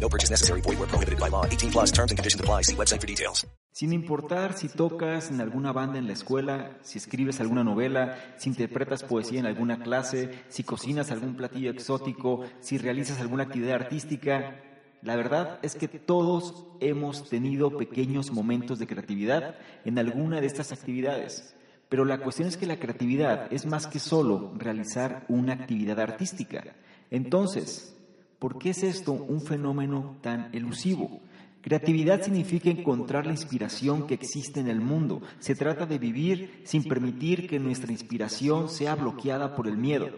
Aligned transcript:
No 0.00 0.08
purchase 0.08 0.30
necessary. 0.30 0.62
Void 0.62 0.78
where 0.78 0.88
prohibited 0.88 1.20
by 1.20 1.28
law. 1.28 1.44
18 1.44 1.70
plus 1.70 1.92
terms 1.92 2.10
and 2.10 2.18
conditions 2.18 2.40
apply. 2.40 2.62
See 2.62 2.74
website 2.74 3.00
for 3.00 3.06
details. 3.06 3.46
Sin 3.72 3.92
importar 3.92 4.54
si 4.54 4.68
tocas 4.68 5.30
en 5.30 5.40
alguna 5.40 5.72
banda 5.72 5.98
en 5.98 6.08
la 6.08 6.12
escuela, 6.12 6.78
si 6.82 6.98
escribes 6.98 7.38
alguna 7.38 7.62
novela, 7.62 8.18
si 8.36 8.48
interpretas 8.48 9.04
poesía 9.04 9.38
en 9.38 9.46
alguna 9.46 9.78
clase, 9.78 10.30
si 10.48 10.64
cocinas 10.64 11.12
algún 11.12 11.36
platillo 11.36 11.70
exótico, 11.70 12.44
si 12.58 12.76
realizas 12.78 13.20
alguna 13.20 13.44
actividad 13.44 13.76
artística, 13.76 14.60
la 15.02 15.14
verdad 15.14 15.60
es 15.62 15.76
que 15.76 15.86
todos 15.86 16.66
hemos 16.80 17.28
tenido 17.28 17.76
pequeños 17.76 18.32
momentos 18.32 18.80
de 18.80 18.88
creatividad 18.88 19.54
en 19.84 19.98
alguna 20.00 20.40
de 20.40 20.48
estas 20.48 20.72
actividades. 20.72 21.54
Pero 21.88 22.04
la 22.04 22.18
cuestión 22.18 22.48
es 22.48 22.56
que 22.56 22.66
la 22.66 22.80
creatividad 22.80 23.46
es 23.52 23.64
más 23.64 23.86
que 23.86 24.00
solo 24.00 24.52
realizar 24.56 25.24
una 25.28 25.52
actividad 25.52 26.00
artística. 26.00 26.64
Entonces, 27.12 27.96
¿por 28.38 28.58
qué 28.58 28.70
es 28.70 28.82
esto 28.82 29.12
un 29.12 29.40
fenómeno 29.40 30.16
tan 30.20 30.54
elusivo? 30.54 31.20
Creatividad 31.60 32.22
significa 32.22 32.70
encontrar 32.70 33.26
la 33.26 33.32
inspiración 33.32 34.06
que 34.06 34.14
existe 34.14 34.60
en 34.60 34.68
el 34.68 34.80
mundo. 34.80 35.22
Se 35.40 35.54
trata 35.54 35.86
de 35.86 35.98
vivir 35.98 36.62
sin 36.64 36.84
permitir 36.84 37.48
que 37.48 37.58
nuestra 37.58 37.92
inspiración 37.92 38.68
sea 38.68 38.94
bloqueada 38.94 39.54
por 39.54 39.66
el 39.66 39.76
miedo. 39.76 40.08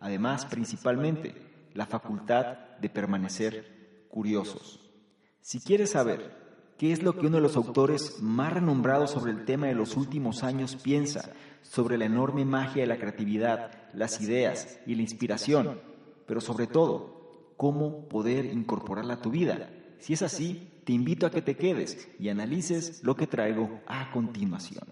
Además, 0.00 0.46
principalmente, 0.46 1.34
la 1.74 1.86
facultad 1.86 2.58
de 2.80 2.88
permanecer 2.88 4.06
curiosos. 4.08 4.80
Si 5.42 5.60
quieres 5.60 5.90
saber 5.90 6.46
qué 6.78 6.92
es 6.92 7.02
lo 7.02 7.18
que 7.18 7.26
uno 7.26 7.36
de 7.36 7.42
los 7.42 7.56
autores 7.56 8.20
más 8.20 8.52
renombrados 8.52 9.10
sobre 9.10 9.32
el 9.32 9.44
tema 9.44 9.66
de 9.66 9.74
los 9.74 9.96
últimos 9.96 10.42
años 10.42 10.76
piensa 10.76 11.32
sobre 11.62 11.98
la 11.98 12.06
enorme 12.06 12.44
magia 12.44 12.82
de 12.82 12.88
la 12.88 12.98
creatividad, 12.98 13.70
las 13.92 14.20
ideas 14.20 14.80
y 14.86 14.94
la 14.94 15.02
inspiración, 15.02 15.80
pero 16.26 16.40
sobre 16.40 16.66
todo, 16.66 17.15
cómo 17.56 18.08
poder 18.08 18.46
incorporarla 18.46 19.14
a 19.14 19.22
tu 19.22 19.30
vida. 19.30 19.70
Si 19.98 20.12
es 20.12 20.22
así, 20.22 20.80
te 20.84 20.92
invito 20.92 21.26
a 21.26 21.30
que 21.30 21.42
te 21.42 21.56
quedes 21.56 22.08
y 22.18 22.28
analices 22.28 23.02
lo 23.02 23.16
que 23.16 23.26
traigo 23.26 23.80
a 23.86 24.10
continuación. 24.10 24.84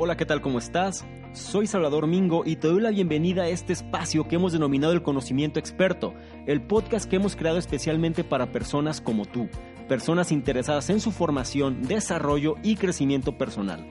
Hola, 0.00 0.16
¿qué 0.16 0.24
tal? 0.24 0.40
¿Cómo 0.40 0.58
estás? 0.58 1.04
Soy 1.32 1.66
Salvador 1.66 2.06
Mingo 2.06 2.42
y 2.44 2.56
te 2.56 2.68
doy 2.68 2.80
la 2.80 2.90
bienvenida 2.90 3.42
a 3.42 3.48
este 3.48 3.72
espacio 3.72 4.28
que 4.28 4.36
hemos 4.36 4.52
denominado 4.52 4.92
el 4.92 5.02
conocimiento 5.02 5.58
experto, 5.58 6.14
el 6.46 6.62
podcast 6.62 7.10
que 7.10 7.16
hemos 7.16 7.34
creado 7.34 7.58
especialmente 7.58 8.22
para 8.22 8.52
personas 8.52 9.00
como 9.00 9.24
tú, 9.24 9.48
personas 9.88 10.30
interesadas 10.30 10.88
en 10.90 11.00
su 11.00 11.10
formación, 11.10 11.82
desarrollo 11.82 12.54
y 12.62 12.76
crecimiento 12.76 13.36
personal 13.36 13.90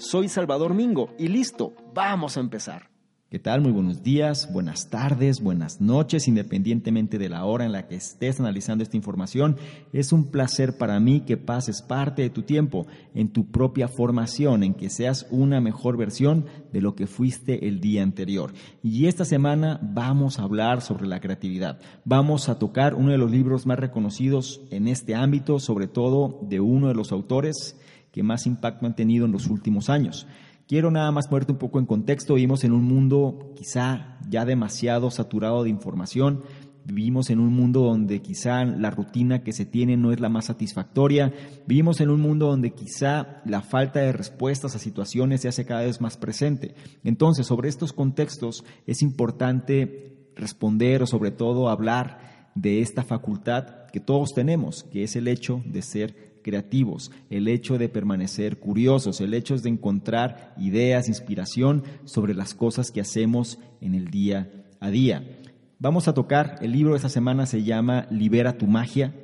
Soy 0.00 0.30
Salvador 0.30 0.72
Mingo 0.72 1.10
y 1.18 1.28
listo, 1.28 1.74
vamos 1.92 2.38
a 2.38 2.40
empezar. 2.40 2.88
¿Qué 3.28 3.38
tal? 3.38 3.60
Muy 3.60 3.70
buenos 3.70 4.02
días, 4.02 4.50
buenas 4.50 4.88
tardes, 4.88 5.42
buenas 5.42 5.82
noches, 5.82 6.26
independientemente 6.26 7.18
de 7.18 7.28
la 7.28 7.44
hora 7.44 7.66
en 7.66 7.72
la 7.72 7.86
que 7.86 7.96
estés 7.96 8.40
analizando 8.40 8.82
esta 8.82 8.96
información. 8.96 9.58
Es 9.92 10.14
un 10.14 10.30
placer 10.30 10.78
para 10.78 10.98
mí 11.00 11.20
que 11.20 11.36
pases 11.36 11.82
parte 11.82 12.22
de 12.22 12.30
tu 12.30 12.42
tiempo 12.42 12.86
en 13.14 13.28
tu 13.28 13.50
propia 13.50 13.88
formación, 13.88 14.64
en 14.64 14.72
que 14.72 14.88
seas 14.88 15.26
una 15.30 15.60
mejor 15.60 15.98
versión 15.98 16.46
de 16.72 16.80
lo 16.80 16.94
que 16.94 17.06
fuiste 17.06 17.68
el 17.68 17.80
día 17.80 18.02
anterior. 18.02 18.54
Y 18.82 19.06
esta 19.06 19.26
semana 19.26 19.78
vamos 19.82 20.38
a 20.38 20.44
hablar 20.44 20.80
sobre 20.80 21.06
la 21.06 21.20
creatividad. 21.20 21.78
Vamos 22.06 22.48
a 22.48 22.58
tocar 22.58 22.94
uno 22.94 23.12
de 23.12 23.18
los 23.18 23.30
libros 23.30 23.66
más 23.66 23.78
reconocidos 23.78 24.62
en 24.70 24.88
este 24.88 25.14
ámbito, 25.14 25.60
sobre 25.60 25.88
todo 25.88 26.38
de 26.48 26.58
uno 26.60 26.88
de 26.88 26.94
los 26.94 27.12
autores 27.12 27.76
que 28.12 28.22
más 28.22 28.46
impacto 28.46 28.86
han 28.86 28.96
tenido 28.96 29.26
en 29.26 29.32
los 29.32 29.46
últimos 29.48 29.90
años. 29.90 30.26
Quiero 30.66 30.90
nada 30.90 31.10
más 31.10 31.26
ponerte 31.26 31.52
un 31.52 31.58
poco 31.58 31.80
en 31.80 31.86
contexto. 31.86 32.34
Vivimos 32.34 32.62
en 32.62 32.72
un 32.72 32.84
mundo 32.84 33.52
quizá 33.56 34.18
ya 34.28 34.44
demasiado 34.44 35.10
saturado 35.10 35.64
de 35.64 35.70
información. 35.70 36.42
Vivimos 36.84 37.30
en 37.30 37.40
un 37.40 37.52
mundo 37.52 37.80
donde 37.80 38.22
quizá 38.22 38.64
la 38.64 38.90
rutina 38.90 39.42
que 39.42 39.52
se 39.52 39.66
tiene 39.66 39.96
no 39.96 40.12
es 40.12 40.20
la 40.20 40.28
más 40.28 40.46
satisfactoria. 40.46 41.32
Vivimos 41.66 42.00
en 42.00 42.08
un 42.08 42.20
mundo 42.20 42.46
donde 42.46 42.72
quizá 42.72 43.42
la 43.44 43.62
falta 43.62 44.00
de 44.00 44.12
respuestas 44.12 44.76
a 44.76 44.78
situaciones 44.78 45.40
se 45.40 45.48
hace 45.48 45.66
cada 45.66 45.82
vez 45.82 46.00
más 46.00 46.16
presente. 46.16 46.74
Entonces, 47.04 47.46
sobre 47.46 47.68
estos 47.68 47.92
contextos 47.92 48.64
es 48.86 49.02
importante 49.02 50.30
responder 50.36 51.02
o 51.02 51.06
sobre 51.06 51.32
todo 51.32 51.68
hablar 51.68 52.48
de 52.54 52.80
esta 52.80 53.02
facultad 53.02 53.86
que 53.92 54.00
todos 54.00 54.30
tenemos, 54.34 54.84
que 54.84 55.02
es 55.02 55.16
el 55.16 55.28
hecho 55.28 55.62
de 55.66 55.82
ser 55.82 56.29
creativos, 56.42 57.10
el 57.30 57.48
hecho 57.48 57.78
de 57.78 57.88
permanecer 57.88 58.58
curiosos, 58.58 59.20
el 59.20 59.34
hecho 59.34 59.56
de 59.56 59.68
encontrar 59.68 60.54
ideas, 60.58 61.08
inspiración 61.08 61.84
sobre 62.04 62.34
las 62.34 62.54
cosas 62.54 62.90
que 62.90 63.00
hacemos 63.00 63.58
en 63.80 63.94
el 63.94 64.10
día 64.10 64.50
a 64.80 64.90
día. 64.90 65.38
Vamos 65.78 66.08
a 66.08 66.14
tocar, 66.14 66.58
el 66.60 66.72
libro 66.72 66.92
de 66.92 66.96
esta 66.96 67.08
semana 67.08 67.46
se 67.46 67.62
llama 67.62 68.06
Libera 68.10 68.58
tu 68.58 68.66
magia 68.66 69.14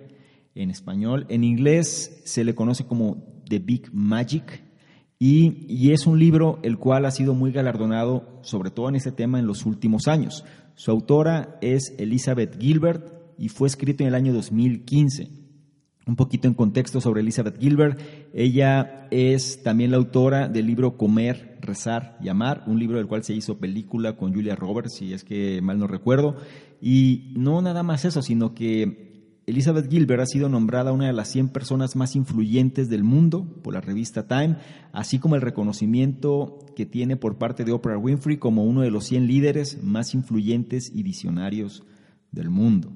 en 0.55 0.71
español. 0.71 1.27
En 1.29 1.45
inglés 1.45 2.23
se 2.25 2.45
le 2.45 2.55
conoce 2.55 2.85
como 2.85 3.43
The 3.49 3.59
Big 3.59 3.91
Magic 3.93 4.63
y, 5.19 5.67
y 5.69 5.93
es 5.93 6.07
un 6.07 6.19
libro 6.19 6.59
el 6.63 6.79
cual 6.79 7.05
ha 7.05 7.11
sido 7.11 7.35
muy 7.35 7.53
galardonado, 7.53 8.41
sobre 8.43 8.71
todo 8.71 8.89
en 8.89 8.97
ese 8.97 9.13
tema, 9.13 9.39
en 9.39 9.47
los 9.47 9.67
últimos 9.67 10.09
años. 10.09 10.45
Su 10.75 10.91
autora 10.91 11.59
es 11.61 11.95
Elizabeth 11.99 12.61
Gilbert 12.61 13.13
y 13.39 13.49
fue 13.49 13.69
escrito 13.69 14.03
en 14.03 14.09
el 14.09 14.15
año 14.15 14.33
2015. 14.33 15.46
Un 16.07 16.15
poquito 16.15 16.47
en 16.47 16.55
contexto 16.55 17.01
sobre 17.01 17.21
Elizabeth 17.21 17.59
Gilbert. 17.59 18.01
Ella 18.33 19.09
es 19.11 19.65
también 19.65 19.91
la 19.91 19.97
autora 19.97 20.49
del 20.49 20.65
libro 20.65 20.97
Comer, 20.97 21.59
Rezar 21.61 22.17
y 22.23 22.29
Amar, 22.29 22.63
un 22.69 22.79
libro 22.79 22.99
del 22.99 23.09
cual 23.09 23.25
se 23.25 23.35
hizo 23.35 23.59
película 23.59 24.17
con 24.17 24.33
Julia 24.33 24.55
Roberts, 24.55 24.95
si 24.95 25.13
es 25.13 25.25
que 25.25 25.61
mal 25.63 25.81
no 25.81 25.89
recuerdo. 25.89 26.37
Y 26.81 27.33
no 27.37 27.61
nada 27.61 27.83
más 27.83 28.05
eso, 28.05 28.23
sino 28.23 28.55
que 28.55 29.41
Elizabeth 29.47 29.91
Gilbert 29.91 30.23
ha 30.23 30.27
sido 30.27 30.49
nombrada 30.49 30.93
una 30.93 31.09
de 31.09 31.13
las 31.13 31.27
100 31.29 31.49
personas 31.49 31.97
más 31.97 32.15
influyentes 32.15 32.89
del 32.89 33.03
mundo 33.03 33.61
por 33.65 33.75
la 33.75 33.81
revista 33.81 34.29
Time, 34.29 34.59
así 34.93 35.19
como 35.19 35.35
el 35.35 35.43
reconocimiento 35.43 36.67
que 36.77 36.87
tiene 36.87 37.17
por 37.17 37.37
parte 37.37 37.65
de 37.65 37.73
Oprah 37.73 37.99
Winfrey 37.99 38.37
como 38.37 38.65
uno 38.65 38.83
de 38.83 38.93
los 38.93 39.07
100 39.07 39.27
líderes 39.27 39.83
más 39.83 40.15
influyentes 40.15 40.89
y 40.95 41.03
visionarios 41.03 41.83
del 42.31 42.51
mundo. 42.51 42.93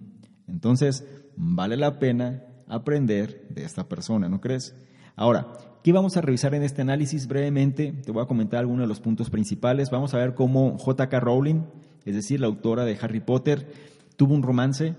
Entonces, 0.46 1.04
vale 1.36 1.76
la 1.76 1.98
pena 1.98 2.44
aprender 2.70 3.46
de 3.50 3.64
esta 3.64 3.88
persona, 3.88 4.28
¿no 4.28 4.40
crees? 4.40 4.74
Ahora, 5.16 5.48
¿qué 5.82 5.92
vamos 5.92 6.16
a 6.16 6.20
revisar 6.20 6.54
en 6.54 6.62
este 6.62 6.82
análisis 6.82 7.26
brevemente? 7.26 7.92
Te 7.92 8.12
voy 8.12 8.22
a 8.22 8.26
comentar 8.26 8.60
algunos 8.60 8.84
de 8.84 8.88
los 8.88 9.00
puntos 9.00 9.28
principales. 9.28 9.90
Vamos 9.90 10.14
a 10.14 10.18
ver 10.18 10.34
cómo 10.34 10.78
J.K. 10.78 11.20
Rowling, 11.20 11.62
es 12.04 12.14
decir, 12.14 12.40
la 12.40 12.46
autora 12.46 12.84
de 12.84 12.96
Harry 13.00 13.20
Potter, 13.20 13.70
tuvo 14.16 14.34
un 14.34 14.42
romance 14.42 14.94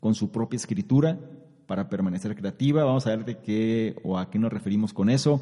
con 0.00 0.14
su 0.14 0.30
propia 0.30 0.56
escritura 0.56 1.18
para 1.66 1.88
permanecer 1.88 2.34
creativa. 2.34 2.84
Vamos 2.84 3.06
a 3.06 3.10
ver 3.10 3.24
de 3.24 3.38
qué 3.38 3.96
o 4.02 4.18
a 4.18 4.30
qué 4.30 4.38
nos 4.38 4.52
referimos 4.52 4.92
con 4.92 5.08
eso. 5.08 5.40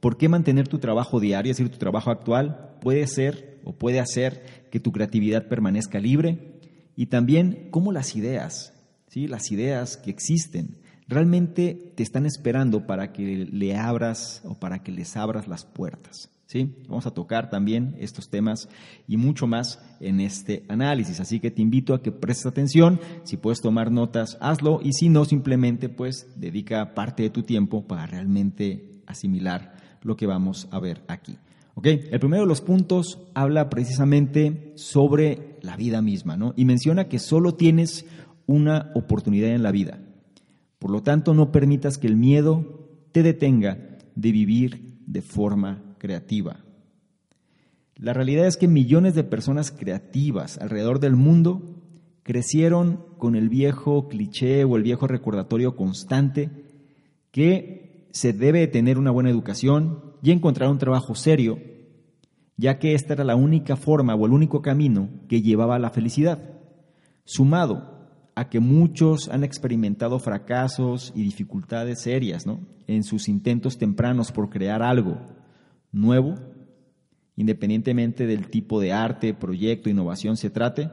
¿Por 0.00 0.16
qué 0.16 0.28
mantener 0.28 0.68
tu 0.68 0.78
trabajo 0.78 1.18
diario, 1.18 1.50
es 1.50 1.58
decir, 1.58 1.72
tu 1.72 1.78
trabajo 1.78 2.10
actual, 2.10 2.76
puede 2.80 3.06
ser 3.06 3.60
o 3.64 3.72
puede 3.72 4.00
hacer 4.00 4.66
que 4.70 4.80
tu 4.80 4.92
creatividad 4.92 5.48
permanezca 5.48 5.98
libre? 5.98 6.60
Y 6.94 7.06
también 7.06 7.68
cómo 7.70 7.90
las 7.90 8.16
ideas, 8.16 8.74
¿sí? 9.08 9.26
las 9.26 9.50
ideas 9.50 9.96
que 9.96 10.10
existen, 10.10 10.76
realmente 11.12 11.92
te 11.94 12.02
están 12.02 12.26
esperando 12.26 12.86
para 12.86 13.12
que 13.12 13.46
le 13.50 13.76
abras 13.76 14.42
o 14.44 14.58
para 14.58 14.82
que 14.82 14.92
les 14.92 15.16
abras 15.16 15.48
las 15.48 15.64
puertas. 15.64 16.30
¿sí? 16.46 16.74
Vamos 16.88 17.06
a 17.06 17.12
tocar 17.12 17.50
también 17.50 17.96
estos 17.98 18.28
temas 18.28 18.68
y 19.08 19.16
mucho 19.16 19.46
más 19.46 19.80
en 20.00 20.20
este 20.20 20.64
análisis. 20.68 21.20
Así 21.20 21.40
que 21.40 21.50
te 21.50 21.62
invito 21.62 21.94
a 21.94 22.02
que 22.02 22.12
prestes 22.12 22.46
atención. 22.46 23.00
Si 23.24 23.36
puedes 23.36 23.60
tomar 23.60 23.90
notas, 23.90 24.36
hazlo. 24.40 24.80
Y 24.82 24.92
si 24.92 25.08
no, 25.08 25.24
simplemente 25.24 25.88
pues 25.88 26.28
dedica 26.36 26.94
parte 26.94 27.22
de 27.22 27.30
tu 27.30 27.42
tiempo 27.42 27.86
para 27.86 28.06
realmente 28.06 29.02
asimilar 29.06 29.76
lo 30.02 30.16
que 30.16 30.26
vamos 30.26 30.68
a 30.70 30.78
ver 30.78 31.02
aquí. 31.08 31.38
El 31.82 32.20
primero 32.20 32.42
de 32.42 32.48
los 32.48 32.60
puntos 32.60 33.18
habla 33.34 33.68
precisamente 33.70 34.72
sobre 34.76 35.58
la 35.62 35.76
vida 35.76 36.02
misma, 36.02 36.36
¿no? 36.36 36.52
Y 36.56 36.64
menciona 36.64 37.08
que 37.08 37.18
solo 37.18 37.54
tienes 37.54 38.04
una 38.46 38.92
oportunidad 38.94 39.50
en 39.50 39.62
la 39.62 39.72
vida. 39.72 39.98
Por 40.82 40.90
lo 40.90 41.04
tanto, 41.04 41.32
no 41.32 41.52
permitas 41.52 41.96
que 41.96 42.08
el 42.08 42.16
miedo 42.16 42.88
te 43.12 43.22
detenga 43.22 43.98
de 44.16 44.32
vivir 44.32 44.98
de 45.06 45.22
forma 45.22 45.94
creativa. 45.98 46.64
La 47.94 48.12
realidad 48.12 48.48
es 48.48 48.56
que 48.56 48.66
millones 48.66 49.14
de 49.14 49.22
personas 49.22 49.70
creativas 49.70 50.58
alrededor 50.58 50.98
del 50.98 51.14
mundo 51.14 51.62
crecieron 52.24 53.04
con 53.16 53.36
el 53.36 53.48
viejo 53.48 54.08
cliché 54.08 54.64
o 54.64 54.76
el 54.76 54.82
viejo 54.82 55.06
recordatorio 55.06 55.76
constante 55.76 56.50
que 57.30 58.08
se 58.10 58.32
debe 58.32 58.66
tener 58.66 58.98
una 58.98 59.12
buena 59.12 59.30
educación 59.30 60.16
y 60.20 60.32
encontrar 60.32 60.68
un 60.68 60.78
trabajo 60.78 61.14
serio, 61.14 61.60
ya 62.56 62.80
que 62.80 62.96
esta 62.96 63.12
era 63.12 63.22
la 63.22 63.36
única 63.36 63.76
forma 63.76 64.16
o 64.16 64.26
el 64.26 64.32
único 64.32 64.62
camino 64.62 65.10
que 65.28 65.42
llevaba 65.42 65.76
a 65.76 65.78
la 65.78 65.90
felicidad, 65.90 66.58
sumado 67.24 67.91
a 68.34 68.48
que 68.48 68.60
muchos 68.60 69.28
han 69.28 69.44
experimentado 69.44 70.18
fracasos 70.18 71.12
y 71.14 71.22
dificultades 71.22 72.00
serias 72.00 72.44
en 72.86 73.04
sus 73.04 73.28
intentos 73.28 73.78
tempranos 73.78 74.32
por 74.32 74.48
crear 74.48 74.82
algo 74.82 75.18
nuevo, 75.92 76.36
independientemente 77.36 78.26
del 78.26 78.48
tipo 78.48 78.80
de 78.80 78.92
arte, 78.92 79.34
proyecto, 79.34 79.90
innovación 79.90 80.36
se 80.36 80.50
trate, 80.50 80.90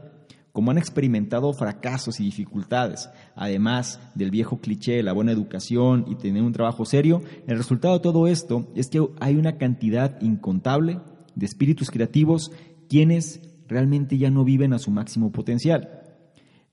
como 0.52 0.72
han 0.72 0.78
experimentado 0.78 1.54
fracasos 1.54 2.20
y 2.20 2.24
dificultades, 2.24 3.10
además 3.36 4.00
del 4.16 4.32
viejo 4.32 4.60
cliché 4.60 4.94
de 4.94 5.04
la 5.04 5.14
buena 5.14 5.32
educación 5.32 6.06
y 6.08 6.16
tener 6.16 6.44
un 6.44 6.52
trabajo 6.52 6.86
serio, 6.86 7.22
el 7.48 7.58
resultado 7.58 7.94
de 7.94 8.04
todo 8.04 8.28
esto 8.28 8.68
es 8.76 8.90
que 8.90 9.06
hay 9.22 9.36
una 9.36 9.58
cantidad 9.58 10.20
incontable 10.22 11.00
de 11.36 11.46
espíritus 11.46 11.92
creativos 11.92 12.52
quienes 12.90 13.42
realmente 13.68 14.18
ya 14.18 14.32
no 14.32 14.44
viven 14.44 14.74
a 14.74 14.80
su 14.80 14.92
máximo 14.92 15.32
potencial. 15.32 15.99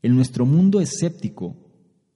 En 0.07 0.15
nuestro 0.15 0.47
mundo 0.47 0.81
escéptico, 0.81 1.57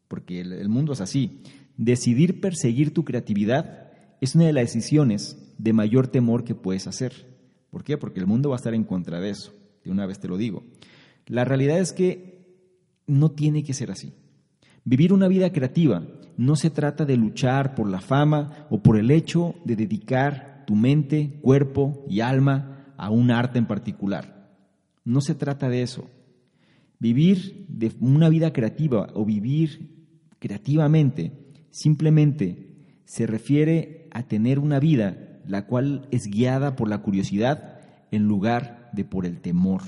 porque 0.06 0.40
el, 0.40 0.68
mundo 0.68 0.92
es 0.92 1.00
así, 1.00 1.42
decidir 1.76 2.40
perseguir 2.40 2.94
tu 2.94 3.04
creatividad 3.04 3.90
es 4.20 4.36
una 4.36 4.46
de 4.46 4.52
las 4.52 4.66
decisiones 4.66 5.36
de 5.58 5.72
mayor 5.72 6.06
temor 6.06 6.44
que 6.44 6.54
puedes 6.54 6.86
hacer. 6.86 7.26
¿Por 7.68 7.82
qué? 7.82 7.98
Porque 7.98 8.20
el 8.20 8.28
mundo 8.28 8.50
va 8.50 8.54
a 8.54 8.58
estar 8.58 8.74
en 8.74 8.84
contra 8.84 9.18
de 9.18 9.30
eso. 9.30 9.52
De 9.82 9.90
una 9.90 10.06
vez 10.06 10.20
te 10.20 10.28
lo 10.28 10.36
digo. 10.36 10.62
La 11.26 11.44
realidad 11.44 11.80
es 11.80 11.92
que 11.92 12.46
no 13.08 13.32
tiene 13.32 13.64
que 13.64 13.74
ser 13.74 13.90
así. 13.90 14.12
Vivir 14.84 15.12
una 15.12 15.26
vida 15.26 15.50
creativa 15.50 16.06
no 16.36 16.54
se 16.54 16.70
trata 16.70 17.04
de 17.04 17.16
luchar 17.16 17.74
por 17.74 17.90
la 17.90 18.00
fama 18.00 18.68
o 18.70 18.84
por 18.84 18.98
el 18.98 19.10
hecho 19.10 19.56
de 19.64 19.74
dedicar 19.74 20.62
tu 20.64 20.76
mente, 20.76 21.40
cuerpo 21.42 22.06
y 22.08 22.20
alma 22.20 22.94
a 22.96 23.10
un 23.10 23.32
arte 23.32 23.58
en 23.58 23.66
particular. 23.66 24.48
No 25.04 25.20
se 25.20 25.34
trata 25.34 25.68
de 25.68 25.82
eso. 25.82 26.08
Vivir 27.00 27.66
de 27.68 27.92
una 27.98 28.28
vida 28.28 28.52
creativa 28.52 29.08
o 29.14 29.24
vivir 29.24 30.06
creativamente 30.38 31.32
simplemente 31.70 32.68
se 33.04 33.26
refiere 33.26 34.06
a 34.12 34.22
tener 34.28 34.58
una 34.58 34.78
vida 34.78 35.40
la 35.46 35.66
cual 35.66 36.06
es 36.10 36.26
guiada 36.26 36.76
por 36.76 36.88
la 36.88 36.98
curiosidad 36.98 37.80
en 38.10 38.24
lugar 38.28 38.90
de 38.92 39.04
por 39.04 39.26
el 39.26 39.40
temor. 39.40 39.82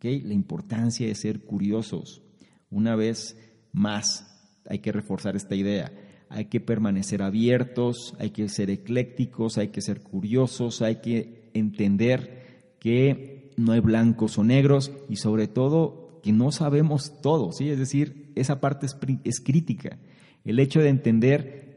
La 0.00 0.32
importancia 0.32 1.06
de 1.08 1.14
ser 1.16 1.40
curiosos. 1.40 2.22
Una 2.70 2.94
vez 2.94 3.36
más, 3.72 4.24
hay 4.66 4.78
que 4.78 4.92
reforzar 4.92 5.34
esta 5.34 5.56
idea. 5.56 5.92
Hay 6.28 6.44
que 6.44 6.60
permanecer 6.60 7.22
abiertos, 7.22 8.14
hay 8.18 8.30
que 8.30 8.48
ser 8.48 8.70
eclécticos, 8.70 9.58
hay 9.58 9.68
que 9.68 9.80
ser 9.80 10.02
curiosos, 10.02 10.82
hay 10.82 10.96
que 10.96 11.50
entender 11.54 12.76
que 12.78 13.37
no 13.58 13.72
hay 13.72 13.80
blancos 13.80 14.38
o 14.38 14.44
negros 14.44 14.92
y 15.08 15.16
sobre 15.16 15.48
todo 15.48 16.20
que 16.22 16.32
no 16.32 16.52
sabemos 16.52 17.20
todo, 17.20 17.52
¿sí? 17.52 17.68
Es 17.70 17.78
decir, 17.78 18.32
esa 18.34 18.60
parte 18.60 18.86
es, 18.86 18.96
es 19.24 19.40
crítica. 19.40 19.98
El 20.44 20.58
hecho 20.58 20.80
de 20.80 20.88
entender 20.88 21.68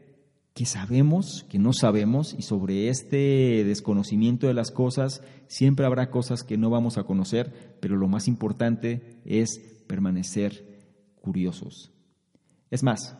que 0.54 0.66
sabemos, 0.66 1.46
que 1.48 1.58
no 1.58 1.72
sabemos, 1.72 2.34
y 2.38 2.42
sobre 2.42 2.88
este 2.88 3.64
desconocimiento 3.64 4.46
de 4.46 4.54
las 4.54 4.70
cosas 4.70 5.22
siempre 5.46 5.86
habrá 5.86 6.10
cosas 6.10 6.42
que 6.42 6.58
no 6.58 6.70
vamos 6.70 6.98
a 6.98 7.04
conocer, 7.04 7.76
pero 7.80 7.96
lo 7.96 8.08
más 8.08 8.28
importante 8.28 9.20
es 9.24 9.60
permanecer 9.86 10.84
curiosos. 11.20 11.90
Es 12.70 12.82
más, 12.82 13.16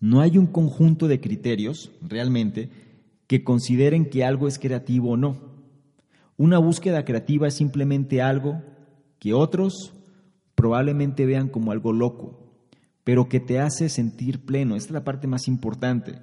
no 0.00 0.20
hay 0.20 0.38
un 0.38 0.46
conjunto 0.46 1.08
de 1.08 1.20
criterios 1.20 1.90
realmente 2.00 2.70
que 3.26 3.44
consideren 3.44 4.08
que 4.08 4.24
algo 4.24 4.48
es 4.48 4.58
creativo 4.58 5.10
o 5.10 5.16
no. 5.16 5.49
Una 6.40 6.56
búsqueda 6.56 7.04
creativa 7.04 7.48
es 7.48 7.54
simplemente 7.54 8.22
algo 8.22 8.62
que 9.18 9.34
otros 9.34 9.92
probablemente 10.54 11.26
vean 11.26 11.48
como 11.50 11.70
algo 11.70 11.92
loco, 11.92 12.50
pero 13.04 13.28
que 13.28 13.40
te 13.40 13.58
hace 13.58 13.90
sentir 13.90 14.46
pleno. 14.46 14.74
Esta 14.74 14.88
es 14.88 14.94
la 14.94 15.04
parte 15.04 15.26
más 15.26 15.48
importante 15.48 16.14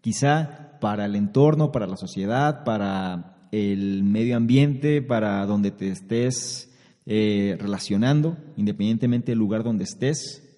quizá 0.00 0.78
para 0.80 1.06
el 1.06 1.16
entorno, 1.16 1.72
para 1.72 1.88
la 1.88 1.96
sociedad, 1.96 2.62
para 2.62 3.48
el 3.50 4.04
medio 4.04 4.36
ambiente, 4.36 5.02
para 5.02 5.44
donde 5.44 5.72
te 5.72 5.88
estés 5.88 6.72
eh, 7.04 7.56
relacionando, 7.58 8.36
independientemente 8.56 9.32
del 9.32 9.40
lugar 9.40 9.64
donde 9.64 9.82
estés. 9.82 10.56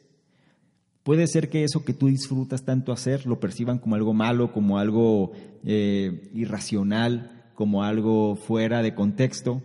Puede 1.05 1.27
ser 1.27 1.49
que 1.49 1.65
eso 1.65 1.87
que 1.87 1.95
tú 1.95 2.09
disfrutas 2.09 2.67
tanto 2.67 2.93
hacer 2.93 3.25
lo 3.25 3.41
perciban 3.41 3.79
como 3.79 3.95
algo 3.95 4.13
malo, 4.13 4.53
como 4.53 4.79
algo 4.79 5.33
eh, 5.65 6.31
irracional, 6.35 7.36
como 7.57 7.83
algo 7.83 8.37
fuera 8.37 8.83
de 8.83 8.95
contexto, 8.95 9.61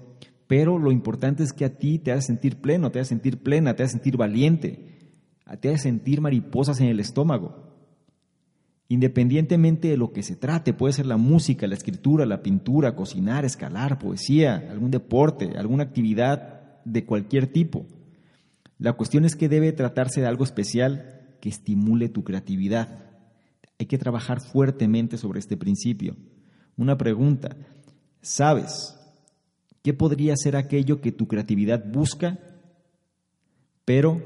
pero 0.48 0.80
lo 0.80 0.92
importante 0.92 1.44
es 1.44 1.54
que 1.54 1.66
a 1.66 1.78
ti 1.78 2.00
te 2.00 2.12
haga 2.12 2.22
sentir 2.22 2.60
pleno, 2.60 2.90
te 2.90 2.98
haga 2.98 3.06
sentir 3.06 3.44
plena, 3.44 3.76
te 3.76 3.84
haga 3.84 3.92
sentir 3.92 4.18
valiente, 4.18 5.14
te 5.60 5.70
haga 5.70 5.78
sentir 5.78 6.22
mariposas 6.22 6.82
en 6.82 6.88
el 6.88 7.00
estómago 7.00 7.72
independientemente 8.92 9.88
de 9.88 9.96
lo 9.96 10.12
que 10.12 10.22
se 10.22 10.36
trate, 10.36 10.74
puede 10.74 10.92
ser 10.92 11.06
la 11.06 11.16
música, 11.16 11.66
la 11.66 11.76
escritura, 11.76 12.26
la 12.26 12.44
pintura, 12.44 12.94
cocinar, 12.94 13.46
escalar, 13.46 13.98
poesía, 13.98 14.68
algún 14.70 14.92
deporte, 14.92 15.54
alguna 15.58 15.84
actividad 15.84 16.84
de 16.84 17.06
cualquier 17.06 17.48
tipo. 17.48 17.86
La 18.80 18.92
cuestión 18.92 19.24
es 19.24 19.38
que 19.38 19.48
debe 19.48 19.72
tratarse 19.72 20.20
de 20.20 20.28
algo 20.28 20.44
especial 20.44 21.38
que 21.40 21.48
estimule 21.48 22.10
tu 22.10 22.26
creatividad. 22.26 23.06
Hay 23.80 23.86
que 23.86 23.98
trabajar 23.98 24.42
fuertemente 24.42 25.16
sobre 25.16 25.40
este 25.40 25.56
principio. 25.56 26.18
Una 26.76 26.98
pregunta, 26.98 27.56
¿sabes 28.22 28.96
qué 29.84 29.94
podría 29.94 30.36
ser 30.36 30.56
aquello 30.56 31.02
que 31.02 31.12
tu 31.12 31.28
creatividad 31.28 31.84
busca, 31.86 32.40
pero 33.86 34.22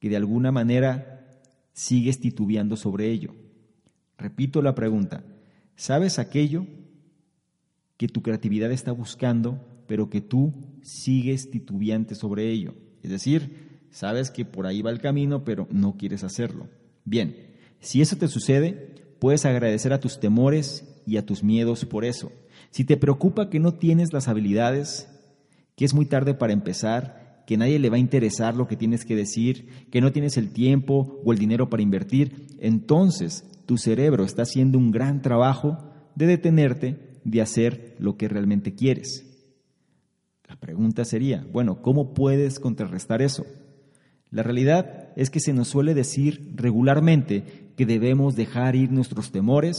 que 0.00 0.08
de 0.08 0.16
alguna 0.16 0.50
manera 0.52 1.40
sigues 1.72 2.20
titubeando 2.20 2.76
sobre 2.76 3.10
ello? 3.10 3.34
Repito 4.18 4.62
la 4.62 4.74
pregunta, 4.74 5.24
¿sabes 5.76 6.18
aquello 6.18 6.66
que 7.96 8.08
tu 8.08 8.22
creatividad 8.22 8.72
está 8.72 8.92
buscando, 8.92 9.60
pero 9.86 10.10
que 10.10 10.20
tú 10.20 10.52
sigues 10.82 11.50
titubeante 11.50 12.14
sobre 12.14 12.50
ello? 12.50 12.74
Es 13.02 13.10
decir, 13.10 13.80
sabes 13.90 14.30
que 14.30 14.44
por 14.44 14.66
ahí 14.66 14.82
va 14.82 14.90
el 14.90 15.00
camino, 15.00 15.44
pero 15.44 15.66
no 15.70 15.96
quieres 15.96 16.24
hacerlo. 16.24 16.68
Bien, 17.04 17.36
si 17.80 18.00
eso 18.00 18.16
te 18.16 18.28
sucede, 18.28 19.16
puedes 19.18 19.44
agradecer 19.44 19.92
a 19.92 20.00
tus 20.00 20.20
temores 20.20 20.84
y 21.06 21.16
a 21.16 21.26
tus 21.26 21.42
miedos 21.42 21.84
por 21.84 22.04
eso. 22.04 22.30
Si 22.72 22.84
te 22.84 22.96
preocupa 22.96 23.50
que 23.50 23.60
no 23.60 23.74
tienes 23.74 24.14
las 24.14 24.28
habilidades, 24.28 25.06
que 25.76 25.84
es 25.84 25.92
muy 25.92 26.06
tarde 26.06 26.32
para 26.32 26.54
empezar, 26.54 27.44
que 27.46 27.58
nadie 27.58 27.78
le 27.78 27.90
va 27.90 27.96
a 27.96 28.00
interesar 28.00 28.56
lo 28.56 28.66
que 28.66 28.78
tienes 28.78 29.04
que 29.04 29.14
decir, 29.14 29.68
que 29.90 30.00
no 30.00 30.10
tienes 30.10 30.38
el 30.38 30.54
tiempo 30.54 31.20
o 31.22 31.32
el 31.34 31.38
dinero 31.38 31.68
para 31.68 31.82
invertir, 31.82 32.46
entonces 32.60 33.44
tu 33.66 33.76
cerebro 33.76 34.24
está 34.24 34.42
haciendo 34.42 34.78
un 34.78 34.90
gran 34.90 35.20
trabajo 35.20 35.76
de 36.14 36.26
detenerte 36.26 37.20
de 37.24 37.42
hacer 37.42 37.94
lo 37.98 38.16
que 38.16 38.28
realmente 38.28 38.74
quieres. 38.74 39.26
La 40.48 40.56
pregunta 40.56 41.04
sería, 41.04 41.46
bueno, 41.52 41.82
¿cómo 41.82 42.14
puedes 42.14 42.58
contrarrestar 42.58 43.20
eso? 43.20 43.44
La 44.30 44.42
realidad 44.42 45.10
es 45.14 45.28
que 45.28 45.40
se 45.40 45.52
nos 45.52 45.68
suele 45.68 45.92
decir 45.92 46.54
regularmente 46.54 47.74
que 47.76 47.84
debemos 47.84 48.34
dejar 48.34 48.76
ir 48.76 48.90
nuestros 48.90 49.30
temores, 49.30 49.76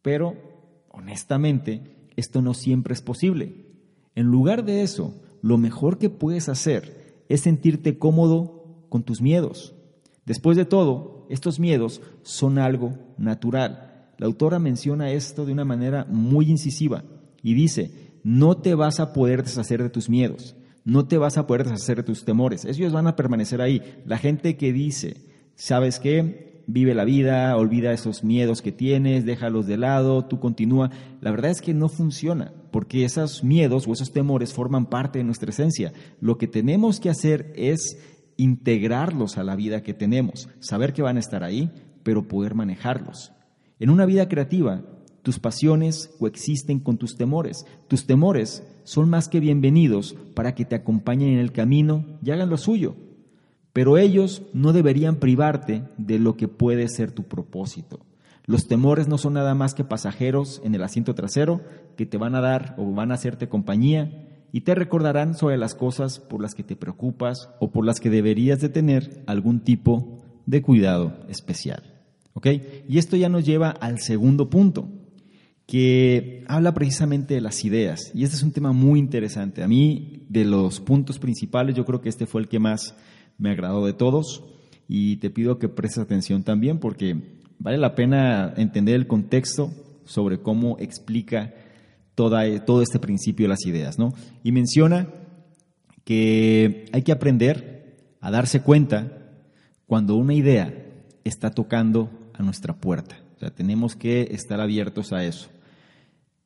pero 0.00 0.51
honestamente, 0.92 2.08
esto 2.16 2.42
no 2.42 2.54
siempre 2.54 2.94
es 2.94 3.02
posible. 3.02 3.66
En 4.14 4.26
lugar 4.26 4.64
de 4.64 4.82
eso, 4.82 5.20
lo 5.42 5.58
mejor 5.58 5.98
que 5.98 6.10
puedes 6.10 6.48
hacer 6.48 7.24
es 7.28 7.40
sentirte 7.40 7.98
cómodo 7.98 8.86
con 8.88 9.02
tus 9.02 9.20
miedos. 9.20 9.74
Después 10.24 10.56
de 10.56 10.64
todo, 10.64 11.26
estos 11.30 11.58
miedos 11.58 12.00
son 12.22 12.58
algo 12.58 12.92
natural. 13.18 14.12
La 14.18 14.26
autora 14.26 14.58
menciona 14.58 15.10
esto 15.10 15.44
de 15.46 15.52
una 15.52 15.64
manera 15.64 16.06
muy 16.08 16.50
incisiva 16.50 17.04
y 17.42 17.54
dice, 17.54 18.12
no 18.22 18.56
te 18.56 18.74
vas 18.74 19.00
a 19.00 19.12
poder 19.12 19.42
deshacer 19.42 19.82
de 19.82 19.90
tus 19.90 20.08
miedos, 20.08 20.54
no 20.84 21.06
te 21.06 21.18
vas 21.18 21.38
a 21.38 21.46
poder 21.46 21.64
deshacer 21.64 21.96
de 21.96 22.02
tus 22.04 22.24
temores, 22.24 22.64
ellos 22.64 22.92
van 22.92 23.06
a 23.06 23.16
permanecer 23.16 23.60
ahí. 23.60 23.82
La 24.06 24.18
gente 24.18 24.56
que 24.56 24.72
dice, 24.72 25.16
¿sabes 25.56 25.98
qué? 25.98 26.51
Vive 26.66 26.94
la 26.94 27.04
vida, 27.04 27.56
olvida 27.56 27.92
esos 27.92 28.24
miedos 28.24 28.62
que 28.62 28.72
tienes, 28.72 29.24
déjalos 29.24 29.66
de 29.66 29.76
lado, 29.76 30.24
tú 30.24 30.38
continúa. 30.38 30.90
La 31.20 31.30
verdad 31.30 31.50
es 31.50 31.60
que 31.60 31.74
no 31.74 31.88
funciona, 31.88 32.52
porque 32.70 33.04
esos 33.04 33.42
miedos 33.42 33.86
o 33.86 33.92
esos 33.92 34.12
temores 34.12 34.52
forman 34.52 34.86
parte 34.86 35.18
de 35.18 35.24
nuestra 35.24 35.50
esencia. 35.50 35.92
Lo 36.20 36.38
que 36.38 36.46
tenemos 36.46 37.00
que 37.00 37.10
hacer 37.10 37.52
es 37.56 37.98
integrarlos 38.36 39.38
a 39.38 39.44
la 39.44 39.56
vida 39.56 39.82
que 39.82 39.94
tenemos, 39.94 40.48
saber 40.60 40.92
que 40.92 41.02
van 41.02 41.16
a 41.16 41.20
estar 41.20 41.44
ahí, 41.44 41.70
pero 42.02 42.28
poder 42.28 42.54
manejarlos. 42.54 43.32
En 43.78 43.90
una 43.90 44.06
vida 44.06 44.28
creativa, 44.28 44.82
tus 45.22 45.38
pasiones 45.38 46.10
coexisten 46.18 46.80
con 46.80 46.98
tus 46.98 47.16
temores. 47.16 47.64
Tus 47.88 48.06
temores 48.06 48.64
son 48.84 49.08
más 49.08 49.28
que 49.28 49.40
bienvenidos 49.40 50.16
para 50.34 50.54
que 50.54 50.64
te 50.64 50.74
acompañen 50.74 51.34
en 51.34 51.38
el 51.38 51.52
camino 51.52 52.18
y 52.24 52.30
hagan 52.30 52.50
lo 52.50 52.56
suyo. 52.56 52.96
Pero 53.72 53.96
ellos 53.98 54.42
no 54.52 54.72
deberían 54.72 55.16
privarte 55.16 55.84
de 55.96 56.18
lo 56.18 56.36
que 56.36 56.48
puede 56.48 56.88
ser 56.88 57.12
tu 57.12 57.24
propósito. 57.24 58.00
Los 58.44 58.66
temores 58.66 59.08
no 59.08 59.18
son 59.18 59.34
nada 59.34 59.54
más 59.54 59.74
que 59.74 59.84
pasajeros 59.84 60.60
en 60.64 60.74
el 60.74 60.82
asiento 60.82 61.14
trasero 61.14 61.60
que 61.96 62.06
te 62.06 62.18
van 62.18 62.34
a 62.34 62.40
dar 62.40 62.74
o 62.76 62.92
van 62.92 63.12
a 63.12 63.14
hacerte 63.14 63.48
compañía 63.48 64.28
y 64.52 64.62
te 64.62 64.74
recordarán 64.74 65.36
sobre 65.36 65.56
las 65.56 65.74
cosas 65.74 66.18
por 66.18 66.42
las 66.42 66.54
que 66.54 66.62
te 66.62 66.76
preocupas 66.76 67.48
o 67.60 67.70
por 67.70 67.86
las 67.86 68.00
que 68.00 68.10
deberías 68.10 68.60
de 68.60 68.68
tener 68.68 69.22
algún 69.26 69.60
tipo 69.60 70.18
de 70.44 70.60
cuidado 70.60 71.20
especial. 71.28 71.82
¿Ok? 72.34 72.46
Y 72.88 72.98
esto 72.98 73.16
ya 73.16 73.28
nos 73.28 73.44
lleva 73.44 73.70
al 73.70 74.00
segundo 74.00 74.50
punto, 74.50 74.88
que 75.66 76.44
habla 76.48 76.74
precisamente 76.74 77.34
de 77.34 77.40
las 77.40 77.64
ideas. 77.64 78.10
Y 78.14 78.24
este 78.24 78.36
es 78.36 78.42
un 78.42 78.52
tema 78.52 78.72
muy 78.72 78.98
interesante. 78.98 79.62
A 79.62 79.68
mí, 79.68 80.26
de 80.28 80.44
los 80.44 80.80
puntos 80.80 81.18
principales, 81.18 81.74
yo 81.74 81.84
creo 81.84 82.00
que 82.00 82.08
este 82.08 82.26
fue 82.26 82.40
el 82.40 82.48
que 82.48 82.58
más 82.58 82.94
me 83.38 83.50
agradó 83.50 83.84
de 83.86 83.92
todos. 83.92 84.44
Y 84.88 85.16
te 85.16 85.30
pido 85.30 85.58
que 85.58 85.68
prestes 85.68 86.02
atención 86.02 86.42
también 86.42 86.78
porque 86.78 87.16
vale 87.58 87.78
la 87.78 87.94
pena 87.94 88.52
entender 88.56 88.94
el 88.94 89.06
contexto 89.06 89.72
sobre 90.04 90.40
cómo 90.40 90.76
explica 90.78 91.54
toda, 92.14 92.64
todo 92.64 92.82
este 92.82 92.98
principio 92.98 93.44
de 93.44 93.50
las 93.50 93.66
ideas. 93.66 93.98
¿no? 93.98 94.12
Y 94.42 94.52
menciona 94.52 95.08
que 96.04 96.86
hay 96.92 97.02
que 97.02 97.12
aprender 97.12 97.96
a 98.20 98.30
darse 98.30 98.62
cuenta 98.62 99.12
cuando 99.86 100.16
una 100.16 100.34
idea 100.34 100.74
está 101.24 101.50
tocando 101.50 102.10
a 102.34 102.42
nuestra 102.42 102.74
puerta. 102.74 103.16
O 103.36 103.38
sea, 103.38 103.50
tenemos 103.50 103.96
que 103.96 104.28
estar 104.30 104.60
abiertos 104.60 105.12
a 105.12 105.24
eso. 105.24 105.48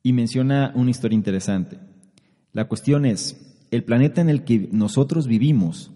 Y 0.03 0.13
menciona 0.13 0.71
una 0.75 0.91
historia 0.91 1.15
interesante. 1.15 1.79
La 2.53 2.67
cuestión 2.67 3.05
es, 3.05 3.37
el 3.71 3.83
planeta 3.83 4.21
en 4.21 4.29
el 4.29 4.43
que 4.43 4.69
nosotros 4.71 5.27
vivimos 5.27 5.91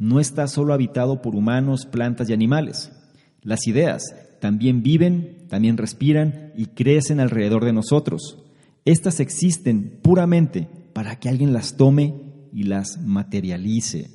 no 0.00 0.18
está 0.18 0.48
solo 0.48 0.72
habitado 0.72 1.20
por 1.20 1.36
humanos, 1.36 1.84
plantas 1.84 2.30
y 2.30 2.32
animales. 2.32 2.90
Las 3.42 3.66
ideas 3.66 4.16
también 4.40 4.82
viven, 4.82 5.46
también 5.48 5.76
respiran 5.76 6.54
y 6.56 6.66
crecen 6.66 7.20
alrededor 7.20 7.66
de 7.66 7.74
nosotros. 7.74 8.38
Estas 8.86 9.20
existen 9.20 10.00
puramente 10.02 10.66
para 10.94 11.16
que 11.16 11.28
alguien 11.28 11.52
las 11.52 11.76
tome 11.76 12.14
y 12.50 12.62
las 12.62 12.98
materialice. 12.98 14.10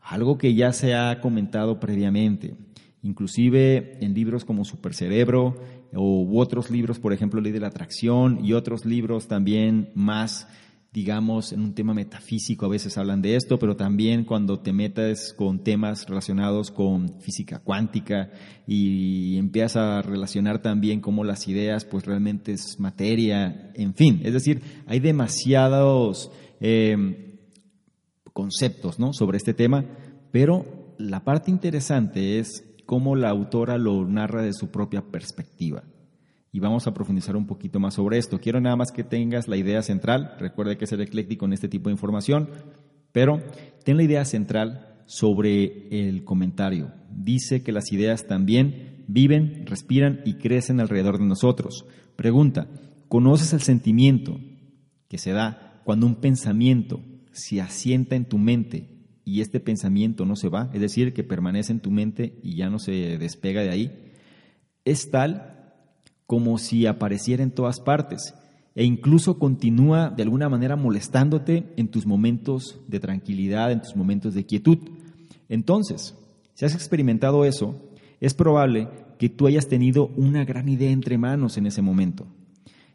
Algo 0.00 0.38
que 0.38 0.54
ya 0.54 0.72
se 0.72 0.94
ha 0.94 1.20
comentado 1.20 1.78
previamente, 1.78 2.54
inclusive 3.02 3.98
en 4.02 4.14
libros 4.14 4.46
como 4.46 4.64
Supercerebro 4.64 5.62
u 5.92 6.40
otros 6.40 6.70
libros, 6.70 6.98
por 6.98 7.12
ejemplo, 7.12 7.42
Ley 7.42 7.52
de 7.52 7.60
la 7.60 7.68
Atracción 7.68 8.42
y 8.42 8.54
otros 8.54 8.86
libros 8.86 9.28
también 9.28 9.90
más 9.94 10.48
digamos, 10.92 11.52
en 11.52 11.60
un 11.60 11.74
tema 11.74 11.94
metafísico, 11.94 12.66
a 12.66 12.68
veces 12.68 12.98
hablan 12.98 13.22
de 13.22 13.36
esto, 13.36 13.60
pero 13.60 13.76
también 13.76 14.24
cuando 14.24 14.58
te 14.58 14.72
metas 14.72 15.32
con 15.36 15.62
temas 15.62 16.08
relacionados 16.08 16.72
con 16.72 17.20
física 17.20 17.60
cuántica 17.60 18.30
y 18.66 19.36
empiezas 19.38 19.76
a 19.76 20.02
relacionar 20.02 20.62
también 20.62 21.00
cómo 21.00 21.22
las 21.22 21.46
ideas, 21.46 21.84
pues 21.84 22.06
realmente 22.06 22.52
es 22.52 22.80
materia, 22.80 23.70
en 23.74 23.94
fin, 23.94 24.20
es 24.24 24.32
decir, 24.32 24.62
hay 24.86 24.98
demasiados 24.98 26.32
eh, 26.60 27.38
conceptos 28.32 28.98
¿no? 28.98 29.12
sobre 29.12 29.36
este 29.36 29.54
tema, 29.54 29.84
pero 30.32 30.94
la 30.98 31.22
parte 31.22 31.52
interesante 31.52 32.40
es 32.40 32.64
cómo 32.84 33.14
la 33.14 33.30
autora 33.30 33.78
lo 33.78 34.04
narra 34.08 34.42
de 34.42 34.52
su 34.52 34.72
propia 34.72 35.02
perspectiva 35.02 35.84
y 36.52 36.60
vamos 36.60 36.86
a 36.86 36.94
profundizar 36.94 37.36
un 37.36 37.46
poquito 37.46 37.78
más 37.78 37.94
sobre 37.94 38.18
esto. 38.18 38.40
Quiero 38.40 38.60
nada 38.60 38.76
más 38.76 38.90
que 38.90 39.04
tengas 39.04 39.48
la 39.48 39.56
idea 39.56 39.82
central, 39.82 40.34
recuerde 40.38 40.76
que 40.76 40.84
es 40.84 40.92
el 40.92 41.00
ecléctico 41.00 41.46
en 41.46 41.52
este 41.52 41.68
tipo 41.68 41.88
de 41.88 41.94
información, 41.94 42.50
pero 43.12 43.42
ten 43.84 43.96
la 43.96 44.02
idea 44.02 44.24
central 44.24 45.02
sobre 45.06 46.08
el 46.08 46.24
comentario. 46.24 46.92
Dice 47.10 47.62
que 47.62 47.72
las 47.72 47.92
ideas 47.92 48.26
también 48.26 49.04
viven, 49.08 49.66
respiran 49.66 50.20
y 50.24 50.34
crecen 50.34 50.80
alrededor 50.80 51.18
de 51.18 51.26
nosotros. 51.26 51.86
Pregunta, 52.16 52.68
¿conoces 53.08 53.52
el 53.52 53.60
sentimiento 53.60 54.40
que 55.08 55.18
se 55.18 55.32
da 55.32 55.82
cuando 55.84 56.06
un 56.06 56.16
pensamiento 56.16 57.00
se 57.32 57.60
asienta 57.60 58.16
en 58.16 58.26
tu 58.26 58.38
mente 58.38 58.88
y 59.24 59.40
este 59.40 59.60
pensamiento 59.60 60.24
no 60.26 60.36
se 60.36 60.48
va? 60.48 60.70
Es 60.72 60.80
decir, 60.80 61.12
que 61.12 61.24
permanece 61.24 61.72
en 61.72 61.80
tu 61.80 61.90
mente 61.90 62.38
y 62.42 62.56
ya 62.56 62.70
no 62.70 62.78
se 62.78 63.18
despega 63.18 63.62
de 63.62 63.70
ahí. 63.70 64.12
Es 64.84 65.10
tal 65.10 65.59
como 66.30 66.58
si 66.58 66.86
apareciera 66.86 67.42
en 67.42 67.50
todas 67.50 67.80
partes 67.80 68.34
e 68.76 68.84
incluso 68.84 69.40
continúa 69.40 70.10
de 70.10 70.22
alguna 70.22 70.48
manera 70.48 70.76
molestándote 70.76 71.72
en 71.76 71.88
tus 71.88 72.06
momentos 72.06 72.78
de 72.86 73.00
tranquilidad, 73.00 73.72
en 73.72 73.82
tus 73.82 73.96
momentos 73.96 74.32
de 74.32 74.46
quietud. 74.46 74.78
Entonces, 75.48 76.14
si 76.54 76.64
has 76.64 76.76
experimentado 76.76 77.44
eso, 77.44 77.74
es 78.20 78.32
probable 78.34 78.86
que 79.18 79.28
tú 79.28 79.48
hayas 79.48 79.66
tenido 79.66 80.12
una 80.16 80.44
gran 80.44 80.68
idea 80.68 80.92
entre 80.92 81.18
manos 81.18 81.56
en 81.56 81.66
ese 81.66 81.82
momento. 81.82 82.28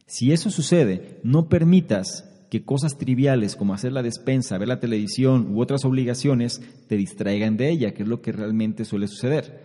Si 0.06 0.32
eso 0.32 0.50
sucede, 0.50 1.20
no 1.26 1.50
permitas 1.50 2.32
que 2.50 2.64
cosas 2.64 2.98
triviales 2.98 3.58
como 3.58 3.74
hacer 3.74 3.92
la 3.92 4.02
despensa, 4.02 4.58
ver 4.58 4.70
la 4.70 4.80
televisión 4.80 5.54
u 5.54 5.60
otras 5.60 5.84
obligaciones 5.84 6.62
te 6.88 6.96
distraigan 6.96 7.58
de 7.58 7.70
ella, 7.70 7.94
que 7.94 8.04
es 8.04 8.08
lo 8.08 8.22
que 8.22 8.32
realmente 8.32 8.86
suele 8.86 9.10
suceder. 9.10 9.62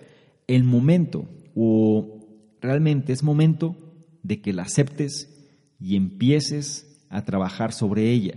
El 0.49 0.65
momento 0.65 1.29
o 1.55 2.20
realmente 2.61 3.13
es 3.13 3.23
momento 3.23 3.77
de 4.23 4.41
que 4.41 4.53
la 4.53 4.63
aceptes 4.63 5.49
y 5.81 5.97
empieces 5.97 7.07
a 7.09 7.25
trabajar 7.25 7.73
sobre 7.73 8.11
ella. 8.11 8.35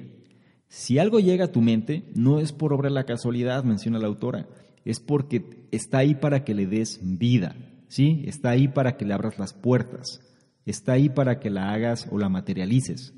Si 0.67 0.97
algo 0.97 1.19
llega 1.19 1.45
a 1.45 1.51
tu 1.51 1.61
mente, 1.61 2.09
no 2.15 2.39
es 2.39 2.51
por 2.51 2.73
obra 2.73 2.89
de 2.89 2.95
la 2.95 3.05
casualidad, 3.05 3.63
menciona 3.63 3.99
la 3.99 4.07
autora, 4.07 4.47
es 4.85 4.99
porque 4.99 5.67
está 5.71 5.99
ahí 5.99 6.15
para 6.15 6.43
que 6.43 6.55
le 6.55 6.65
des 6.65 6.99
vida, 7.03 7.55
¿sí? 7.87 8.23
Está 8.25 8.49
ahí 8.49 8.67
para 8.67 8.97
que 8.97 9.05
le 9.05 9.13
abras 9.13 9.37
las 9.37 9.53
puertas, 9.53 10.21
está 10.65 10.93
ahí 10.93 11.09
para 11.09 11.39
que 11.39 11.49
la 11.49 11.71
hagas 11.71 12.07
o 12.11 12.17
la 12.17 12.29
materialices. 12.29 13.13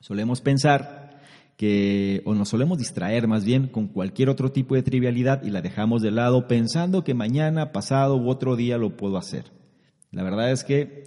Solemos 0.00 0.40
pensar 0.40 1.20
que, 1.56 2.22
o 2.24 2.34
nos 2.34 2.48
solemos 2.48 2.78
distraer 2.78 3.28
más 3.28 3.44
bien 3.44 3.68
con 3.68 3.86
cualquier 3.86 4.28
otro 4.28 4.50
tipo 4.50 4.74
de 4.74 4.82
trivialidad 4.82 5.44
y 5.44 5.50
la 5.50 5.62
dejamos 5.62 6.02
de 6.02 6.10
lado 6.10 6.48
pensando 6.48 7.04
que 7.04 7.14
mañana, 7.14 7.72
pasado 7.72 8.16
u 8.16 8.28
otro 8.28 8.56
día 8.56 8.78
lo 8.78 8.96
puedo 8.96 9.16
hacer. 9.16 9.44
La 10.14 10.22
verdad 10.22 10.50
es 10.50 10.64
que 10.64 11.04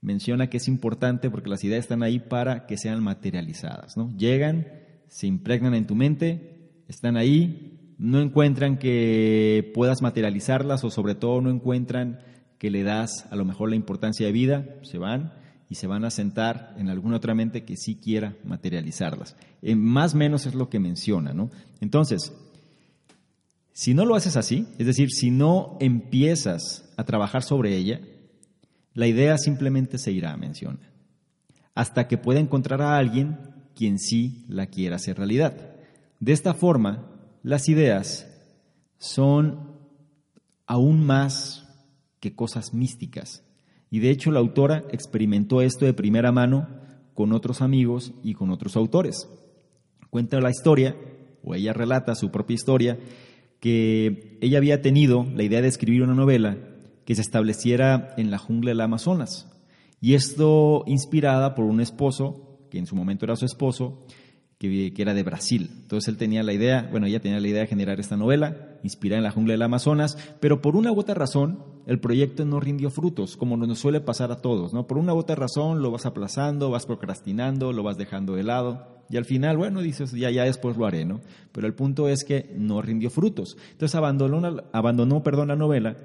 menciona 0.00 0.48
que 0.48 0.58
es 0.58 0.68
importante 0.68 1.30
porque 1.30 1.50
las 1.50 1.64
ideas 1.64 1.80
están 1.80 2.02
ahí 2.02 2.20
para 2.20 2.66
que 2.66 2.78
sean 2.78 3.02
materializadas, 3.02 3.96
¿no? 3.96 4.16
Llegan, 4.16 4.68
se 5.08 5.26
impregnan 5.26 5.74
en 5.74 5.86
tu 5.86 5.94
mente, 5.94 6.70
están 6.88 7.16
ahí, 7.16 7.94
no 7.98 8.20
encuentran 8.20 8.78
que 8.78 9.70
puedas 9.74 10.02
materializarlas 10.02 10.84
o 10.84 10.90
sobre 10.90 11.14
todo 11.14 11.40
no 11.40 11.50
encuentran 11.50 12.20
que 12.58 12.70
le 12.70 12.84
das 12.84 13.26
a 13.30 13.36
lo 13.36 13.44
mejor 13.44 13.70
la 13.70 13.76
importancia 13.76 14.26
de 14.26 14.32
vida, 14.32 14.66
se 14.82 14.98
van 14.98 15.32
y 15.68 15.74
se 15.74 15.86
van 15.88 16.04
a 16.04 16.10
sentar 16.10 16.74
en 16.78 16.88
alguna 16.88 17.16
otra 17.16 17.34
mente 17.34 17.64
que 17.64 17.76
sí 17.76 17.96
quiera 17.96 18.36
materializarlas. 18.44 19.36
Eh, 19.62 19.74
más 19.74 20.14
o 20.14 20.18
menos 20.18 20.46
es 20.46 20.54
lo 20.54 20.68
que 20.68 20.78
menciona, 20.78 21.32
¿no? 21.32 21.50
Entonces, 21.80 22.32
si 23.72 23.92
no 23.92 24.04
lo 24.04 24.14
haces 24.14 24.36
así, 24.36 24.68
es 24.78 24.86
decir, 24.86 25.10
si 25.10 25.30
no 25.30 25.76
empiezas 25.80 26.88
a 26.96 27.04
trabajar 27.04 27.42
sobre 27.42 27.76
ella, 27.76 28.00
la 28.96 29.06
idea 29.06 29.36
simplemente 29.36 29.98
se 29.98 30.10
irá, 30.10 30.34
menciona, 30.38 30.90
hasta 31.74 32.08
que 32.08 32.16
pueda 32.16 32.40
encontrar 32.40 32.80
a 32.80 32.96
alguien 32.96 33.36
quien 33.74 33.98
sí 33.98 34.46
la 34.48 34.68
quiera 34.68 34.96
hacer 34.96 35.18
realidad. 35.18 35.76
De 36.18 36.32
esta 36.32 36.54
forma, 36.54 37.06
las 37.42 37.68
ideas 37.68 38.26
son 38.96 39.76
aún 40.66 41.04
más 41.04 41.68
que 42.20 42.34
cosas 42.34 42.72
místicas. 42.72 43.44
Y 43.90 43.98
de 44.00 44.08
hecho 44.08 44.30
la 44.30 44.40
autora 44.40 44.84
experimentó 44.90 45.60
esto 45.60 45.84
de 45.84 45.92
primera 45.92 46.32
mano 46.32 46.66
con 47.12 47.34
otros 47.34 47.60
amigos 47.60 48.14
y 48.22 48.32
con 48.32 48.50
otros 48.50 48.76
autores. 48.76 49.28
Cuenta 50.08 50.40
la 50.40 50.50
historia, 50.50 50.96
o 51.44 51.54
ella 51.54 51.74
relata 51.74 52.14
su 52.14 52.30
propia 52.30 52.54
historia, 52.54 52.98
que 53.60 54.38
ella 54.40 54.56
había 54.56 54.80
tenido 54.80 55.26
la 55.34 55.42
idea 55.42 55.60
de 55.60 55.68
escribir 55.68 56.02
una 56.02 56.14
novela 56.14 56.56
que 57.06 57.14
se 57.14 57.22
estableciera 57.22 58.12
en 58.18 58.30
la 58.30 58.36
jungla 58.36 58.72
del 58.72 58.80
Amazonas. 58.82 59.48
Y 60.00 60.14
esto 60.14 60.82
inspirada 60.86 61.54
por 61.54 61.64
un 61.64 61.80
esposo, 61.80 62.58
que 62.68 62.78
en 62.78 62.86
su 62.86 62.96
momento 62.96 63.24
era 63.24 63.36
su 63.36 63.46
esposo, 63.46 64.04
que, 64.58 64.92
era 64.96 65.14
de 65.14 65.22
Brasil. 65.22 65.70
Entonces 65.82 66.08
él 66.08 66.16
tenía 66.16 66.42
la 66.42 66.52
idea, 66.52 66.88
bueno, 66.90 67.06
ella 67.06 67.20
tenía 67.20 67.38
la 67.38 67.48
idea 67.48 67.62
de 67.62 67.68
generar 67.68 68.00
esta 68.00 68.16
novela, 68.16 68.78
inspirada 68.82 69.18
en 69.18 69.24
la 69.24 69.30
jungla 69.30 69.54
del 69.54 69.62
Amazonas, 69.62 70.18
pero 70.40 70.60
por 70.60 70.76
una 70.76 70.92
u 70.92 71.00
razón 71.02 71.64
el 71.86 72.00
proyecto 72.00 72.44
no 72.44 72.58
rindió 72.58 72.90
frutos, 72.90 73.36
como 73.36 73.56
nos 73.56 73.78
suele 73.78 74.00
pasar 74.00 74.32
a 74.32 74.42
todos, 74.42 74.74
¿no? 74.74 74.88
Por 74.88 74.98
una 74.98 75.14
u 75.14 75.22
razón 75.22 75.82
lo 75.82 75.92
vas 75.92 76.06
aplazando, 76.06 76.70
vas 76.70 76.86
procrastinando, 76.86 77.72
lo 77.72 77.84
vas 77.84 77.96
dejando 77.96 78.34
de 78.34 78.42
lado, 78.42 78.96
y 79.08 79.16
al 79.16 79.24
final, 79.24 79.56
bueno, 79.56 79.80
dices, 79.80 80.10
ya, 80.10 80.30
ya 80.32 80.42
después 80.42 80.76
lo 80.76 80.84
haré, 80.86 81.04
¿no? 81.04 81.20
Pero 81.52 81.68
el 81.68 81.74
punto 81.74 82.08
es 82.08 82.24
que 82.24 82.52
no 82.58 82.82
rindió 82.82 83.08
frutos. 83.08 83.56
Entonces 83.70 83.94
abandonó, 83.94 84.64
abandonó 84.72 85.22
perdón, 85.22 85.48
la 85.48 85.56
novela 85.56 85.96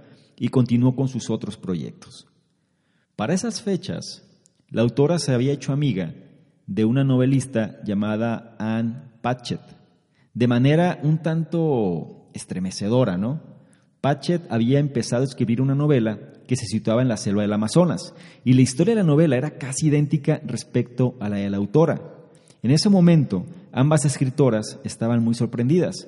y 0.44 0.50
continuó 0.50 0.96
con 0.96 1.08
sus 1.08 1.30
otros 1.30 1.56
proyectos. 1.56 2.28
Para 3.16 3.36
esas 3.36 3.62
fechas, 3.62 4.24
la 4.72 4.82
autora 4.82 5.20
se 5.20 5.36
había 5.36 5.54
hecho 5.54 5.72
amiga 5.72 6.16
de 6.66 6.84
una 6.84 7.04
novelista 7.04 7.80
llamada 7.84 8.56
Anne 8.58 9.04
Patchett, 9.22 9.62
de 10.34 10.48
manera 10.48 11.00
un 11.04 11.20
tanto 11.20 12.32
estremecedora, 12.34 13.18
¿no? 13.18 13.40
Patchett 14.02 14.52
había 14.52 14.80
empezado 14.80 15.22
a 15.22 15.26
escribir 15.26 15.62
una 15.62 15.76
novela 15.76 16.18
que 16.48 16.56
se 16.56 16.66
situaba 16.66 17.04
en 17.04 17.08
la 17.08 17.18
selva 17.18 17.44
del 17.44 17.54
Amazonas, 17.54 18.16
y 18.44 18.54
la 18.54 18.64
historia 18.64 18.96
de 18.96 19.02
la 19.02 19.08
novela 19.08 19.38
era 19.38 19.60
casi 19.60 19.90
idéntica 19.90 20.42
respecto 20.44 21.18
a 21.20 21.30
la 21.30 21.38
de 21.38 21.52
la 21.52 21.58
autora. 21.58 22.02
En 22.64 22.72
ese 22.72 22.90
momento, 22.90 23.46
ambas 23.72 24.06
escritoras 24.06 24.80
estaban 24.84 25.24
muy 25.24 25.36
sorprendidas. 25.36 26.08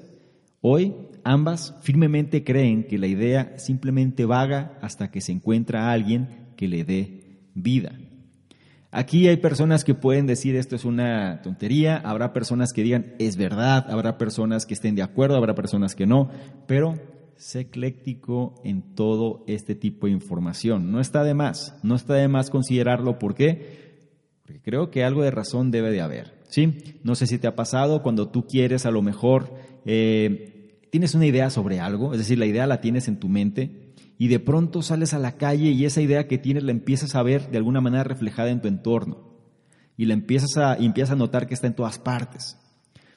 Hoy, 0.65 0.95
ambas 1.25 1.75
firmemente 1.81 2.45
creen 2.45 2.85
que 2.85 2.97
la 2.97 3.07
idea 3.07 3.57
simplemente 3.57 4.23
vaga 4.23 4.77
hasta 4.81 5.11
que 5.11 5.19
se 5.19 5.33
encuentra 5.33 5.89
a 5.89 5.91
alguien 5.91 6.53
que 6.55 6.69
le 6.69 6.85
dé 6.85 7.41
vida. 7.53 7.99
Aquí 8.89 9.27
hay 9.27 9.35
personas 9.35 9.83
que 9.83 9.93
pueden 9.93 10.25
decir 10.25 10.55
esto 10.55 10.77
es 10.77 10.85
una 10.85 11.41
tontería, 11.41 11.97
habrá 11.97 12.31
personas 12.31 12.71
que 12.71 12.81
digan 12.81 13.13
es 13.19 13.35
verdad, 13.35 13.91
habrá 13.91 14.17
personas 14.17 14.65
que 14.65 14.73
estén 14.73 14.95
de 14.95 15.01
acuerdo, 15.01 15.35
habrá 15.35 15.53
personas 15.53 15.95
que 15.95 16.05
no, 16.05 16.29
pero 16.65 16.97
sé 17.35 17.59
ecléctico 17.59 18.55
en 18.63 18.95
todo 18.95 19.43
este 19.47 19.75
tipo 19.75 20.07
de 20.07 20.13
información. 20.13 20.93
No 20.93 21.01
está 21.01 21.25
de 21.25 21.33
más, 21.33 21.77
no 21.83 21.95
está 21.95 22.13
de 22.13 22.29
más 22.29 22.49
considerarlo. 22.49 23.19
¿Por 23.19 23.35
qué? 23.35 24.05
Porque 24.43 24.61
creo 24.61 24.91
que 24.91 25.03
algo 25.03 25.23
de 25.23 25.31
razón 25.31 25.71
debe 25.71 25.91
de 25.91 25.99
haber. 25.99 26.41
¿sí? 26.47 26.99
No 27.03 27.15
sé 27.15 27.27
si 27.27 27.39
te 27.39 27.47
ha 27.47 27.55
pasado 27.55 28.01
cuando 28.01 28.29
tú 28.29 28.45
quieres 28.45 28.85
a 28.85 28.91
lo 28.91 29.01
mejor, 29.01 29.55
eh, 29.85 30.52
tienes 30.93 31.15
una 31.15 31.25
idea 31.25 31.49
sobre 31.49 31.79
algo, 31.79 32.13
es 32.13 32.19
decir, 32.19 32.37
la 32.37 32.45
idea 32.45 32.67
la 32.67 32.79
tienes 32.79 33.07
en 33.07 33.17
tu 33.17 33.27
mente, 33.27 33.95
y 34.19 34.27
de 34.27 34.39
pronto 34.39 34.83
sales 34.83 35.15
a 35.15 35.17
la 35.17 35.37
calle 35.37 35.71
y 35.71 35.85
esa 35.85 36.01
idea 36.01 36.27
que 36.27 36.37
tienes 36.37 36.61
la 36.61 36.69
empiezas 36.69 37.15
a 37.15 37.23
ver 37.23 37.49
de 37.49 37.57
alguna 37.57 37.81
manera 37.81 38.03
reflejada 38.03 38.51
en 38.51 38.61
tu 38.61 38.67
entorno 38.67 39.33
y 39.97 40.05
la 40.05 40.13
empiezas 40.13 40.55
a, 40.55 40.75
empiezas 40.75 41.13
a 41.13 41.15
notar 41.15 41.47
que 41.47 41.55
está 41.55 41.65
en 41.65 41.73
todas 41.73 41.97
partes. 41.97 42.59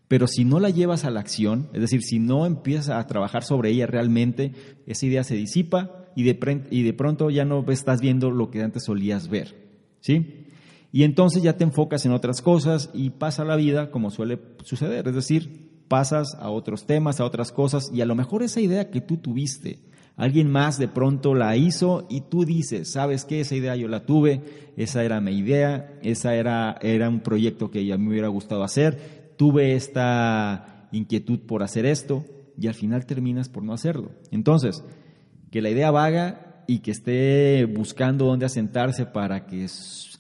Pero 0.09 0.27
si 0.27 0.47
no 0.47 0.59
la 0.59 0.71
llevas 0.71 1.05
a 1.05 1.11
la 1.11 1.21
acción, 1.21 1.69
es 1.75 1.83
decir, 1.83 2.01
si 2.03 2.19
no 2.19 2.47
empiezas 2.47 2.89
a 2.89 3.07
trabajar 3.07 3.45
sobre 3.45 3.73
ella 3.73 3.87
realmente, 3.87 4.53
esa 4.87 5.05
idea 5.05 5.23
se 5.23 5.35
disipa 5.35 6.07
y 6.17 6.23
de, 6.23 6.95
pronto 6.95 7.29
ya 7.29 7.45
no 7.45 7.63
estás 7.69 8.01
viendo 8.01 8.31
lo 8.31 8.51
que 8.51 8.63
antes 8.63 8.85
solías 8.85 9.29
ver. 9.29 9.55
¿Sí? 10.01 10.47
Y 10.93 11.03
entonces 11.03 11.43
ya 11.43 11.59
te 11.59 11.65
enfocas 11.65 12.07
en 12.07 12.13
otras 12.13 12.41
cosas 12.41 12.89
y 12.95 13.11
pasa 13.11 13.45
la 13.45 13.57
vida 13.57 13.91
como 13.91 14.11
suele 14.11 14.39
suceder, 14.65 15.09
es 15.09 15.15
decir, 15.15 15.66
pasas 15.89 16.37
a 16.39 16.51
otros 16.51 16.87
temas, 16.87 17.21
a 17.21 17.25
otras 17.25 17.53
cosas 17.53 17.91
y 17.93 18.01
a 18.01 18.07
lo 18.07 18.15
mejor 18.15 18.43
esa 18.43 18.61
idea 18.61 18.91
que 18.91 19.01
tú 19.01 19.17
tuviste, 19.17 19.81
Alguien 20.17 20.51
más 20.51 20.79
de 20.79 20.89
pronto 20.89 21.35
la 21.35 21.57
hizo 21.59 22.07
y 22.09 22.23
tú 22.23 22.47
dices, 22.47 22.91
¿sabes 22.91 23.27
qué? 23.27 23.41
Esa 23.41 23.55
idea 23.55 23.77
yo 23.77 23.87
la 23.87 24.07
tuve, 24.07 24.41
esa 24.79 25.05
era 25.05 25.21
mi 25.21 25.33
idea, 25.33 25.93
esa 26.03 26.35
era, 26.35 26.79
era 26.81 27.11
un 27.11 27.21
proyecto 27.21 27.71
que 27.71 27.93
a 27.93 27.99
mí 27.99 28.05
me 28.05 28.11
hubiera 28.13 28.29
gustado 28.29 28.65
hacer, 28.65 29.35
tuve 29.37 29.75
esta 29.75 30.89
inquietud 30.91 31.41
por 31.41 31.63
hacer 31.63 31.85
esto 31.85 32.25
y 32.59 32.67
al 32.67 32.73
final 32.73 33.05
terminas 33.05 33.51
por 33.51 33.63
no 33.63 33.75
hacerlo. 33.75 34.11
Entonces, 34.31 34.83
que 35.51 35.61
la 35.61 35.69
idea 35.69 35.91
vaga 35.91 36.65
y 36.67 36.79
que 36.79 36.93
esté 36.93 37.67
buscando 37.67 38.25
dónde 38.25 38.47
asentarse 38.47 39.05
para 39.05 39.45
que 39.45 39.67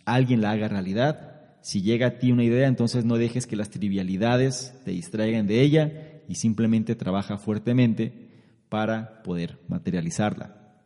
alguien 0.04 0.42
la 0.42 0.50
haga 0.50 0.68
realidad. 0.68 1.35
Si 1.66 1.82
llega 1.82 2.06
a 2.06 2.18
ti 2.20 2.30
una 2.30 2.44
idea, 2.44 2.68
entonces 2.68 3.04
no 3.04 3.16
dejes 3.16 3.44
que 3.48 3.56
las 3.56 3.70
trivialidades 3.70 4.72
te 4.84 4.92
distraigan 4.92 5.48
de 5.48 5.62
ella 5.62 6.22
y 6.28 6.36
simplemente 6.36 6.94
trabaja 6.94 7.38
fuertemente 7.38 8.28
para 8.68 9.20
poder 9.24 9.58
materializarla. 9.66 10.76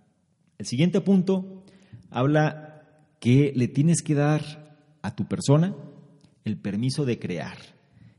El 0.57 0.65
siguiente 0.65 1.03
punto 1.03 1.67
habla 2.09 2.89
que 3.19 3.53
le 3.55 3.69
tienes 3.69 4.01
que 4.01 4.15
dar 4.15 4.89
a 5.03 5.15
tu 5.15 5.29
persona 5.29 5.77
el 6.47 6.57
permiso 6.57 7.05
de 7.05 7.19
crear. 7.19 7.59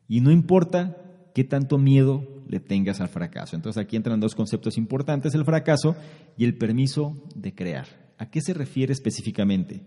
Y 0.08 0.22
no 0.22 0.30
importa 0.30 0.98
qué 1.34 1.44
tanto 1.44 1.80
miedo 1.80 2.44
le 2.48 2.60
tengas 2.60 3.02
al 3.02 3.10
fracaso. 3.10 3.56
Entonces 3.56 3.82
aquí 3.82 3.96
entran 3.96 4.20
dos 4.20 4.36
conceptos 4.36 4.78
importantes, 4.78 5.34
el 5.34 5.46
fracaso 5.46 5.96
y 6.38 6.44
el 6.44 6.60
permiso 6.60 7.24
de 7.34 7.56
crear. 7.56 7.88
¿A 8.20 8.30
qué 8.30 8.40
se 8.40 8.54
refiere 8.54 8.94
específicamente? 8.94 9.82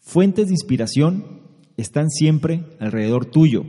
Fuentes 0.00 0.46
de 0.46 0.52
inspiración 0.52 1.47
están 1.78 2.10
siempre 2.10 2.64
alrededor 2.80 3.24
tuyo. 3.24 3.64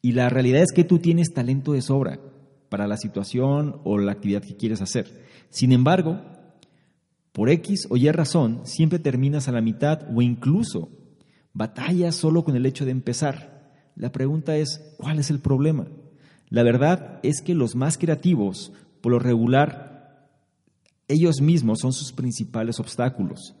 Y 0.00 0.12
la 0.12 0.28
realidad 0.28 0.62
es 0.62 0.72
que 0.72 0.82
tú 0.82 0.98
tienes 0.98 1.32
talento 1.32 1.74
de 1.74 1.82
sobra 1.82 2.18
para 2.68 2.88
la 2.88 2.96
situación 2.96 3.80
o 3.84 3.98
la 3.98 4.12
actividad 4.12 4.42
que 4.42 4.56
quieres 4.56 4.80
hacer. 4.80 5.22
Sin 5.50 5.72
embargo, 5.72 6.20
por 7.32 7.50
X 7.50 7.86
o 7.90 7.96
Y 7.96 8.10
razón, 8.10 8.62
siempre 8.64 8.98
terminas 8.98 9.46
a 9.46 9.52
la 9.52 9.60
mitad 9.60 10.08
o 10.12 10.22
incluso 10.22 10.88
batallas 11.52 12.16
solo 12.16 12.44
con 12.44 12.56
el 12.56 12.66
hecho 12.66 12.84
de 12.86 12.90
empezar. 12.90 13.70
La 13.94 14.10
pregunta 14.10 14.56
es, 14.56 14.94
¿cuál 14.96 15.18
es 15.18 15.30
el 15.30 15.38
problema? 15.38 15.86
La 16.48 16.62
verdad 16.62 17.20
es 17.22 17.42
que 17.42 17.54
los 17.54 17.76
más 17.76 17.98
creativos, 17.98 18.72
por 19.02 19.12
lo 19.12 19.18
regular, 19.18 20.28
ellos 21.08 21.42
mismos 21.42 21.80
son 21.80 21.92
sus 21.92 22.12
principales 22.12 22.80
obstáculos. 22.80 23.54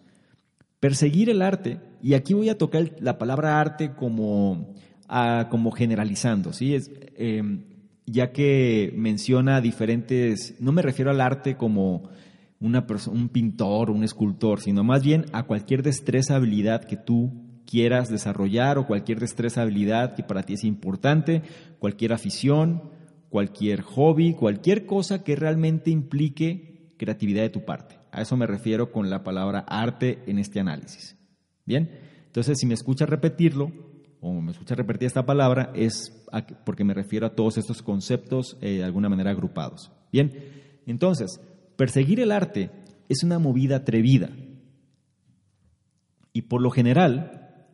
Perseguir 0.82 1.30
el 1.30 1.42
arte, 1.42 1.78
y 2.02 2.14
aquí 2.14 2.34
voy 2.34 2.48
a 2.48 2.58
tocar 2.58 2.90
la 2.98 3.16
palabra 3.16 3.60
arte 3.60 3.92
como, 3.94 4.74
ah, 5.06 5.46
como 5.48 5.70
generalizando, 5.70 6.52
¿sí? 6.52 6.74
Es, 6.74 6.90
em, 7.16 7.66
ya 8.04 8.32
que 8.32 8.92
menciona 8.96 9.60
diferentes, 9.60 10.56
no 10.58 10.72
me 10.72 10.82
refiero 10.82 11.12
al 11.12 11.20
arte 11.20 11.56
como 11.56 12.10
una 12.58 12.84
un 13.06 13.28
pintor, 13.28 13.90
un 13.90 14.02
escultor, 14.02 14.60
sino 14.60 14.82
más 14.82 15.04
bien 15.04 15.26
a 15.32 15.44
cualquier 15.44 15.84
destreza, 15.84 16.34
habilidad 16.34 16.82
que 16.82 16.96
tú 16.96 17.30
quieras 17.64 18.10
desarrollar 18.10 18.76
o 18.76 18.88
cualquier 18.88 19.20
destreza, 19.20 19.62
habilidad 19.62 20.16
que 20.16 20.24
para 20.24 20.42
ti 20.42 20.54
es 20.54 20.64
importante, 20.64 21.42
cualquier 21.78 22.12
afición, 22.12 22.90
cualquier 23.28 23.82
hobby, 23.82 24.34
cualquier 24.34 24.84
cosa 24.86 25.22
que 25.22 25.36
realmente 25.36 25.92
implique 25.92 26.92
creatividad 26.96 27.42
de 27.42 27.50
tu 27.50 27.64
parte. 27.64 28.01
A 28.12 28.22
eso 28.22 28.36
me 28.36 28.46
refiero 28.46 28.92
con 28.92 29.10
la 29.10 29.24
palabra 29.24 29.64
arte 29.66 30.22
en 30.26 30.38
este 30.38 30.60
análisis. 30.60 31.16
Bien, 31.64 31.90
entonces 32.26 32.58
si 32.58 32.66
me 32.66 32.74
escuchas 32.74 33.08
repetirlo, 33.08 33.72
o 34.20 34.40
me 34.40 34.52
escucha 34.52 34.76
repetir 34.76 35.06
esta 35.06 35.26
palabra, 35.26 35.72
es 35.74 36.24
porque 36.64 36.84
me 36.84 36.94
refiero 36.94 37.26
a 37.26 37.34
todos 37.34 37.58
estos 37.58 37.82
conceptos 37.82 38.56
eh, 38.60 38.76
de 38.76 38.84
alguna 38.84 39.08
manera 39.08 39.32
agrupados. 39.32 39.90
Bien, 40.12 40.32
entonces, 40.86 41.40
perseguir 41.76 42.20
el 42.20 42.30
arte 42.30 42.70
es 43.08 43.24
una 43.24 43.38
movida 43.38 43.76
atrevida. 43.76 44.30
Y 46.32 46.42
por 46.42 46.62
lo 46.62 46.70
general, 46.70 47.66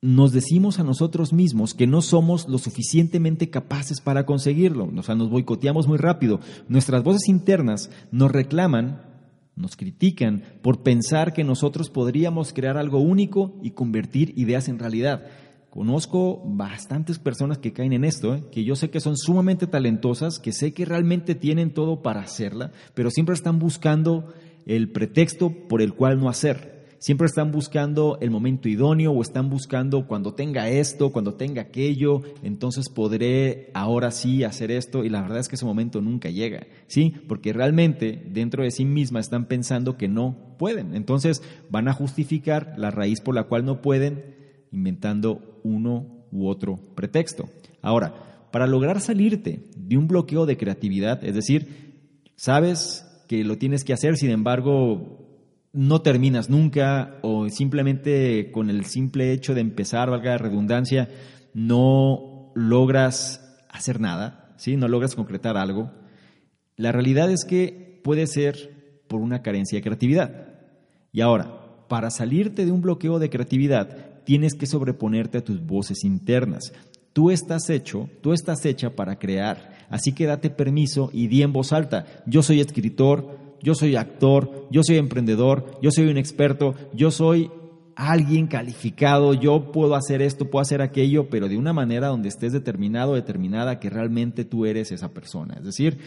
nos 0.00 0.32
decimos 0.32 0.80
a 0.80 0.84
nosotros 0.84 1.32
mismos 1.32 1.74
que 1.74 1.86
no 1.86 2.02
somos 2.02 2.48
lo 2.48 2.58
suficientemente 2.58 3.50
capaces 3.50 4.00
para 4.00 4.26
conseguirlo. 4.26 4.90
O 4.96 5.02
sea, 5.02 5.14
nos 5.14 5.30
boicoteamos 5.30 5.86
muy 5.86 5.96
rápido. 5.96 6.40
Nuestras 6.68 7.04
voces 7.04 7.28
internas 7.28 7.90
nos 8.10 8.32
reclaman, 8.32 9.11
nos 9.56 9.76
critican 9.76 10.42
por 10.62 10.82
pensar 10.82 11.32
que 11.32 11.44
nosotros 11.44 11.90
podríamos 11.90 12.52
crear 12.52 12.76
algo 12.76 12.98
único 12.98 13.54
y 13.62 13.72
convertir 13.72 14.32
ideas 14.36 14.68
en 14.68 14.78
realidad. 14.78 15.26
Conozco 15.70 16.42
bastantes 16.44 17.18
personas 17.18 17.58
que 17.58 17.72
caen 17.72 17.94
en 17.94 18.04
esto, 18.04 18.34
¿eh? 18.34 18.44
que 18.52 18.64
yo 18.64 18.76
sé 18.76 18.90
que 18.90 19.00
son 19.00 19.16
sumamente 19.16 19.66
talentosas, 19.66 20.38
que 20.38 20.52
sé 20.52 20.74
que 20.74 20.84
realmente 20.84 21.34
tienen 21.34 21.72
todo 21.72 22.02
para 22.02 22.20
hacerla, 22.20 22.72
pero 22.94 23.10
siempre 23.10 23.34
están 23.34 23.58
buscando 23.58 24.34
el 24.66 24.90
pretexto 24.90 25.50
por 25.68 25.80
el 25.80 25.94
cual 25.94 26.20
no 26.20 26.28
hacer. 26.28 26.71
Siempre 27.02 27.26
están 27.26 27.50
buscando 27.50 28.16
el 28.20 28.30
momento 28.30 28.68
idóneo 28.68 29.10
o 29.10 29.22
están 29.22 29.50
buscando 29.50 30.06
cuando 30.06 30.34
tenga 30.34 30.68
esto, 30.68 31.10
cuando 31.10 31.34
tenga 31.34 31.62
aquello, 31.62 32.22
entonces 32.44 32.88
podré 32.88 33.72
ahora 33.74 34.12
sí 34.12 34.44
hacer 34.44 34.70
esto 34.70 35.02
y 35.02 35.08
la 35.08 35.20
verdad 35.20 35.40
es 35.40 35.48
que 35.48 35.56
ese 35.56 35.64
momento 35.64 36.00
nunca 36.00 36.30
llega, 36.30 36.64
¿sí? 36.86 37.12
Porque 37.26 37.52
realmente 37.52 38.22
dentro 38.30 38.62
de 38.62 38.70
sí 38.70 38.84
misma 38.84 39.18
están 39.18 39.46
pensando 39.46 39.96
que 39.96 40.06
no 40.06 40.54
pueden. 40.60 40.94
Entonces 40.94 41.42
van 41.70 41.88
a 41.88 41.92
justificar 41.92 42.74
la 42.76 42.92
raíz 42.92 43.20
por 43.20 43.34
la 43.34 43.48
cual 43.48 43.64
no 43.64 43.82
pueden 43.82 44.36
inventando 44.70 45.58
uno 45.64 46.06
u 46.30 46.46
otro 46.46 46.78
pretexto. 46.94 47.48
Ahora, 47.80 48.46
para 48.52 48.68
lograr 48.68 49.00
salirte 49.00 49.70
de 49.76 49.96
un 49.96 50.06
bloqueo 50.06 50.46
de 50.46 50.56
creatividad, 50.56 51.24
es 51.24 51.34
decir, 51.34 52.20
sabes 52.36 53.04
que 53.26 53.42
lo 53.42 53.58
tienes 53.58 53.82
que 53.82 53.92
hacer, 53.92 54.16
sin 54.16 54.30
embargo, 54.30 55.22
no 55.72 56.02
terminas 56.02 56.50
nunca 56.50 57.18
o 57.22 57.48
simplemente 57.48 58.50
con 58.52 58.68
el 58.70 58.84
simple 58.84 59.32
hecho 59.32 59.54
de 59.54 59.62
empezar, 59.62 60.10
valga 60.10 60.32
la 60.32 60.38
redundancia, 60.38 61.08
no 61.54 62.52
logras 62.54 63.58
hacer 63.68 64.00
nada, 64.00 64.54
¿sí? 64.56 64.76
no 64.76 64.88
logras 64.88 65.14
concretar 65.14 65.56
algo, 65.56 65.90
la 66.76 66.92
realidad 66.92 67.30
es 67.30 67.44
que 67.44 68.00
puede 68.04 68.26
ser 68.26 69.04
por 69.08 69.20
una 69.20 69.42
carencia 69.42 69.78
de 69.78 69.82
creatividad. 69.82 70.48
Y 71.12 71.20
ahora, 71.20 71.86
para 71.88 72.10
salirte 72.10 72.64
de 72.64 72.72
un 72.72 72.82
bloqueo 72.82 73.18
de 73.18 73.30
creatividad, 73.30 74.24
tienes 74.24 74.54
que 74.54 74.66
sobreponerte 74.66 75.38
a 75.38 75.44
tus 75.44 75.64
voces 75.64 76.04
internas. 76.04 76.72
Tú 77.12 77.30
estás 77.30 77.68
hecho, 77.68 78.08
tú 78.22 78.32
estás 78.32 78.64
hecha 78.64 78.96
para 78.96 79.18
crear, 79.18 79.86
así 79.90 80.12
que 80.12 80.26
date 80.26 80.48
permiso 80.48 81.10
y 81.12 81.26
di 81.26 81.42
en 81.42 81.52
voz 81.52 81.72
alta, 81.72 82.06
yo 82.24 82.42
soy 82.42 82.60
escritor, 82.60 83.38
yo 83.62 83.74
soy 83.74 83.96
actor, 83.96 84.68
yo 84.70 84.82
soy 84.82 84.96
emprendedor, 84.96 85.78
yo 85.80 85.90
soy 85.90 86.08
un 86.08 86.18
experto, 86.18 86.74
yo 86.92 87.10
soy 87.10 87.50
alguien 87.96 88.46
calificado, 88.46 89.34
yo 89.34 89.70
puedo 89.72 89.94
hacer 89.94 90.22
esto, 90.22 90.50
puedo 90.50 90.62
hacer 90.62 90.82
aquello, 90.82 91.28
pero 91.28 91.48
de 91.48 91.56
una 91.56 91.72
manera 91.72 92.08
donde 92.08 92.28
estés 92.28 92.52
determinado, 92.52 93.14
determinada 93.14 93.78
que 93.78 93.90
realmente 93.90 94.44
tú 94.44 94.66
eres 94.66 94.92
esa 94.92 95.12
persona. 95.12 95.54
Es 95.58 95.64
decir, 95.64 95.98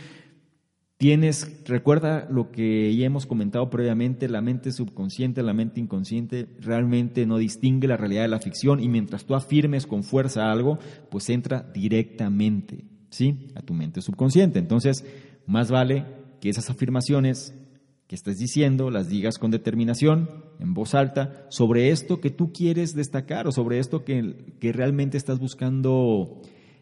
tienes, 0.97 1.63
recuerda 1.65 2.27
lo 2.29 2.51
que 2.51 2.95
ya 2.95 3.05
hemos 3.05 3.25
comentado 3.25 3.69
previamente, 3.69 4.27
la 4.29 4.41
mente 4.41 4.71
subconsciente, 4.71 5.43
la 5.43 5.53
mente 5.53 5.79
inconsciente 5.79 6.47
realmente 6.59 7.25
no 7.25 7.37
distingue 7.37 7.87
la 7.87 7.97
realidad 7.97 8.23
de 8.23 8.29
la 8.29 8.39
ficción 8.39 8.81
y 8.81 8.89
mientras 8.89 9.25
tú 9.25 9.35
afirmes 9.35 9.85
con 9.85 10.03
fuerza 10.03 10.51
algo, 10.51 10.79
pues 11.09 11.29
entra 11.29 11.69
directamente, 11.73 12.85
¿sí? 13.09 13.47
A 13.55 13.61
tu 13.61 13.73
mente 13.73 14.01
subconsciente. 14.01 14.59
Entonces, 14.59 15.05
más 15.45 15.69
vale 15.69 16.05
que 16.39 16.49
esas 16.49 16.69
afirmaciones 16.69 17.53
que 18.07 18.15
estés 18.15 18.37
diciendo 18.37 18.91
las 18.91 19.09
digas 19.09 19.37
con 19.37 19.51
determinación, 19.51 20.29
en 20.59 20.73
voz 20.73 20.93
alta, 20.93 21.47
sobre 21.49 21.89
esto 21.89 22.21
que 22.21 22.29
tú 22.29 22.53
quieres 22.53 22.93
destacar 22.93 23.47
o 23.47 23.51
sobre 23.51 23.79
esto 23.79 24.03
que, 24.03 24.53
que 24.59 24.71
realmente 24.71 25.17
estás 25.17 25.39
buscando 25.39 26.41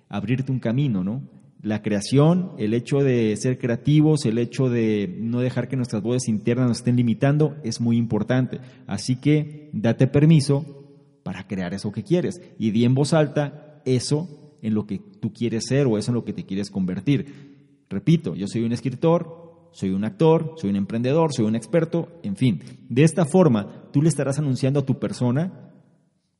abrirte 0.10 0.52
un 0.52 0.60
camino, 0.60 1.04
¿no? 1.04 1.24
La 1.62 1.82
creación, 1.82 2.52
el 2.58 2.74
hecho 2.74 3.00
de 3.00 3.36
ser 3.38 3.58
creativos, 3.58 4.26
el 4.26 4.38
hecho 4.38 4.70
de 4.70 5.16
no 5.18 5.39
dejar 5.39 5.70
que 5.70 5.78
nuestras 5.78 6.04
voces 6.04 6.28
internas 6.28 6.68
nos 6.68 6.78
estén 6.80 6.98
limitando, 6.98 7.56
es 7.63 7.80
muy 7.80 7.96
importante. 7.96 8.60
Así 8.86 9.16
que 9.16 9.70
date 9.72 10.08
permiso 10.08 10.84
para 11.24 11.48
crear 11.48 11.74
eso 11.74 11.94
que 11.94 12.04
quieres 12.04 12.42
y 12.60 12.72
di 12.72 12.84
en 12.84 12.96
voz 12.96 13.13
alta 13.13 13.82
eso 13.86 14.28
en 14.62 14.74
lo 14.74 14.86
que 14.86 15.00
tú 15.00 15.32
quieres 15.32 15.66
ser 15.66 15.88
o 15.88 15.98
eso 15.98 16.12
en 16.12 16.16
lo 16.16 16.26
que 16.26 16.34
te 16.34 16.46
quieres 16.46 16.70
convertir. 16.70 17.86
Repito, 17.89 18.36
yo 18.36 18.48
soy 18.48 18.63
un 18.63 18.74
escritor, 18.74 19.43
soy 19.74 19.90
un 19.90 20.06
actor, 20.06 20.54
soy 20.58 20.70
un 20.70 20.78
emprendedor, 20.78 21.34
soy 21.34 21.46
un 21.46 21.56
experto, 21.56 22.20
en 22.24 22.38
fin. 22.38 22.62
De 22.90 23.04
esta 23.04 23.26
forma, 23.26 23.90
tú 23.92 24.02
le 24.02 24.08
estarás 24.08 24.40
anunciando 24.40 24.80
a 24.80 24.86
tu 24.86 25.00
persona, 25.00 25.72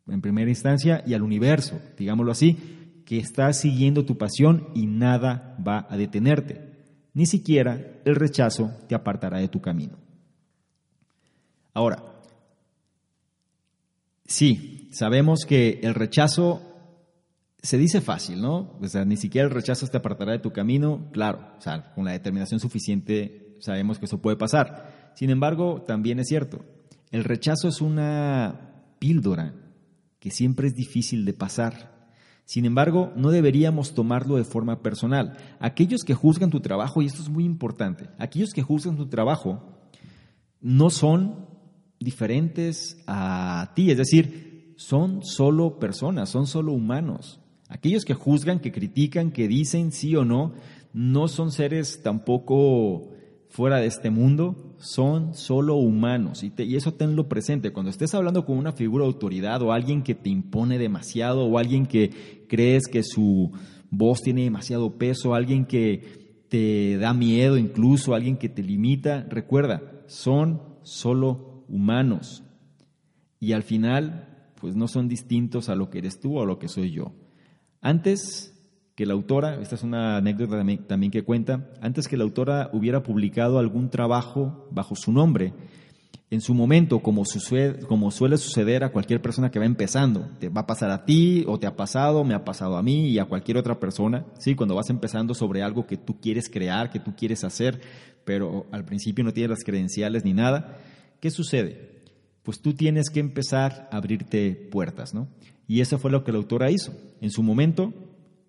en 0.08 0.22
primera 0.22 0.50
instancia, 0.50 1.04
y 1.06 1.16
al 1.16 1.24
universo, 1.24 1.80
digámoslo 1.98 2.32
así, 2.32 3.04
que 3.06 3.18
estás 3.18 3.60
siguiendo 3.60 4.06
tu 4.06 4.18
pasión 4.18 4.70
y 4.76 4.86
nada 4.86 5.58
va 5.66 5.88
a 5.90 5.98
detenerte. 5.98 6.74
Ni 7.14 7.26
siquiera 7.26 8.00
el 8.06 8.16
rechazo 8.16 8.72
te 8.88 8.96
apartará 8.96 9.40
de 9.40 9.48
tu 9.48 9.62
camino. 9.62 9.98
Ahora, 11.74 12.04
sí, 14.26 14.90
sabemos 14.92 15.46
que 15.48 15.80
el 15.82 15.96
rechazo 15.96 16.73
se 17.64 17.78
dice 17.78 18.02
fácil, 18.02 18.42
¿no? 18.42 18.78
O 18.82 18.88
sea, 18.88 19.06
ni 19.06 19.16
siquiera 19.16 19.48
el 19.48 19.54
rechazo 19.54 19.88
te 19.88 19.98
apartará 19.98 20.34
de 20.34 20.40
tu 20.40 20.52
camino, 20.52 21.08
claro, 21.14 21.40
o 21.58 21.62
sea, 21.62 21.94
con 21.94 22.04
la 22.04 22.12
determinación 22.12 22.60
suficiente 22.60 23.56
sabemos 23.60 23.98
que 23.98 24.06
eso 24.06 24.22
puede 24.22 24.36
pasar. 24.36 25.12
Sin 25.16 25.30
embargo, 25.30 25.82
también 25.88 26.20
es 26.20 26.28
cierto, 26.28 26.66
el 27.12 27.24
rechazo 27.24 27.70
es 27.70 27.80
una 27.80 28.74
píldora 29.00 29.54
que 30.20 30.30
siempre 30.30 30.68
es 30.68 30.76
difícil 30.76 31.24
de 31.24 31.34
pasar. 31.34 31.94
Sin 32.46 32.66
embargo, 32.66 33.14
no 33.16 33.32
deberíamos 33.32 33.94
tomarlo 33.94 34.36
de 34.36 34.44
forma 34.44 34.82
personal. 34.82 35.38
Aquellos 35.60 36.04
que 36.04 36.14
juzgan 36.14 36.50
tu 36.50 36.60
trabajo, 36.60 37.02
y 37.02 37.06
esto 37.06 37.22
es 37.22 37.30
muy 37.30 37.46
importante, 37.46 38.10
aquellos 38.20 38.52
que 38.52 38.62
juzgan 38.62 38.98
tu 38.98 39.08
trabajo 39.08 39.64
no 40.60 40.90
son 40.90 41.48
diferentes 41.98 43.02
a 43.08 43.72
ti, 43.74 43.90
es 43.90 43.98
decir, 43.98 44.74
son 44.76 45.24
solo 45.24 45.80
personas, 45.80 46.30
son 46.30 46.46
solo 46.46 46.74
humanos. 46.74 47.40
Aquellos 47.74 48.06
que 48.06 48.14
juzgan, 48.14 48.60
que 48.60 48.72
critican, 48.72 49.32
que 49.32 49.48
dicen 49.48 49.92
sí 49.92 50.16
o 50.16 50.24
no, 50.24 50.54
no 50.94 51.28
son 51.28 51.52
seres 51.52 52.04
tampoco 52.04 53.10
fuera 53.50 53.80
de 53.80 53.88
este 53.88 54.12
mundo, 54.12 54.76
son 54.78 55.34
solo 55.34 55.78
humanos. 55.78 56.44
Y, 56.44 56.54
y, 56.56 56.76
eso 56.76 56.94
tenlo 56.94 57.28
presente. 57.28 57.74
Cuando 57.74 57.90
estés 57.90 58.14
hablando 58.14 58.46
con 58.46 58.60
una 58.60 58.74
figura 58.74 59.06
de 59.06 59.08
autoridad 59.08 59.60
o 59.64 59.72
alguien 59.72 60.04
que 60.04 60.14
te 60.14 60.30
impone 60.30 60.78
demasiado 60.78 61.46
o 61.46 61.58
alguien 61.58 61.88
que 61.88 62.46
crees 62.48 62.84
que 62.86 63.02
su 63.02 63.52
voz 63.90 64.22
tiene 64.22 64.44
demasiado 64.44 65.00
peso, 65.00 65.34
alguien 65.34 65.66
que 65.66 66.46
te 66.50 66.98
da 66.98 67.16
miedo 67.16 67.58
incluso, 67.58 68.14
alguien 68.14 68.38
que 68.38 68.50
te 68.50 68.62
limita, 68.62 69.26
recuerda, 69.28 69.82
son 70.06 70.62
solo 70.84 71.66
humanos. 71.68 72.44
Y 73.40 73.54
al 73.54 73.64
final, 73.64 74.52
pues 74.62 74.76
no 74.76 74.88
son 74.88 75.08
distintos 75.08 75.70
a 75.70 75.76
lo 75.76 75.90
que 75.90 75.98
eres 75.98 76.20
tú 76.20 76.38
o 76.38 76.44
a 76.44 76.46
lo 76.46 76.60
que 76.60 76.68
soy 76.68 76.92
yo. 76.92 77.14
Antes 77.84 78.54
que 78.96 79.06
la 79.06 79.14
autora, 79.14 79.60
esta 79.62 79.76
es 79.76 79.84
una 79.84 80.16
anécdota 80.16 80.64
también, 80.88 81.12
que 81.12 81.24
cuenta, 81.24 81.70
antes 81.82 82.08
que 82.08 82.16
la 82.16 82.24
autora 82.24 82.70
hubiera 82.72 83.04
publicado 83.04 83.60
algún 83.60 83.90
trabajo 83.90 84.70
bajo 84.72 84.96
su 84.96 85.12
nombre, 85.12 85.54
en 86.30 86.40
su 86.40 86.54
momento, 86.54 87.00
como, 87.00 87.24
como 87.90 88.10
suele 88.10 88.38
suceder 88.38 88.86
a 88.86 88.94
cualquier 88.94 89.22
persona 89.22 89.52
que 89.52 89.60
va 89.60 89.66
empezando, 89.66 90.30
te 90.40 90.48
va 90.48 90.62
a 90.62 90.66
pasar 90.66 90.92
a 90.92 91.04
ti 91.04 91.44
o 91.46 91.60
te 91.60 91.68
ha 91.68 91.76
pasado, 91.76 92.24
me 92.24 92.34
ha 92.34 92.46
pasado 92.46 92.78
a 92.78 92.84
mí 92.84 93.10
y 93.10 93.20
a 93.20 93.26
cualquier 93.26 93.58
otra 93.58 93.82
persona, 93.82 94.26
¿sí? 94.40 94.56
cuando 94.56 94.76
vas 94.76 94.90
empezando 94.90 95.34
sobre 95.34 95.62
algo 95.62 95.86
que 95.86 95.98
tú 95.98 96.22
quieres 96.22 96.50
crear, 96.50 96.90
que 96.90 97.02
tú 97.02 97.14
quieres 97.18 97.44
hacer, 97.44 97.82
pero 98.24 98.66
al 98.72 98.86
principio 98.86 99.26
no 99.26 99.34
tienes 99.34 99.50
las 99.50 99.64
credenciales 99.66 100.24
ni 100.24 100.34
nada, 100.34 100.78
¿qué 101.20 101.30
sucede? 101.32 102.02
Pues 102.44 102.62
tú 102.62 102.74
tienes 102.74 103.10
que 103.10 103.20
empezar 103.20 103.90
a 103.92 103.98
abrirte 103.98 104.70
puertas, 104.72 105.14
¿no? 105.14 105.28
Y 105.68 105.82
eso 105.82 105.98
fue 105.98 106.12
lo 106.12 106.24
que 106.24 106.32
la 106.32 106.38
autora 106.40 106.72
hizo. 106.72 106.94
En 107.22 107.32
su 107.32 107.44
momento, 107.44 107.94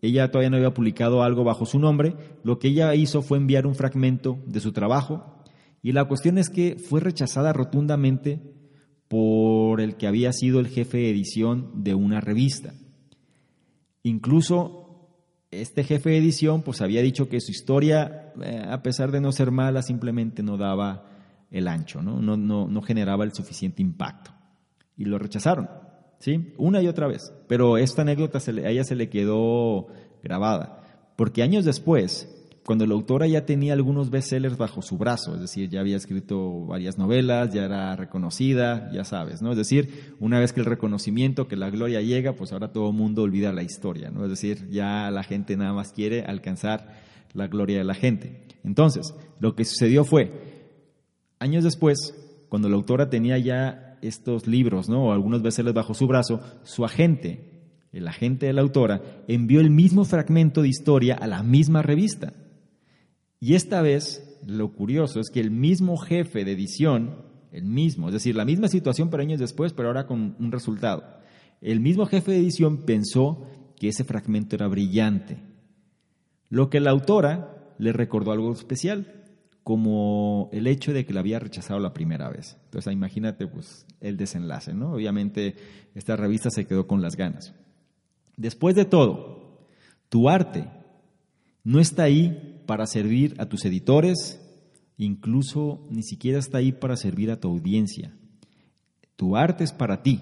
ella 0.02 0.30
todavía 0.30 0.50
no 0.50 0.56
había 0.56 0.74
publicado 0.74 1.22
algo 1.22 1.44
bajo 1.44 1.64
su 1.64 1.78
nombre, 1.78 2.14
lo 2.42 2.58
que 2.58 2.68
ella 2.68 2.94
hizo 2.94 3.22
fue 3.22 3.38
enviar 3.38 3.66
un 3.66 3.74
fragmento 3.74 4.38
de 4.46 4.60
su 4.60 4.72
trabajo 4.72 5.34
y 5.84 5.92
la 5.92 6.06
cuestión 6.06 6.38
es 6.38 6.48
que 6.48 6.76
fue 6.76 7.00
rechazada 7.00 7.52
rotundamente 7.52 8.40
por 9.08 9.82
el 9.82 9.96
que 9.96 10.06
había 10.06 10.32
sido 10.32 10.58
el 10.58 10.68
jefe 10.68 10.96
de 10.96 11.10
edición 11.10 11.84
de 11.84 11.94
una 11.94 12.20
revista. 12.22 12.72
Incluso 14.02 15.10
este 15.50 15.84
jefe 15.84 16.10
de 16.10 16.18
edición 16.18 16.62
pues 16.62 16.80
había 16.80 17.02
dicho 17.02 17.28
que 17.28 17.40
su 17.40 17.50
historia, 17.50 18.32
eh, 18.42 18.64
a 18.66 18.82
pesar 18.82 19.10
de 19.10 19.20
no 19.20 19.30
ser 19.30 19.50
mala, 19.50 19.82
simplemente 19.82 20.42
no 20.42 20.56
daba 20.56 21.06
el 21.50 21.68
ancho, 21.68 22.02
¿no? 22.02 22.20
No, 22.20 22.36
no, 22.36 22.66
no 22.66 22.82
generaba 22.82 23.24
el 23.24 23.34
suficiente 23.34 23.82
impacto. 23.82 24.32
Y 24.96 25.04
lo 25.04 25.18
rechazaron. 25.18 25.68
¿Sí? 26.24 26.54
Una 26.56 26.80
y 26.80 26.88
otra 26.88 27.06
vez. 27.06 27.34
Pero 27.48 27.76
esta 27.76 28.00
anécdota 28.00 28.38
a 28.38 28.70
ella 28.70 28.82
se 28.84 28.96
le 28.96 29.10
quedó 29.10 29.88
grabada, 30.22 31.12
porque 31.16 31.42
años 31.42 31.66
después, 31.66 32.30
cuando 32.64 32.86
la 32.86 32.94
autora 32.94 33.26
ya 33.26 33.44
tenía 33.44 33.74
algunos 33.74 34.08
bestsellers 34.08 34.56
bajo 34.56 34.80
su 34.80 34.96
brazo, 34.96 35.34
es 35.34 35.42
decir, 35.42 35.68
ya 35.68 35.80
había 35.80 35.98
escrito 35.98 36.64
varias 36.64 36.96
novelas, 36.96 37.52
ya 37.52 37.66
era 37.66 37.94
reconocida, 37.94 38.90
ya 38.90 39.04
sabes, 39.04 39.42
¿no? 39.42 39.50
Es 39.50 39.58
decir, 39.58 40.14
una 40.18 40.38
vez 40.38 40.54
que 40.54 40.60
el 40.60 40.66
reconocimiento, 40.66 41.46
que 41.46 41.56
la 41.56 41.68
gloria 41.68 42.00
llega, 42.00 42.32
pues 42.32 42.52
ahora 42.52 42.72
todo 42.72 42.88
el 42.88 42.96
mundo 42.96 43.20
olvida 43.20 43.52
la 43.52 43.62
historia, 43.62 44.10
¿no? 44.10 44.24
Es 44.24 44.30
decir, 44.30 44.70
ya 44.70 45.10
la 45.10 45.24
gente 45.24 45.58
nada 45.58 45.74
más 45.74 45.92
quiere 45.92 46.22
alcanzar 46.22 47.02
la 47.34 47.48
gloria 47.48 47.76
de 47.76 47.84
la 47.84 47.94
gente. 47.94 48.46
Entonces, 48.64 49.14
lo 49.40 49.54
que 49.54 49.66
sucedió 49.66 50.04
fue, 50.04 50.32
años 51.38 51.64
después, 51.64 52.14
cuando 52.48 52.70
la 52.70 52.76
autora 52.76 53.10
tenía 53.10 53.36
ya 53.36 53.83
estos 54.06 54.46
libros, 54.46 54.88
¿no? 54.88 55.06
o 55.06 55.12
algunos 55.12 55.42
veces 55.42 55.64
bajo 55.72 55.94
su 55.94 56.06
brazo, 56.06 56.40
su 56.62 56.84
agente, 56.84 57.54
el 57.92 58.08
agente 58.08 58.46
de 58.46 58.52
la 58.52 58.62
autora, 58.62 59.02
envió 59.28 59.60
el 59.60 59.70
mismo 59.70 60.04
fragmento 60.04 60.62
de 60.62 60.68
historia 60.68 61.14
a 61.14 61.26
la 61.26 61.42
misma 61.42 61.82
revista. 61.82 62.32
Y 63.40 63.54
esta 63.54 63.82
vez, 63.82 64.40
lo 64.46 64.72
curioso 64.72 65.20
es 65.20 65.30
que 65.30 65.40
el 65.40 65.50
mismo 65.50 65.96
jefe 65.96 66.44
de 66.44 66.52
edición, 66.52 67.16
el 67.52 67.64
mismo, 67.64 68.08
es 68.08 68.14
decir, 68.14 68.34
la 68.34 68.44
misma 68.44 68.68
situación 68.68 69.10
pero 69.10 69.22
años 69.22 69.40
después, 69.40 69.72
pero 69.72 69.88
ahora 69.88 70.06
con 70.06 70.36
un 70.38 70.52
resultado. 70.52 71.04
El 71.60 71.80
mismo 71.80 72.06
jefe 72.06 72.32
de 72.32 72.38
edición 72.38 72.84
pensó 72.84 73.46
que 73.76 73.88
ese 73.88 74.04
fragmento 74.04 74.56
era 74.56 74.66
brillante, 74.68 75.38
lo 76.48 76.70
que 76.70 76.80
la 76.80 76.90
autora 76.90 77.74
le 77.78 77.92
recordó 77.92 78.32
algo 78.32 78.52
especial, 78.52 79.23
como 79.64 80.50
el 80.52 80.66
hecho 80.66 80.92
de 80.92 81.06
que 81.06 81.14
la 81.14 81.20
había 81.20 81.38
rechazado 81.38 81.80
la 81.80 81.94
primera 81.94 82.28
vez. 82.28 82.58
Entonces, 82.66 82.92
imagínate 82.92 83.46
pues, 83.46 83.86
el 84.00 84.18
desenlace, 84.18 84.74
¿no? 84.74 84.92
Obviamente, 84.92 85.56
esta 85.94 86.16
revista 86.16 86.50
se 86.50 86.66
quedó 86.66 86.86
con 86.86 87.00
las 87.00 87.16
ganas. 87.16 87.54
Después 88.36 88.76
de 88.76 88.84
todo, 88.84 89.66
tu 90.10 90.28
arte 90.28 90.68
no 91.64 91.80
está 91.80 92.04
ahí 92.04 92.60
para 92.66 92.86
servir 92.86 93.34
a 93.38 93.46
tus 93.46 93.64
editores, 93.64 94.40
incluso 94.98 95.86
ni 95.90 96.02
siquiera 96.02 96.38
está 96.38 96.58
ahí 96.58 96.72
para 96.72 96.96
servir 96.96 97.30
a 97.30 97.40
tu 97.40 97.48
audiencia. 97.48 98.14
Tu 99.16 99.34
arte 99.34 99.64
es 99.64 99.72
para 99.72 100.02
ti, 100.02 100.20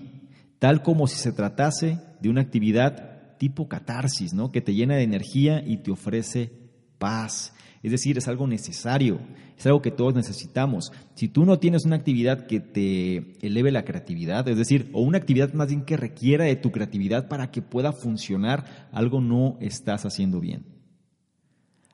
tal 0.60 0.82
como 0.82 1.08
si 1.08 1.16
se 1.16 1.32
tratase 1.32 1.98
de 2.20 2.28
una 2.28 2.42
actividad 2.42 3.36
tipo 3.38 3.68
catarsis, 3.68 4.32
¿no? 4.34 4.52
que 4.52 4.60
te 4.60 4.72
llena 4.72 4.94
de 4.94 5.02
energía 5.02 5.64
y 5.66 5.78
te 5.78 5.90
ofrece 5.90 6.52
paz. 6.98 7.54
Es 7.82 7.90
decir, 7.90 8.16
es 8.16 8.28
algo 8.28 8.46
necesario, 8.46 9.18
es 9.58 9.66
algo 9.66 9.82
que 9.82 9.90
todos 9.90 10.14
necesitamos. 10.14 10.92
Si 11.14 11.26
tú 11.26 11.44
no 11.44 11.58
tienes 11.58 11.84
una 11.84 11.96
actividad 11.96 12.46
que 12.46 12.60
te 12.60 13.36
eleve 13.44 13.72
la 13.72 13.84
creatividad, 13.84 14.46
es 14.48 14.56
decir, 14.56 14.88
o 14.92 15.00
una 15.00 15.18
actividad 15.18 15.52
más 15.52 15.68
bien 15.68 15.84
que 15.84 15.96
requiera 15.96 16.44
de 16.44 16.54
tu 16.54 16.70
creatividad 16.70 17.26
para 17.26 17.50
que 17.50 17.60
pueda 17.60 17.92
funcionar, 17.92 18.88
algo 18.92 19.20
no 19.20 19.58
estás 19.60 20.06
haciendo 20.06 20.38
bien. 20.38 20.64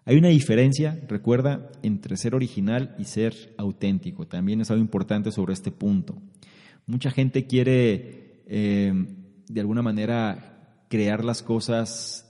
Hay 0.04 0.16
una 0.16 0.28
diferencia, 0.28 1.00
recuerda, 1.08 1.70
entre 1.82 2.16
ser 2.18 2.34
original 2.34 2.94
y 2.98 3.04
ser 3.04 3.54
auténtico. 3.56 4.26
También 4.26 4.60
es 4.60 4.70
algo 4.70 4.82
importante 4.82 5.32
sobre 5.32 5.54
este 5.54 5.70
punto. 5.70 6.20
Mucha 6.86 7.10
gente 7.10 7.46
quiere, 7.46 8.42
eh, 8.46 8.92
de 9.48 9.60
alguna 9.60 9.82
manera, 9.82 10.84
crear 10.88 11.24
las 11.24 11.42
cosas 11.42 12.27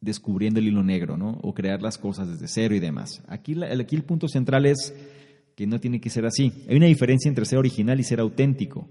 descubriendo 0.00 0.60
el 0.60 0.68
hilo 0.68 0.82
negro, 0.82 1.16
¿no? 1.16 1.38
O 1.42 1.54
crear 1.54 1.82
las 1.82 1.98
cosas 1.98 2.28
desde 2.28 2.48
cero 2.48 2.74
y 2.74 2.80
demás. 2.80 3.22
Aquí, 3.28 3.54
aquí 3.62 3.96
el 3.96 4.04
punto 4.04 4.28
central 4.28 4.66
es 4.66 4.94
que 5.54 5.66
no 5.66 5.78
tiene 5.78 6.00
que 6.00 6.10
ser 6.10 6.24
así. 6.24 6.52
Hay 6.68 6.76
una 6.76 6.86
diferencia 6.86 7.28
entre 7.28 7.44
ser 7.44 7.58
original 7.58 8.00
y 8.00 8.04
ser 8.04 8.20
auténtico. 8.20 8.88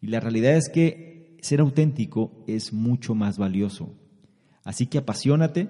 Y 0.00 0.08
la 0.08 0.20
realidad 0.20 0.56
es 0.56 0.68
que 0.68 1.36
ser 1.40 1.60
auténtico 1.60 2.44
es 2.46 2.72
mucho 2.72 3.14
más 3.14 3.38
valioso. 3.38 3.92
Así 4.62 4.86
que 4.86 4.98
apasionate 4.98 5.68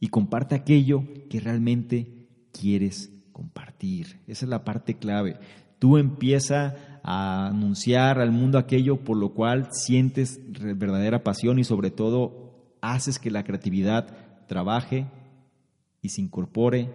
y 0.00 0.08
comparte 0.08 0.54
aquello 0.54 1.04
que 1.28 1.40
realmente 1.40 2.26
quieres 2.52 3.12
compartir. 3.32 4.20
Esa 4.26 4.46
es 4.46 4.48
la 4.48 4.64
parte 4.64 4.94
clave. 4.94 5.36
Tú 5.78 5.96
empieza 5.96 7.00
a 7.04 7.48
anunciar 7.48 8.20
al 8.20 8.32
mundo 8.32 8.58
aquello 8.58 8.96
por 8.96 9.16
lo 9.16 9.32
cual 9.32 9.68
sientes 9.70 10.40
verdadera 10.76 11.22
pasión 11.22 11.58
y 11.58 11.64
sobre 11.64 11.90
todo 11.90 12.47
haces 12.80 13.18
que 13.18 13.30
la 13.30 13.44
creatividad 13.44 14.46
trabaje 14.46 15.06
y 16.02 16.08
se 16.10 16.20
incorpore 16.20 16.90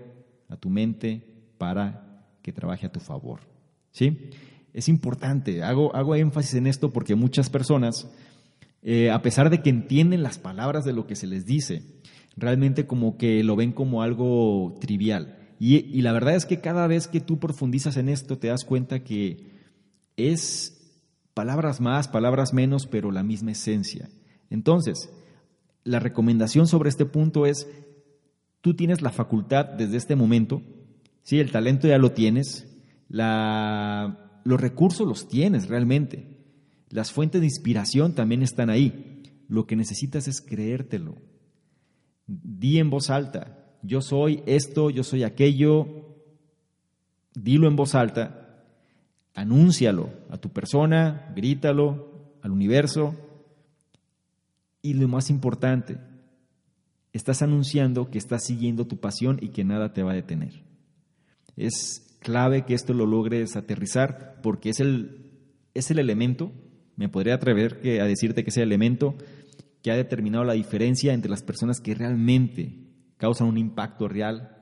a 0.50 0.58
tu 0.58 0.70
mente 0.70 1.26
para 1.58 2.28
que 2.42 2.52
trabaje 2.52 2.86
a 2.86 2.92
tu 2.92 3.00
favor. 3.00 3.42
¿Sí? 3.92 4.30
Es 4.74 4.90
importante, 4.90 5.64
hago, 5.64 5.96
hago 5.96 6.16
énfasis 6.16 6.56
en 6.56 6.68
esto 6.68 6.92
porque 6.92 7.16
muchas 7.16 7.50
personas, 7.50 8.10
eh, 8.82 9.12
a 9.12 9.22
pesar 9.22 9.50
de 9.50 9.62
que 9.62 9.70
entienden 9.70 10.24
las 10.24 10.40
palabras 10.40 10.84
de 10.84 10.94
lo 10.94 11.06
que 11.06 11.16
se 11.16 11.28
les 11.28 11.46
dice, 11.46 11.84
realmente 12.36 12.88
como 12.88 13.18
que 13.18 13.44
lo 13.44 13.56
ven 13.56 13.72
como 13.72 14.02
algo 14.02 14.76
trivial. 14.82 15.38
Y, 15.60 16.02
la 16.02 16.12
verdad 16.12 16.36
es 16.36 16.46
que 16.46 16.60
cada 16.60 16.88
vez 16.88 17.08
que 17.08 17.22
tú 17.22 17.40
profundizas 17.40 17.96
en 17.96 18.10
esto 18.10 18.38
te 18.38 18.48
das 18.48 18.66
cuenta 18.66 19.04
que 19.04 19.48
es 20.18 20.92
palabras 21.34 21.80
más, 21.80 22.10
palabras 22.10 22.54
menos, 22.54 22.86
pero 22.86 23.12
la 23.12 23.24
misma 23.24 23.52
esencia. 23.52 24.10
Entonces, 24.50 25.10
la 25.84 26.00
recomendación 26.00 26.68
sobre 26.68 26.90
este 26.90 27.06
punto 27.06 27.46
es, 27.46 27.68
tú 28.62 28.76
tienes 28.76 29.02
la 29.02 29.12
facultad 29.12 29.66
desde 29.66 29.98
este 29.98 30.16
momento, 30.16 30.62
sí, 31.24 31.40
el 31.40 31.52
talento 31.52 31.88
ya 31.88 31.98
lo 31.98 32.12
tienes, 32.12 32.68
los 33.10 34.62
recursos 34.62 35.08
los 35.08 35.28
tienes 35.28 35.68
realmente, 35.68 36.38
las 36.90 37.12
fuentes 37.12 37.42
de 37.42 37.48
inspiración 37.48 38.14
también 38.14 38.44
están 38.44 38.70
ahí. 38.70 39.22
Lo 39.48 39.66
que 39.66 39.76
necesitas 39.76 40.28
es 40.28 40.42
creértelo, 40.42 41.18
Di 42.26 42.80
en 42.80 42.90
voz 42.90 43.10
alta, 43.10 43.78
yo 43.82 44.02
soy 44.02 44.42
esto, 44.46 44.90
yo 44.90 45.04
soy 45.04 45.24
aquello, 45.24 46.16
dilo 47.36 47.68
en 47.68 47.76
voz 47.76 47.96
alta, 47.96 48.64
anúncialo 49.34 50.10
a 50.30 50.38
tu 50.38 50.50
persona, 50.50 51.32
grítalo 51.36 52.38
al 52.42 52.52
universo. 52.52 53.16
Y 54.84 54.94
lo 54.94 55.08
más 55.08 55.32
importante, 55.32 55.98
estás 57.14 57.42
anunciando 57.42 58.12
que 58.12 58.20
estás 58.20 58.44
siguiendo 58.44 58.86
tu 58.86 58.98
pasión 58.98 59.40
y 59.42 59.48
que 59.50 59.64
nada 59.64 59.94
te 59.94 60.04
va 60.04 60.12
a 60.12 60.16
detener. 60.16 60.62
Es 61.56 62.18
clave 62.20 62.66
que 62.66 62.74
esto 62.74 62.94
lo 62.94 63.06
logres 63.06 63.56
aterrizar 63.56 64.40
porque 64.44 64.70
es 64.70 64.80
el, 64.80 65.32
es 65.74 65.90
el 65.90 66.00
elemento, 66.00 66.52
me 66.96 67.10
podría 67.10 67.36
atrever 67.36 67.80
a 68.02 68.06
decirte 68.06 68.44
que 68.44 68.50
es 68.50 68.58
el 68.58 68.64
elemento 68.64 69.16
que 69.82 69.92
ha 69.92 69.96
determinado 69.96 70.44
la 70.44 70.54
diferencia 70.54 71.14
entre 71.14 71.32
las 71.32 71.44
personas 71.44 71.80
que 71.80 71.96
realmente 71.96 72.84
causan 73.18 73.48
un 73.48 73.58
impacto 73.58 74.08
real 74.08 74.58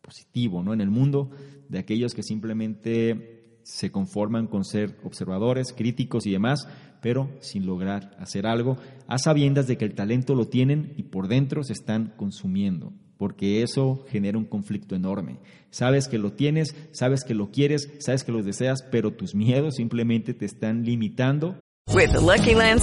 positivo 0.00 0.62
¿no? 0.62 0.72
en 0.72 0.80
el 0.80 0.90
mundo 0.90 1.30
de 1.68 1.78
aquellos 1.78 2.14
que 2.14 2.22
simplemente 2.22 3.60
se 3.62 3.90
conforman 3.90 4.46
con 4.46 4.64
ser 4.64 4.96
observadores, 5.02 5.72
críticos 5.72 6.24
y 6.26 6.30
demás, 6.30 6.68
pero 7.06 7.30
sin 7.38 7.66
lograr 7.66 8.16
hacer 8.18 8.48
algo, 8.48 8.78
a 9.06 9.18
sabiendas 9.18 9.68
de 9.68 9.78
que 9.78 9.84
el 9.84 9.94
talento 9.94 10.34
lo 10.34 10.48
tienen 10.48 10.92
y 10.96 11.04
por 11.04 11.28
dentro 11.28 11.62
se 11.62 11.72
están 11.72 12.12
consumiendo, 12.16 12.92
porque 13.16 13.62
eso 13.62 14.04
genera 14.08 14.38
un 14.38 14.44
conflicto 14.44 14.96
enorme. 14.96 15.38
Sabes 15.70 16.08
que 16.08 16.18
lo 16.18 16.32
tienes, 16.32 16.74
sabes 16.90 17.22
que 17.22 17.34
lo 17.34 17.52
quieres, 17.52 17.92
sabes 18.00 18.24
que 18.24 18.32
lo 18.32 18.42
deseas, 18.42 18.82
pero 18.90 19.12
tus 19.12 19.36
miedos 19.36 19.76
simplemente 19.76 20.34
te 20.34 20.46
están 20.46 20.84
limitando 20.84 21.60
With 21.94 22.10
the 22.10 22.18
Lucky 22.18 22.56
Land 22.56 22.80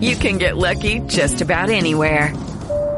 you 0.00 0.16
can 0.16 0.38
get 0.38 0.56
lucky 0.56 1.00
just 1.00 1.42
about 1.42 1.68
anywhere. 1.68 2.32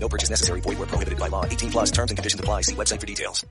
No 0.00 0.08
purchase 0.08 0.30
necessary. 0.30 0.60
Void 0.62 0.78
where 0.78 0.88
prohibited 0.88 1.18
by 1.18 1.28
law. 1.28 1.44
18 1.44 1.70
plus 1.70 1.90
terms 1.92 2.10
and 2.10 2.18
conditions 2.18 2.40
apply. 2.40 2.62
See 2.62 2.74
website 2.74 3.00
for 3.00 3.06
details. 3.06 3.46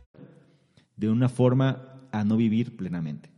De 0.97 1.07
una 1.07 1.29
forma 1.29 2.07
a 2.12 2.23
no 2.25 2.35
vivir 2.35 2.75
plenamente. 2.75 3.29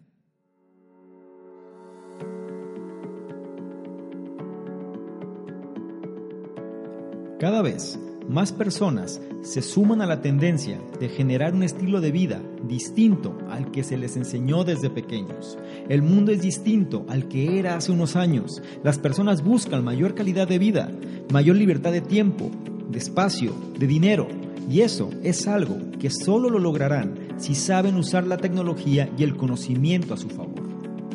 Cada 7.40 7.62
vez 7.64 8.00
más 8.30 8.52
personas 8.52 9.20
se 9.42 9.64
suman 9.64 10.02
a 10.02 10.06
la 10.06 10.22
tendencia 10.22 10.80
de 11.00 11.10
generar 11.10 11.56
un 11.56 11.64
estilo 11.64 12.00
de 12.00 12.12
vida 12.12 12.40
distinto 12.64 13.36
al 13.50 13.72
que 13.72 13.84
se 13.84 13.98
les 13.98 14.16
enseñó 14.16 14.64
desde 14.64 14.92
pequeños. 14.92 15.58
El 15.90 16.04
mundo 16.04 16.32
es 16.32 16.42
distinto 16.42 17.06
al 17.10 17.28
que 17.28 17.58
era 17.58 17.76
hace 17.76 17.92
unos 17.92 18.16
años. 18.16 18.62
Las 18.84 19.00
personas 19.00 19.44
buscan 19.44 19.84
mayor 19.84 20.14
calidad 20.14 20.48
de 20.48 20.60
vida, 20.60 20.92
mayor 21.32 21.56
libertad 21.56 21.92
de 21.92 22.02
tiempo, 22.02 22.52
de 22.92 23.00
espacio, 23.00 23.54
de 23.78 23.88
dinero. 23.88 24.28
Y 24.70 24.82
eso 24.82 25.10
es 25.24 25.48
algo 25.48 25.78
que 26.00 26.10
solo 26.10 26.50
lo 26.50 26.60
lograrán 26.60 27.16
si 27.38 27.56
saben 27.56 27.96
usar 27.96 28.28
la 28.28 28.38
tecnología 28.38 29.10
y 29.18 29.24
el 29.24 29.36
conocimiento 29.36 30.14
a 30.14 30.18
su 30.18 30.30
favor. 30.30 30.62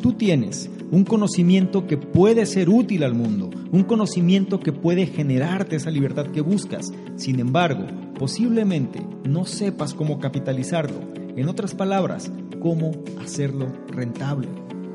Tú 0.01 0.13
tienes 0.13 0.69
un 0.91 1.03
conocimiento 1.03 1.87
que 1.87 1.97
puede 1.97 2.45
ser 2.45 2.69
útil 2.69 3.03
al 3.03 3.13
mundo, 3.13 3.49
un 3.71 3.83
conocimiento 3.83 4.59
que 4.59 4.71
puede 4.71 5.07
generarte 5.07 5.75
esa 5.75 5.91
libertad 5.91 6.27
que 6.27 6.41
buscas. 6.41 6.91
Sin 7.15 7.39
embargo, 7.39 7.85
posiblemente 8.17 9.05
no 9.27 9.45
sepas 9.45 9.93
cómo 9.93 10.19
capitalizarlo. 10.19 10.99
En 11.35 11.49
otras 11.49 11.73
palabras, 11.73 12.31
cómo 12.61 12.91
hacerlo 13.21 13.67
rentable. 13.89 14.47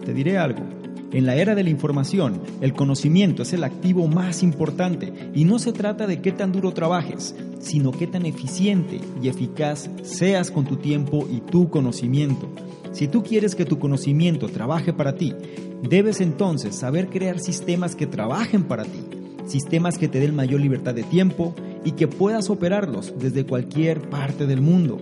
Te 0.04 0.14
diré 0.14 0.38
algo. 0.38 0.81
En 1.12 1.26
la 1.26 1.36
era 1.36 1.54
de 1.54 1.62
la 1.62 1.68
información, 1.68 2.40
el 2.62 2.72
conocimiento 2.72 3.42
es 3.42 3.52
el 3.52 3.64
activo 3.64 4.08
más 4.08 4.42
importante 4.42 5.12
y 5.34 5.44
no 5.44 5.58
se 5.58 5.72
trata 5.72 6.06
de 6.06 6.22
qué 6.22 6.32
tan 6.32 6.52
duro 6.52 6.72
trabajes, 6.72 7.34
sino 7.60 7.92
qué 7.92 8.06
tan 8.06 8.24
eficiente 8.24 8.98
y 9.22 9.28
eficaz 9.28 9.90
seas 10.02 10.50
con 10.50 10.64
tu 10.64 10.76
tiempo 10.76 11.28
y 11.30 11.40
tu 11.40 11.68
conocimiento. 11.68 12.48
Si 12.92 13.08
tú 13.08 13.22
quieres 13.22 13.54
que 13.54 13.66
tu 13.66 13.78
conocimiento 13.78 14.48
trabaje 14.48 14.94
para 14.94 15.14
ti, 15.14 15.34
debes 15.82 16.22
entonces 16.22 16.76
saber 16.76 17.08
crear 17.08 17.40
sistemas 17.40 17.94
que 17.94 18.06
trabajen 18.06 18.64
para 18.64 18.84
ti, 18.84 19.00
sistemas 19.46 19.98
que 19.98 20.08
te 20.08 20.18
den 20.18 20.34
mayor 20.34 20.60
libertad 20.60 20.94
de 20.94 21.02
tiempo 21.02 21.54
y 21.84 21.92
que 21.92 22.08
puedas 22.08 22.50
operarlos 22.50 23.14
desde 23.18 23.44
cualquier 23.44 24.08
parte 24.08 24.46
del 24.46 24.60
mundo. 24.60 24.98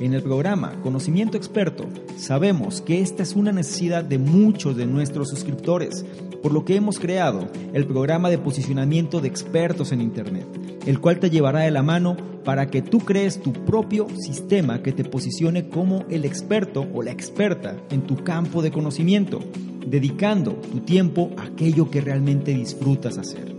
En 0.00 0.12
el 0.12 0.22
programa 0.22 0.72
Conocimiento 0.82 1.36
Experto 1.36 1.86
sabemos 2.16 2.80
que 2.80 3.00
esta 3.00 3.22
es 3.22 3.34
una 3.34 3.52
necesidad 3.52 4.02
de 4.04 4.18
muchos 4.18 4.76
de 4.76 4.86
nuestros 4.86 5.28
suscriptores, 5.28 6.04
por 6.42 6.52
lo 6.52 6.64
que 6.64 6.76
hemos 6.76 6.98
creado 6.98 7.48
el 7.72 7.86
programa 7.86 8.28
de 8.28 8.38
posicionamiento 8.38 9.20
de 9.20 9.28
expertos 9.28 9.92
en 9.92 10.00
Internet, 10.00 10.46
el 10.86 11.00
cual 11.00 11.20
te 11.20 11.30
llevará 11.30 11.60
de 11.60 11.70
la 11.70 11.82
mano 11.82 12.16
para 12.44 12.66
que 12.70 12.82
tú 12.82 12.98
crees 12.98 13.40
tu 13.40 13.52
propio 13.52 14.08
sistema 14.18 14.82
que 14.82 14.92
te 14.92 15.04
posicione 15.04 15.68
como 15.68 16.04
el 16.10 16.24
experto 16.24 16.86
o 16.92 17.02
la 17.02 17.12
experta 17.12 17.76
en 17.90 18.02
tu 18.02 18.22
campo 18.22 18.62
de 18.62 18.70
conocimiento, 18.70 19.40
dedicando 19.86 20.52
tu 20.52 20.80
tiempo 20.80 21.30
a 21.38 21.44
aquello 21.44 21.90
que 21.90 22.00
realmente 22.00 22.52
disfrutas 22.52 23.16
hacer. 23.16 23.54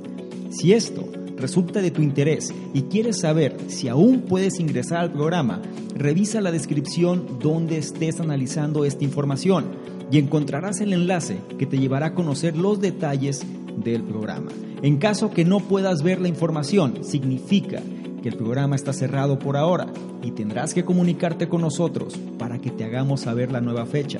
Si 0.51 0.73
esto 0.73 1.09
resulta 1.37 1.81
de 1.81 1.91
tu 1.91 2.01
interés 2.01 2.53
y 2.73 2.83
quieres 2.83 3.19
saber 3.19 3.57
si 3.67 3.87
aún 3.87 4.21
puedes 4.21 4.59
ingresar 4.59 4.99
al 4.99 5.11
programa, 5.11 5.61
revisa 5.95 6.41
la 6.41 6.51
descripción 6.51 7.39
donde 7.39 7.77
estés 7.77 8.19
analizando 8.19 8.85
esta 8.85 9.03
información 9.03 9.65
y 10.11 10.19
encontrarás 10.19 10.81
el 10.81 10.93
enlace 10.93 11.37
que 11.57 11.65
te 11.65 11.77
llevará 11.77 12.07
a 12.07 12.13
conocer 12.13 12.55
los 12.55 12.79
detalles 12.79 13.45
del 13.83 14.03
programa. 14.03 14.51
En 14.81 14.97
caso 14.97 15.31
que 15.31 15.45
no 15.45 15.59
puedas 15.59 16.03
ver 16.03 16.21
la 16.21 16.27
información, 16.27 17.03
significa 17.03 17.81
que 18.21 18.29
el 18.29 18.35
programa 18.35 18.75
está 18.75 18.93
cerrado 18.93 19.39
por 19.39 19.57
ahora 19.57 19.87
y 20.23 20.31
tendrás 20.31 20.73
que 20.73 20.85
comunicarte 20.85 21.47
con 21.47 21.61
nosotros 21.61 22.15
para 22.37 22.59
que 22.59 22.71
te 22.71 22.83
hagamos 22.83 23.21
saber 23.21 23.51
la 23.51 23.61
nueva 23.61 23.85
fecha. 23.85 24.19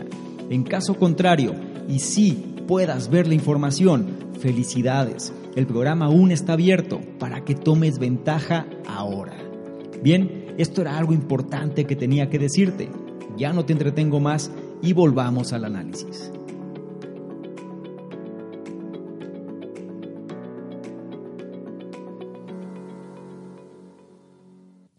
En 0.50 0.64
caso 0.64 0.96
contrario, 0.96 1.54
y 1.88 2.00
si 2.00 2.34
puedas 2.68 3.10
ver 3.10 3.28
la 3.28 3.36
información, 3.36 4.08
felicidades 4.40 5.34
el 5.56 5.66
programa 5.66 6.08
aún 6.08 6.32
está 6.32 6.54
abierto 6.54 7.00
para 7.18 7.46
que 7.46 7.56
tomes 7.56 7.98
ventaja 7.98 8.68
ahora. 8.88 9.38
Bien, 10.04 10.54
esto 10.58 10.82
era 10.82 10.98
algo 10.98 11.14
importante 11.14 11.86
que 11.86 11.96
tenía 11.96 12.30
que 12.30 12.40
decirte. 12.40 12.90
Ya 13.38 13.54
no 13.54 13.66
te 13.66 13.74
entretengo 13.74 14.20
más 14.20 14.52
y 14.82 14.94
volvamos 14.94 15.54
al 15.54 15.66
análisis. 15.66 16.32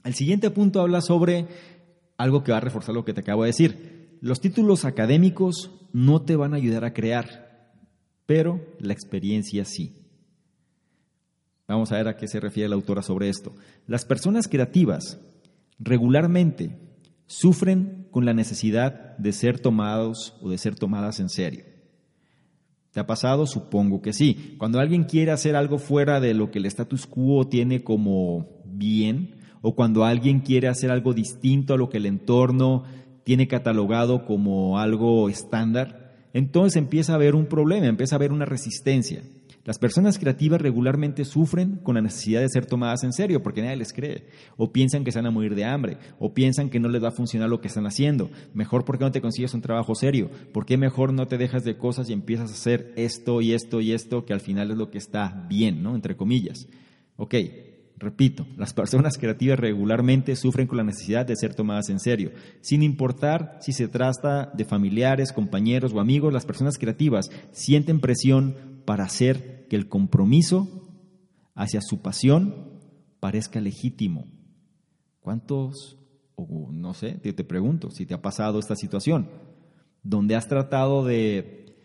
El 0.05 0.15
siguiente 0.15 0.51
punto 0.51 0.81
habla 0.81 1.03
sobre 1.03 1.49
algo 2.17 2.43
que 2.43 2.53
va 2.53 2.59
a 2.59 2.63
reforzar 2.63 2.95
lo 2.95 3.05
que 3.05 3.13
te 3.13 3.21
acabo 3.21 3.43
de 3.43 3.49
decir. 3.49 4.19
Los 4.23 4.41
títulos 4.41 4.87
académicos 4.87 5.73
no 5.93 6.23
te 6.23 6.37
van 6.37 6.55
a 6.55 6.57
ayudar 6.57 6.85
a 6.85 6.95
crear, 6.95 7.73
pero 8.25 8.61
la 8.79 8.95
experiencia 8.95 9.65
sí. 9.67 10.06
Vamos 11.69 11.91
a 11.91 11.97
ver 11.97 12.09
a 12.09 12.17
qué 12.17 12.29
se 12.29 12.41
refiere 12.41 12.69
la 12.69 12.77
autora 12.77 13.03
sobre 13.03 13.29
esto. 13.29 13.55
Las 13.87 14.05
personas 14.05 14.47
creativas 14.47 15.19
regularmente 15.79 16.79
sufren 17.27 18.07
con 18.11 18.25
la 18.25 18.35
necesidad 18.35 19.17
de 19.19 19.33
ser 19.33 19.59
tomados 19.59 20.37
o 20.41 20.49
de 20.49 20.59
ser 20.59 20.77
tomadas 20.77 21.19
en 21.19 21.29
serio. 21.29 21.65
¿Te 22.93 23.01
ha 23.01 23.07
pasado? 23.07 23.47
Supongo 23.47 24.01
que 24.01 24.13
sí. 24.13 24.55
Cuando 24.59 24.79
alguien 24.79 25.05
quiere 25.05 25.33
hacer 25.33 25.57
algo 25.57 25.79
fuera 25.79 26.21
de 26.21 26.35
lo 26.35 26.51
que 26.51 26.61
el 26.61 26.67
status 26.67 27.07
quo 27.07 27.47
tiene 27.47 27.83
como 27.83 28.63
bien, 28.65 29.35
o 29.61 29.75
cuando 29.75 30.05
alguien 30.05 30.41
quiere 30.41 30.69
hacer 30.69 30.91
algo 30.91 31.13
distinto 31.13 31.75
a 31.75 31.77
lo 31.77 31.91
que 31.91 31.97
el 31.99 32.07
entorno 32.07 32.85
tiene 33.25 33.49
catalogado 33.49 34.25
como 34.25 34.79
algo 34.79 35.29
estándar, 35.29 36.15
entonces 36.33 36.77
empieza 36.77 37.13
a 37.13 37.17
haber 37.17 37.35
un 37.35 37.47
problema, 37.47 37.87
empieza 37.87 38.15
a 38.15 38.19
haber 38.19 38.33
una 38.33 38.45
resistencia. 38.45 39.23
Las 39.67 39.81
personas 39.81 40.17
creativas 40.21 40.61
regularmente 40.61 41.25
sufren 41.25 41.79
con 41.83 41.97
la 41.97 42.01
necesidad 42.01 42.41
de 42.41 42.49
ser 42.49 42.67
tomadas 42.67 43.03
en 43.03 43.13
serio 43.13 43.43
porque 43.43 43.63
nadie 43.63 43.75
les 43.75 43.93
cree, 43.93 44.29
o 44.57 44.73
piensan 44.73 45.03
que 45.03 45.11
se 45.11 45.19
van 45.19 45.27
a 45.27 45.33
morir 45.33 45.57
de 45.57 45.65
hambre, 45.65 45.99
o 46.21 46.33
piensan 46.33 46.71
que 46.71 46.79
no 46.79 46.89
les 46.89 47.03
va 47.03 47.09
a 47.09 47.11
funcionar 47.11 47.49
lo 47.49 47.61
que 47.61 47.67
están 47.67 47.85
haciendo. 47.85 48.31
Mejor, 48.55 48.85
¿por 48.85 48.97
qué 48.97 49.05
no 49.05 49.11
te 49.11 49.21
consigues 49.21 49.55
un 49.55 49.63
trabajo 49.63 49.97
serio? 49.97 50.31
¿Por 50.53 50.67
qué 50.67 50.77
mejor 50.77 51.13
no 51.13 51.27
te 51.27 51.37
dejas 51.37 51.65
de 51.65 51.77
cosas 51.77 52.09
y 52.09 52.13
empiezas 52.13 52.51
a 52.51 52.55
hacer 52.55 52.93
esto 52.97 53.41
y 53.41 53.55
esto 53.55 53.81
y 53.81 53.91
esto 53.91 54.25
que 54.25 54.33
al 54.33 54.41
final 54.41 54.71
es 54.71 54.77
lo 54.77 54.89
que 54.93 54.99
está 54.99 55.47
bien, 55.49 55.83
¿no? 55.83 55.97
Entre 55.97 56.17
comillas. 56.17 56.69
Ok, 57.17 57.35
Repito, 57.99 58.47
las 58.59 58.75
personas 58.75 59.17
creativas 59.17 59.59
regularmente 59.59 60.37
sufren 60.37 60.67
con 60.67 60.77
la 60.77 60.85
necesidad 60.85 61.25
de 61.25 61.35
ser 61.35 61.55
tomadas 61.55 61.89
en 61.89 61.99
serio. 61.99 62.31
Sin 62.61 62.83
importar 62.83 63.57
si 63.63 63.73
se 63.73 63.89
trata 63.89 64.53
de 64.55 64.67
familiares, 64.67 65.33
compañeros 65.33 65.95
o 65.95 66.01
amigos, 66.01 66.31
las 66.31 66.45
personas 66.45 66.77
creativas 66.77 67.31
sienten 67.53 68.01
presión 68.01 68.55
para 68.85 69.05
hacer 69.05 69.56
que 69.69 69.77
el 69.77 69.89
compromiso 69.89 70.69
hacia 71.55 71.81
su 71.81 72.01
pasión 72.01 72.81
parezca 73.21 73.61
legítimo. 73.61 74.27
¿Cuántos, 75.21 75.99
o 76.35 76.71
no 76.71 76.95
sé, 76.95 77.13
te, 77.13 77.33
te 77.33 77.45
pregunto 77.45 77.91
si 77.91 78.07
te 78.07 78.15
ha 78.15 78.23
pasado 78.23 78.59
esta 78.59 78.77
situación, 78.77 79.29
donde 80.03 80.37
has 80.37 80.47
tratado 80.49 81.05
de 81.05 81.77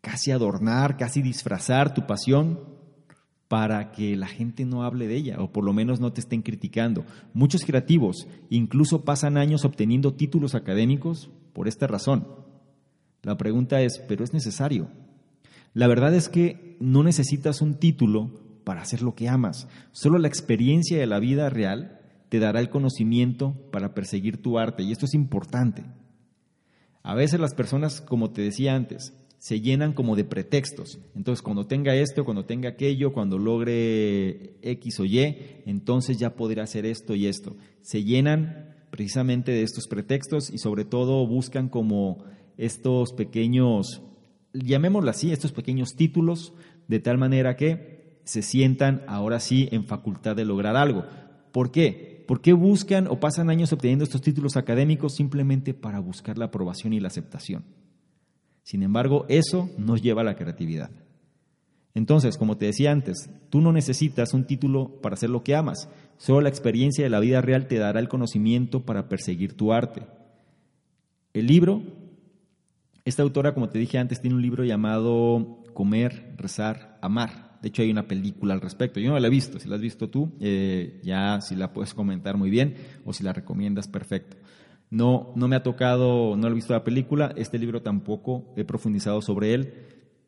casi 0.00 0.30
adornar, 0.30 0.96
casi 0.96 1.22
disfrazar 1.22 1.94
tu 1.94 2.06
pasión 2.06 2.58
para 3.50 3.90
que 3.90 4.16
la 4.16 4.28
gente 4.28 4.64
no 4.64 4.84
hable 4.84 5.08
de 5.08 5.16
ella 5.16 5.40
o 5.40 5.52
por 5.52 5.64
lo 5.64 5.72
menos 5.72 5.98
no 5.98 6.12
te 6.12 6.20
estén 6.20 6.40
criticando. 6.40 7.04
Muchos 7.34 7.64
creativos 7.64 8.28
incluso 8.48 9.04
pasan 9.04 9.36
años 9.36 9.64
obteniendo 9.64 10.14
títulos 10.14 10.54
académicos 10.54 11.30
por 11.52 11.66
esta 11.66 11.86
razón. 11.86 12.28
La 13.22 13.36
pregunta 13.36 13.82
es, 13.82 13.98
¿pero 14.08 14.22
es 14.24 14.32
necesario? 14.32 14.88
La 15.74 15.88
verdad 15.88 16.14
es 16.14 16.28
que 16.28 16.69
no 16.80 17.04
necesitas 17.04 17.60
un 17.60 17.74
título 17.74 18.30
para 18.64 18.82
hacer 18.82 19.02
lo 19.02 19.14
que 19.14 19.28
amas. 19.28 19.68
Solo 19.92 20.18
la 20.18 20.28
experiencia 20.28 20.98
de 20.98 21.06
la 21.06 21.20
vida 21.20 21.48
real 21.50 22.00
te 22.28 22.38
dará 22.38 22.60
el 22.60 22.70
conocimiento 22.70 23.54
para 23.70 23.94
perseguir 23.94 24.42
tu 24.42 24.58
arte 24.58 24.82
y 24.82 24.90
esto 24.90 25.04
es 25.04 25.14
importante. 25.14 25.84
A 27.02 27.14
veces 27.14 27.40
las 27.40 27.54
personas, 27.54 28.00
como 28.00 28.30
te 28.30 28.42
decía 28.42 28.74
antes, 28.74 29.14
se 29.38 29.60
llenan 29.60 29.94
como 29.94 30.16
de 30.16 30.24
pretextos. 30.24 30.98
Entonces, 31.14 31.42
cuando 31.42 31.66
tenga 31.66 31.94
esto, 31.94 32.24
cuando 32.24 32.44
tenga 32.44 32.68
aquello, 32.68 33.12
cuando 33.12 33.38
logre 33.38 34.58
X 34.62 35.00
o 35.00 35.04
Y, 35.06 35.62
entonces 35.64 36.18
ya 36.18 36.34
podré 36.34 36.60
hacer 36.60 36.84
esto 36.84 37.14
y 37.14 37.26
esto. 37.26 37.56
Se 37.80 38.04
llenan 38.04 38.76
precisamente 38.90 39.52
de 39.52 39.62
estos 39.62 39.86
pretextos 39.88 40.50
y 40.50 40.58
sobre 40.58 40.84
todo 40.84 41.26
buscan 41.26 41.68
como 41.70 42.24
estos 42.58 43.12
pequeños 43.14 44.02
llamémoslo 44.52 45.10
así, 45.10 45.32
estos 45.32 45.52
pequeños 45.52 45.94
títulos, 45.94 46.52
de 46.88 47.00
tal 47.00 47.18
manera 47.18 47.56
que 47.56 48.20
se 48.24 48.42
sientan 48.42 49.02
ahora 49.06 49.40
sí 49.40 49.68
en 49.72 49.84
facultad 49.84 50.36
de 50.36 50.44
lograr 50.44 50.76
algo. 50.76 51.04
¿Por 51.52 51.70
qué? 51.70 52.24
¿Por 52.26 52.40
qué 52.40 52.52
buscan 52.52 53.08
o 53.08 53.18
pasan 53.18 53.50
años 53.50 53.72
obteniendo 53.72 54.04
estos 54.04 54.22
títulos 54.22 54.56
académicos 54.56 55.16
simplemente 55.16 55.74
para 55.74 55.98
buscar 55.98 56.38
la 56.38 56.46
aprobación 56.46 56.92
y 56.92 57.00
la 57.00 57.08
aceptación? 57.08 57.64
Sin 58.62 58.82
embargo, 58.82 59.26
eso 59.28 59.68
nos 59.78 60.00
lleva 60.00 60.20
a 60.20 60.24
la 60.24 60.36
creatividad. 60.36 60.90
Entonces, 61.94 62.36
como 62.36 62.56
te 62.56 62.66
decía 62.66 62.92
antes, 62.92 63.30
tú 63.48 63.60
no 63.60 63.72
necesitas 63.72 64.32
un 64.32 64.44
título 64.44 65.00
para 65.02 65.14
hacer 65.14 65.30
lo 65.30 65.42
que 65.42 65.56
amas, 65.56 65.88
solo 66.18 66.42
la 66.42 66.48
experiencia 66.48 67.02
de 67.02 67.10
la 67.10 67.18
vida 67.18 67.40
real 67.40 67.66
te 67.66 67.78
dará 67.78 67.98
el 67.98 68.08
conocimiento 68.08 68.84
para 68.84 69.08
perseguir 69.08 69.54
tu 69.54 69.72
arte. 69.72 70.02
El 71.32 71.48
libro 71.48 71.82
esta 73.04 73.22
autora, 73.22 73.54
como 73.54 73.68
te 73.68 73.78
dije 73.78 73.98
antes, 73.98 74.20
tiene 74.20 74.36
un 74.36 74.42
libro 74.42 74.64
llamado 74.64 75.62
Comer, 75.74 76.34
Rezar, 76.36 76.98
Amar. 77.00 77.58
De 77.62 77.68
hecho, 77.68 77.82
hay 77.82 77.90
una 77.90 78.06
película 78.06 78.54
al 78.54 78.60
respecto. 78.60 79.00
Yo 79.00 79.10
no 79.10 79.18
la 79.18 79.26
he 79.26 79.30
visto. 79.30 79.58
Si 79.58 79.68
la 79.68 79.76
has 79.76 79.82
visto 79.82 80.08
tú, 80.08 80.32
eh, 80.40 81.00
ya 81.02 81.40
si 81.40 81.56
la 81.56 81.72
puedes 81.72 81.94
comentar 81.94 82.36
muy 82.36 82.50
bien 82.50 82.74
o 83.04 83.12
si 83.12 83.22
la 83.22 83.32
recomiendas, 83.32 83.88
perfecto. 83.88 84.36
No, 84.90 85.32
no 85.36 85.46
me 85.46 85.56
ha 85.56 85.62
tocado, 85.62 86.36
no 86.36 86.48
he 86.48 86.54
visto 86.54 86.72
la 86.72 86.84
película. 86.84 87.32
Este 87.36 87.58
libro 87.58 87.82
tampoco 87.82 88.52
he 88.56 88.64
profundizado 88.64 89.22
sobre 89.22 89.54
él, 89.54 89.74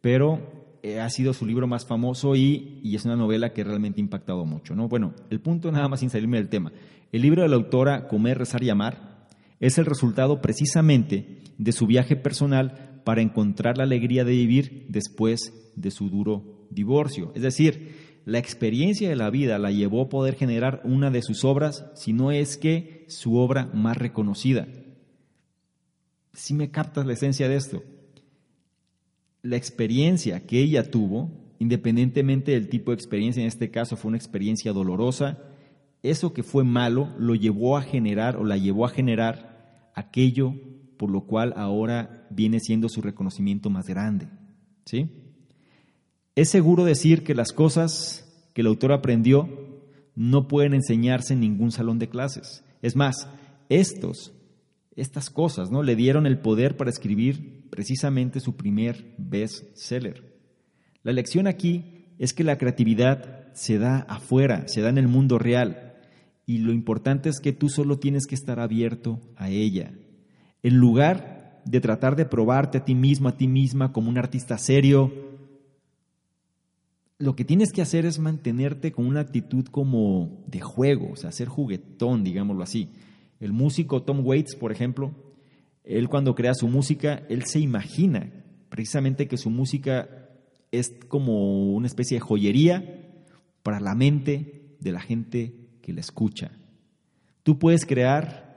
pero 0.00 0.78
eh, 0.82 1.00
ha 1.00 1.10
sido 1.10 1.32
su 1.32 1.46
libro 1.46 1.66
más 1.66 1.86
famoso 1.86 2.36
y, 2.36 2.80
y, 2.82 2.94
es 2.94 3.04
una 3.04 3.16
novela 3.16 3.52
que 3.52 3.64
realmente 3.64 4.00
ha 4.00 4.04
impactado 4.04 4.44
mucho. 4.44 4.74
¿no? 4.74 4.88
Bueno, 4.88 5.14
el 5.30 5.40
punto 5.40 5.72
nada 5.72 5.88
más 5.88 6.00
sin 6.00 6.10
salirme 6.10 6.36
del 6.36 6.48
tema. 6.48 6.72
El 7.10 7.22
libro 7.22 7.42
de 7.42 7.48
la 7.48 7.56
autora 7.56 8.08
Comer, 8.08 8.38
Rezar 8.38 8.62
y 8.62 8.70
Amar 8.70 9.26
es 9.58 9.78
el 9.78 9.86
resultado 9.86 10.40
precisamente 10.40 11.41
de 11.58 11.72
su 11.72 11.86
viaje 11.86 12.16
personal 12.16 13.00
para 13.04 13.22
encontrar 13.22 13.78
la 13.78 13.84
alegría 13.84 14.24
de 14.24 14.32
vivir 14.32 14.86
después 14.88 15.72
de 15.76 15.90
su 15.90 16.08
duro 16.08 16.66
divorcio. 16.70 17.32
Es 17.34 17.42
decir, 17.42 18.12
la 18.24 18.38
experiencia 18.38 19.08
de 19.08 19.16
la 19.16 19.30
vida 19.30 19.58
la 19.58 19.70
llevó 19.70 20.02
a 20.02 20.08
poder 20.08 20.36
generar 20.36 20.80
una 20.84 21.10
de 21.10 21.22
sus 21.22 21.44
obras, 21.44 21.86
si 21.94 22.12
no 22.12 22.30
es 22.30 22.56
que 22.56 23.04
su 23.08 23.36
obra 23.36 23.68
más 23.74 23.96
reconocida. 23.96 24.68
Si 26.32 26.54
me 26.54 26.70
captas 26.70 27.04
la 27.04 27.14
esencia 27.14 27.48
de 27.48 27.56
esto. 27.56 27.82
La 29.42 29.56
experiencia 29.56 30.46
que 30.46 30.60
ella 30.60 30.88
tuvo, 30.90 31.30
independientemente 31.58 32.52
del 32.52 32.68
tipo 32.68 32.92
de 32.92 32.94
experiencia, 32.94 33.42
en 33.42 33.48
este 33.48 33.70
caso 33.70 33.96
fue 33.96 34.10
una 34.10 34.18
experiencia 34.18 34.72
dolorosa, 34.72 35.38
eso 36.02 36.32
que 36.32 36.42
fue 36.42 36.64
malo 36.64 37.12
lo 37.18 37.34
llevó 37.34 37.76
a 37.76 37.82
generar 37.82 38.36
o 38.36 38.44
la 38.44 38.56
llevó 38.56 38.86
a 38.86 38.90
generar 38.90 39.90
aquello 39.94 40.54
por 41.02 41.10
lo 41.10 41.22
cual 41.22 41.52
ahora 41.56 42.28
viene 42.30 42.60
siendo 42.60 42.88
su 42.88 43.02
reconocimiento 43.02 43.70
más 43.70 43.88
grande. 43.88 44.28
¿Sí? 44.86 45.10
Es 46.36 46.48
seguro 46.48 46.84
decir 46.84 47.24
que 47.24 47.34
las 47.34 47.50
cosas 47.50 48.48
que 48.54 48.60
el 48.60 48.68
autor 48.68 48.92
aprendió 48.92 49.48
no 50.14 50.46
pueden 50.46 50.74
enseñarse 50.74 51.32
en 51.32 51.40
ningún 51.40 51.72
salón 51.72 51.98
de 51.98 52.08
clases. 52.08 52.64
Es 52.82 52.94
más, 52.94 53.28
estos, 53.68 54.32
estas 54.94 55.28
cosas, 55.28 55.72
¿no? 55.72 55.82
Le 55.82 55.96
dieron 55.96 56.24
el 56.24 56.38
poder 56.38 56.76
para 56.76 56.90
escribir 56.90 57.68
precisamente 57.68 58.38
su 58.38 58.54
primer 58.54 59.16
best-seller. 59.18 60.38
La 61.02 61.10
lección 61.10 61.48
aquí 61.48 62.14
es 62.20 62.32
que 62.32 62.44
la 62.44 62.58
creatividad 62.58 63.52
se 63.54 63.78
da 63.78 64.06
afuera, 64.08 64.68
se 64.68 64.82
da 64.82 64.90
en 64.90 64.98
el 64.98 65.08
mundo 65.08 65.40
real. 65.40 65.96
Y 66.46 66.58
lo 66.58 66.72
importante 66.72 67.28
es 67.28 67.40
que 67.40 67.52
tú 67.52 67.68
solo 67.68 67.98
tienes 67.98 68.28
que 68.28 68.36
estar 68.36 68.60
abierto 68.60 69.18
a 69.34 69.50
ella. 69.50 69.94
En 70.62 70.76
lugar 70.76 71.62
de 71.64 71.80
tratar 71.80 72.16
de 72.16 72.24
probarte 72.24 72.78
a 72.78 72.84
ti 72.84 72.94
mismo, 72.94 73.28
a 73.28 73.36
ti 73.36 73.48
misma 73.48 73.92
como 73.92 74.08
un 74.08 74.18
artista 74.18 74.58
serio, 74.58 75.12
lo 77.18 77.36
que 77.36 77.44
tienes 77.44 77.72
que 77.72 77.82
hacer 77.82 78.04
es 78.04 78.18
mantenerte 78.18 78.90
con 78.90 79.06
una 79.06 79.20
actitud 79.20 79.64
como 79.66 80.42
de 80.46 80.60
juego, 80.60 81.12
o 81.12 81.16
sea, 81.16 81.30
ser 81.30 81.48
juguetón, 81.48 82.24
digámoslo 82.24 82.62
así. 82.62 82.90
El 83.38 83.52
músico 83.52 84.02
Tom 84.02 84.26
Waits, 84.26 84.56
por 84.56 84.72
ejemplo, 84.72 85.14
él 85.84 86.08
cuando 86.08 86.34
crea 86.34 86.54
su 86.54 86.68
música, 86.68 87.22
él 87.28 87.44
se 87.44 87.60
imagina 87.60 88.32
precisamente 88.68 89.28
que 89.28 89.36
su 89.36 89.50
música 89.50 90.08
es 90.70 90.92
como 91.08 91.74
una 91.74 91.86
especie 91.86 92.16
de 92.16 92.20
joyería 92.20 93.02
para 93.62 93.80
la 93.80 93.94
mente 93.94 94.76
de 94.80 94.92
la 94.92 95.00
gente 95.00 95.68
que 95.82 95.92
la 95.92 96.00
escucha. 96.00 96.50
Tú 97.42 97.58
puedes 97.58 97.86
crear 97.86 98.51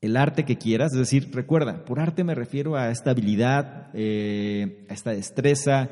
el 0.00 0.16
arte 0.16 0.44
que 0.44 0.58
quieras, 0.58 0.92
es 0.92 0.98
decir, 0.98 1.30
recuerda, 1.32 1.84
por 1.84 2.00
arte 2.00 2.24
me 2.24 2.34
refiero 2.34 2.76
a 2.76 2.90
esta 2.90 3.10
habilidad, 3.10 3.90
eh, 3.94 4.86
a 4.88 4.94
esta 4.94 5.10
destreza, 5.10 5.90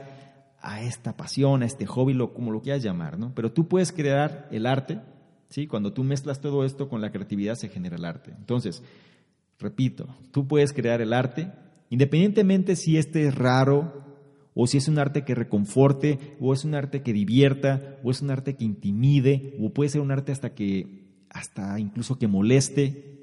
a 0.61 0.83
esta 0.83 1.17
pasión, 1.17 1.63
a 1.63 1.67
este 1.67 1.87
hobby, 1.87 2.13
lo, 2.13 2.33
como 2.33 2.53
lo 2.53 2.63
quieras 2.63 2.83
llamar, 2.83 3.19
¿no? 3.19 3.33
Pero 3.35 3.53
tú 3.53 3.69
puedes 3.69 3.93
crear 3.93 4.49
el 4.51 4.67
arte, 4.67 5.01
¿sí? 5.49 5.67
Cuando 5.67 5.93
tú 5.93 6.05
mezclas 6.05 6.41
todo 6.41 6.65
esto 6.65 6.89
con 6.89 7.01
la 7.01 7.11
creatividad 7.11 7.57
se 7.57 7.69
genera 7.69 7.97
el 7.97 8.05
arte. 8.05 8.33
Entonces, 8.37 8.83
repito, 9.59 10.09
tú 10.31 10.47
puedes 10.47 10.73
crear 10.73 11.01
el 11.01 11.13
arte, 11.13 11.51
independientemente 11.91 12.77
si 12.77 12.99
este 12.99 13.27
es 13.27 13.35
raro 13.35 14.05
o 14.59 14.67
si 14.67 14.79
es 14.79 14.89
un 14.89 14.99
arte 14.99 15.23
que 15.23 15.35
reconforte, 15.35 16.19
o 16.41 16.55
es 16.55 16.65
un 16.65 16.75
arte 16.75 17.03
que 17.03 17.13
divierta, 17.13 17.99
o 18.03 18.11
es 18.11 18.23
un 18.23 18.31
arte 18.31 18.57
que 18.57 18.65
intimide, 18.65 19.55
o 19.61 19.69
puede 19.69 19.91
ser 19.91 20.01
un 20.01 20.11
arte 20.11 20.33
hasta 20.33 20.55
que, 20.55 21.05
hasta 21.29 21.79
incluso 21.79 22.19
que 22.19 22.27
moleste. 22.27 23.16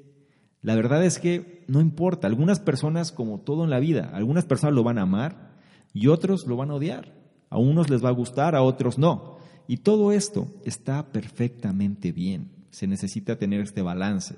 La 0.64 0.74
verdad 0.74 1.04
es 1.04 1.18
que 1.18 1.62
no 1.68 1.82
importa, 1.82 2.26
algunas 2.26 2.58
personas, 2.58 3.12
como 3.12 3.38
todo 3.38 3.64
en 3.64 3.70
la 3.70 3.80
vida, 3.80 4.10
algunas 4.14 4.46
personas 4.46 4.74
lo 4.74 4.82
van 4.82 4.96
a 4.96 5.02
amar 5.02 5.52
y 5.92 6.06
otros 6.06 6.46
lo 6.46 6.56
van 6.56 6.70
a 6.70 6.74
odiar. 6.76 7.12
A 7.50 7.58
unos 7.58 7.90
les 7.90 8.02
va 8.02 8.08
a 8.08 8.12
gustar, 8.12 8.54
a 8.54 8.62
otros 8.62 8.96
no. 8.96 9.36
Y 9.68 9.76
todo 9.76 10.10
esto 10.10 10.48
está 10.64 11.12
perfectamente 11.12 12.12
bien. 12.12 12.48
Se 12.70 12.86
necesita 12.86 13.36
tener 13.36 13.60
este 13.60 13.82
balance, 13.82 14.36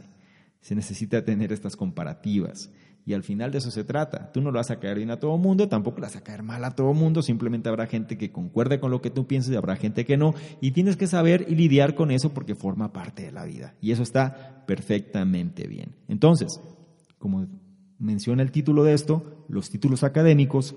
se 0.60 0.74
necesita 0.74 1.24
tener 1.24 1.52
estas 1.52 1.76
comparativas. 1.76 2.70
Y 3.06 3.14
al 3.14 3.22
final 3.22 3.52
de 3.52 3.58
eso 3.58 3.70
se 3.70 3.84
trata. 3.84 4.32
Tú 4.32 4.40
no 4.40 4.50
lo 4.50 4.58
vas 4.58 4.72
a 4.72 4.80
caer 4.80 4.96
bien 4.96 5.12
a 5.12 5.20
todo 5.20 5.38
mundo, 5.38 5.68
tampoco 5.68 6.00
lo 6.00 6.06
vas 6.06 6.16
a 6.16 6.24
caer 6.24 6.42
mal 6.42 6.64
a 6.64 6.72
todo 6.72 6.92
mundo, 6.92 7.22
simplemente 7.22 7.68
habrá 7.68 7.86
gente 7.86 8.18
que 8.18 8.32
concuerde 8.32 8.80
con 8.80 8.90
lo 8.90 9.00
que 9.00 9.10
tú 9.10 9.28
piensas 9.28 9.52
y 9.52 9.56
habrá 9.56 9.76
gente 9.76 10.04
que 10.04 10.16
no. 10.16 10.34
Y 10.60 10.72
tienes 10.72 10.96
que 10.96 11.06
saber 11.06 11.46
y 11.48 11.54
lidiar 11.54 11.94
con 11.94 12.10
eso 12.10 12.34
porque 12.34 12.56
forma 12.56 12.92
parte 12.92 13.22
de 13.22 13.30
la 13.30 13.44
vida. 13.44 13.74
Y 13.80 13.92
eso 13.92 14.02
está 14.02 14.64
perfectamente 14.66 15.68
bien. 15.68 15.94
Entonces, 16.08 16.60
como 17.18 17.46
menciona 18.00 18.42
el 18.42 18.50
título 18.50 18.82
de 18.82 18.94
esto, 18.94 19.46
los 19.48 19.70
títulos 19.70 20.02
académicos 20.02 20.74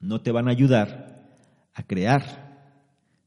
no 0.00 0.22
te 0.22 0.32
van 0.32 0.48
a 0.48 0.50
ayudar 0.50 1.38
a 1.72 1.84
crear. 1.84 2.50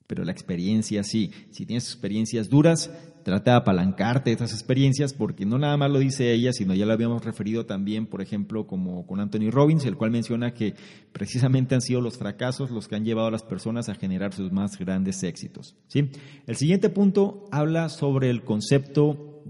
Pero 0.05 0.25
la 0.25 0.33
experiencia 0.33 1.01
sí. 1.03 1.31
Si 1.49 1.65
tienes 1.65 1.85
experiencias 1.85 2.49
duras, 2.49 2.91
trata 3.25 3.51
de 3.51 3.57
apalancarte 3.57 4.29
de 4.29 4.35
esas 4.35 4.53
experiencias 4.53 5.11
porque 5.11 5.47
no 5.47 5.57
nada 5.57 5.75
más 5.77 5.89
lo 5.89 5.97
dice 5.97 6.31
ella, 6.31 6.53
sino 6.53 6.75
ya 6.75 6.85
lo 6.85 6.93
habíamos 6.93 7.25
referido 7.25 7.65
también, 7.65 8.05
por 8.05 8.21
ejemplo, 8.21 8.67
como 8.67 9.07
con 9.07 9.19
Anthony 9.19 9.49
Robbins, 9.49 9.83
el 9.85 9.97
cual 9.97 10.11
menciona 10.11 10.53
que 10.53 10.75
precisamente 11.11 11.73
han 11.73 11.81
sido 11.81 12.01
los 12.01 12.19
fracasos 12.19 12.69
los 12.69 12.87
que 12.87 12.95
han 12.95 13.03
llevado 13.03 13.29
a 13.29 13.31
las 13.31 13.41
personas 13.41 13.89
a 13.89 13.95
generar 13.95 14.31
sus 14.31 14.51
más 14.51 14.77
grandes 14.77 15.23
éxitos. 15.23 15.75
¿sí? 15.87 16.11
El 16.45 16.55
siguiente 16.55 16.89
punto 16.89 17.45
habla 17.51 17.89
sobre 17.89 18.29
el 18.29 18.43
concepto, 18.43 19.43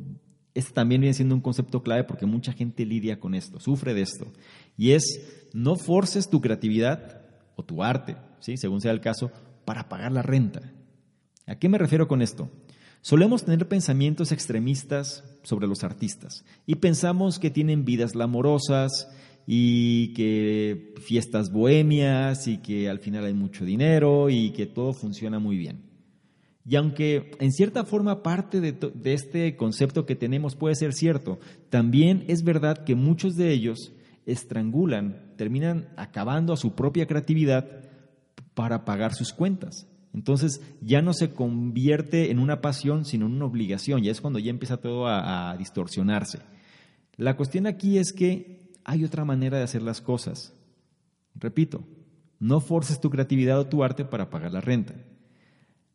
este 0.53 0.71
también 0.71 1.01
viene 1.01 1.13
siendo 1.13 1.36
un 1.36 1.41
concepto 1.41 1.84
clave 1.84 2.05
porque 2.05 2.26
mucha 2.26 2.53
gente 2.53 2.86
lidia 2.86 3.19
con 3.19 3.36
esto, 3.36 3.59
sufre 3.59 3.93
de 3.93 4.03
esto, 4.03 4.32
y 4.78 4.91
es 4.91 5.49
no 5.53 5.76
forces 5.76 6.30
tu 6.30 6.39
creatividad 6.39 7.21
o 7.57 7.63
tu 7.63 7.84
arte 7.84 8.15
según 8.55 8.82
sea 8.82 8.91
el 8.91 9.01
caso, 9.01 9.32
para 9.65 9.89
pagar 9.89 10.11
la 10.11 10.21
renta. 10.21 10.61
¿A 11.47 11.55
qué 11.55 11.69
me 11.69 11.78
refiero 11.78 12.07
con 12.07 12.21
esto? 12.21 12.49
Solemos 13.06 13.43
tener 13.43 13.68
pensamientos 13.68 14.32
extremistas 14.32 15.24
sobre 15.43 15.68
los 15.68 15.84
artistas 15.84 16.43
y 16.66 16.74
pensamos 16.74 17.38
que 17.38 17.51
tienen 17.51 17.86
vidas 17.86 18.16
lamorosas 18.16 19.08
y 19.45 20.12
que 20.16 20.95
fiestas 21.06 21.51
bohemias 21.51 22.47
y 22.47 22.58
que 22.58 22.89
al 22.89 22.97
final 22.97 23.26
hay 23.26 23.36
mucho 23.36 23.64
dinero 23.64 24.32
y 24.32 24.49
que 24.53 24.66
todo 24.66 24.91
funciona 24.91 25.38
muy 25.38 25.56
bien. 25.56 25.84
Y 26.68 26.78
aunque 26.78 27.30
en 27.39 27.51
cierta 27.51 27.86
forma 27.86 28.24
parte 28.24 28.60
de, 28.60 28.72
de, 28.72 29.14
este 29.14 29.56
concepto 29.56 30.08
que 30.08 30.16
tenemos 30.16 30.56
puede 30.56 30.74
ser 30.74 30.91
cierto, 30.91 31.38
también 31.70 32.26
es 32.28 32.43
verdad 32.43 32.86
que 32.86 32.95
muchos 32.95 33.36
de 33.36 33.51
ellos 33.51 33.93
estrangulan, 34.26 35.36
terminan 35.38 35.89
acabando 35.95 36.53
a 36.53 36.58
su 36.58 36.74
propia 36.74 37.06
creatividad 37.06 37.68
para 38.56 38.84
pagar 38.84 39.14
sus 39.14 39.32
cuentas. 39.32 39.88
Entonces 40.16 40.61
ya 40.80 41.01
no 41.01 41.13
se 41.13 41.32
convierte 41.32 42.32
en 42.32 42.39
una 42.39 42.61
pasión, 42.61 43.03
sino 43.03 43.26
en 43.26 43.34
una 43.34 43.45
obligación. 43.45 44.01
Ya 44.01 44.11
es 44.11 44.22
cuando 44.22 44.39
ya 44.39 44.49
empieza 44.49 44.78
todo 44.78 45.07
a, 45.07 45.53
distorsionarse. 45.57 46.39
La 47.18 47.36
cuestión 47.36 47.68
aquí 47.68 47.97
es 47.97 48.13
que 48.13 48.72
hay 48.86 49.03
otra 49.03 49.26
manera 49.26 49.57
de 49.57 49.66
hacer 49.66 49.82
las 49.82 49.99
cosas. 49.99 50.53
Repito, 51.36 51.84
no 52.39 52.61
forces 52.61 53.01
tu 53.01 53.09
creatividad 53.09 53.59
o 53.59 53.68
tu 53.68 53.84
arte 53.84 54.05
para 54.05 54.30
pagar 54.30 54.53
la 54.53 54.61
renta. 54.61 54.95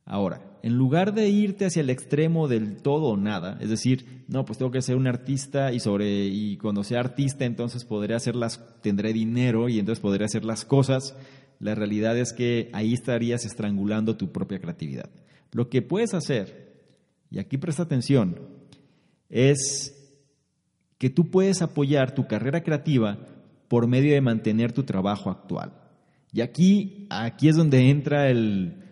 Ahora, 0.04 0.42
en 0.62 0.76
lugar 0.76 1.14
de 1.14 1.30
irte 1.30 1.64
hacia 1.64 1.80
el 1.80 1.88
extremo 1.88 2.46
del 2.46 2.82
todo 2.82 3.06
o 3.06 3.16
nada, 3.16 3.56
es 3.60 3.70
decir, 3.70 4.24
no, 4.28 4.44
pues 4.44 4.58
tengo 4.58 4.70
que 4.70 4.82
ser 4.82 4.96
un 4.96 5.06
artista 5.06 5.72
y 5.72 5.78
y 5.78 6.56
cuando 6.58 6.84
sea 6.84 7.00
artista 7.00 7.46
entonces 7.46 7.84
podré 7.86 8.14
hacer 8.14 8.36
las 8.36 8.60
tendré 8.82 9.14
dinero 9.14 9.68
y 9.70 9.78
entonces 9.78 10.02
podré 10.02 10.24
hacer 10.24 10.44
las 10.44 10.64
cosas 10.64 11.16
la 11.60 11.74
realidad 11.74 12.18
es 12.18 12.32
que 12.32 12.70
ahí 12.72 12.94
estarías 12.94 13.44
estrangulando 13.44 14.16
tu 14.16 14.32
propia 14.32 14.58
creatividad. 14.58 15.10
Lo 15.52 15.68
que 15.68 15.82
puedes 15.82 16.14
hacer, 16.14 16.72
y 17.30 17.38
aquí 17.38 17.58
presta 17.58 17.82
atención, 17.82 18.40
es 19.28 19.94
que 20.98 21.10
tú 21.10 21.30
puedes 21.30 21.62
apoyar 21.62 22.14
tu 22.14 22.26
carrera 22.26 22.62
creativa 22.62 23.18
por 23.68 23.86
medio 23.86 24.12
de 24.12 24.20
mantener 24.20 24.72
tu 24.72 24.82
trabajo 24.82 25.30
actual. 25.30 25.72
Y 26.32 26.40
aquí, 26.40 27.06
aquí 27.10 27.48
es 27.48 27.56
donde 27.56 27.90
entra 27.90 28.30
el, 28.30 28.82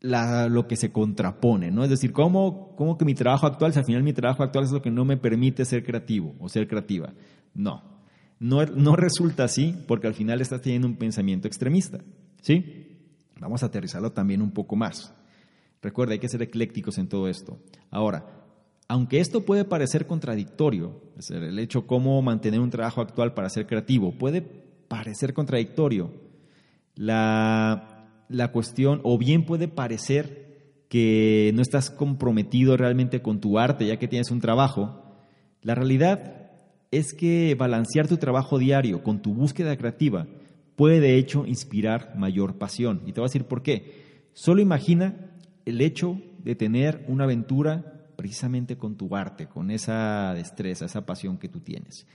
lo 0.00 0.66
que 0.66 0.76
se 0.76 0.90
contrapone, 0.90 1.70
¿no? 1.70 1.84
Es 1.84 1.90
decir, 1.90 2.12
¿cómo, 2.12 2.74
¿cómo 2.76 2.98
que 2.98 3.04
mi 3.04 3.14
trabajo 3.14 3.46
actual, 3.46 3.72
si 3.72 3.78
al 3.78 3.84
final 3.84 4.02
mi 4.02 4.12
trabajo 4.12 4.42
actual 4.42 4.64
es 4.64 4.72
lo 4.72 4.82
que 4.82 4.90
no 4.90 5.04
me 5.04 5.16
permite 5.16 5.64
ser 5.64 5.84
creativo 5.84 6.34
o 6.40 6.48
ser 6.48 6.66
creativa? 6.66 7.12
No. 7.54 7.95
No, 8.38 8.96
resulta 8.96 9.44
así 9.44 9.74
porque 9.86 10.06
al 10.06 10.14
final 10.14 10.40
estás 10.40 10.60
teniendo 10.60 10.88
un 10.88 10.96
pensamiento 10.96 11.48
extremista. 11.48 12.00
¿Sí? 12.42 12.98
Vamos 13.40 13.62
a 13.62 13.66
aterrizarlo 13.66 14.12
también 14.12 14.42
un 14.42 14.50
poco 14.50 14.76
más. 14.76 15.14
Recuerda, 15.82 16.12
hay 16.12 16.18
que 16.18 16.28
ser 16.28 16.42
eclécticos 16.42 16.98
en 16.98 17.08
todo 17.08 17.28
esto. 17.28 17.58
Ahora, 17.90 18.26
aunque 18.88 19.20
esto 19.20 19.44
puede 19.44 19.64
parecer 19.64 20.06
contradictorio, 20.06 21.00
es 21.18 21.30
el 21.30 21.58
hecho 21.58 21.86
cómo 21.86 22.20
mantener 22.22 22.60
un 22.60 22.70
trabajo 22.70 23.00
actual 23.00 23.34
para 23.34 23.50
ser 23.50 23.66
creativo, 23.66 24.12
puede 24.12 24.42
parecer 24.42 25.32
contradictorio. 25.32 26.10
La, 26.94 28.24
la 28.28 28.52
cuestión, 28.52 29.00
o 29.02 29.18
bien 29.18 29.44
puede 29.44 29.68
parecer 29.68 30.46
que 30.88 31.50
no 31.54 31.62
estás 31.62 31.90
comprometido 31.90 32.76
realmente 32.76 33.22
con 33.22 33.40
tu 33.40 33.58
arte 33.58 33.86
ya 33.86 33.98
que 33.98 34.08
tienes 34.08 34.30
un 34.30 34.40
trabajo, 34.40 35.02
la 35.62 35.74
realidad 35.74 36.45
es 36.90 37.14
que 37.14 37.54
balancear 37.54 38.08
tu 38.08 38.16
trabajo 38.16 38.58
diario 38.58 39.02
con 39.02 39.20
tu 39.20 39.34
búsqueda 39.34 39.76
creativa 39.76 40.26
puede 40.76 41.00
de 41.00 41.16
hecho 41.16 41.46
inspirar 41.46 42.14
mayor 42.16 42.56
pasión. 42.58 43.02
Y 43.06 43.12
te 43.12 43.20
voy 43.20 43.26
a 43.26 43.30
decir 43.30 43.44
por 43.44 43.62
qué. 43.62 44.28
Solo 44.34 44.60
imagina 44.60 45.32
el 45.64 45.80
hecho 45.80 46.20
de 46.44 46.54
tener 46.54 47.04
una 47.08 47.24
aventura 47.24 48.08
precisamente 48.16 48.76
con 48.76 48.96
tu 48.96 49.14
arte, 49.16 49.46
con 49.46 49.70
esa 49.70 50.32
destreza, 50.34 50.86
esa 50.86 51.04
pasión 51.06 51.38
que 51.38 51.48
tú 51.48 51.60
tienes. 51.60 52.06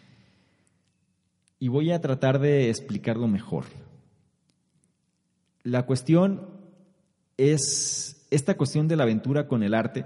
Y 1.59 1.67
voy 1.67 1.91
a 1.91 2.01
tratar 2.01 2.39
de 2.39 2.69
explicarlo 2.69 3.27
mejor. 3.27 3.65
La 5.63 5.85
cuestión 5.85 6.47
es 7.37 8.27
esta 8.31 8.57
cuestión 8.57 8.87
de 8.87 8.95
la 8.95 9.03
aventura 9.03 9.47
con 9.47 9.63
el 9.63 9.73
arte. 9.73 10.05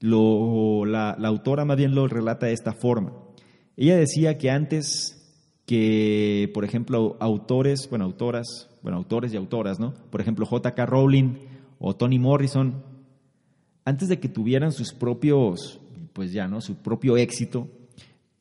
Lo, 0.00 0.84
la, 0.84 1.16
la 1.18 1.28
autora 1.28 1.64
más 1.64 1.76
bien 1.76 1.94
lo 1.94 2.06
relata 2.06 2.46
de 2.46 2.52
esta 2.52 2.72
forma. 2.72 3.12
Ella 3.80 3.96
decía 3.96 4.36
que 4.36 4.50
antes 4.50 5.16
que, 5.64 6.50
por 6.52 6.66
ejemplo, 6.66 7.16
autores, 7.18 7.88
bueno, 7.88 8.04
autoras, 8.04 8.68
bueno, 8.82 8.98
autores 8.98 9.32
y 9.32 9.38
autoras, 9.38 9.80
¿no? 9.80 9.94
Por 10.10 10.20
ejemplo, 10.20 10.44
J.K. 10.44 10.84
Rowling 10.84 11.36
o 11.78 11.96
Toni 11.96 12.18
Morrison, 12.18 12.84
antes 13.86 14.10
de 14.10 14.20
que 14.20 14.28
tuvieran 14.28 14.72
sus 14.72 14.92
propios, 14.92 15.80
pues 16.12 16.30
ya, 16.30 16.46
¿no? 16.46 16.60
Su 16.60 16.82
propio 16.82 17.16
éxito, 17.16 17.68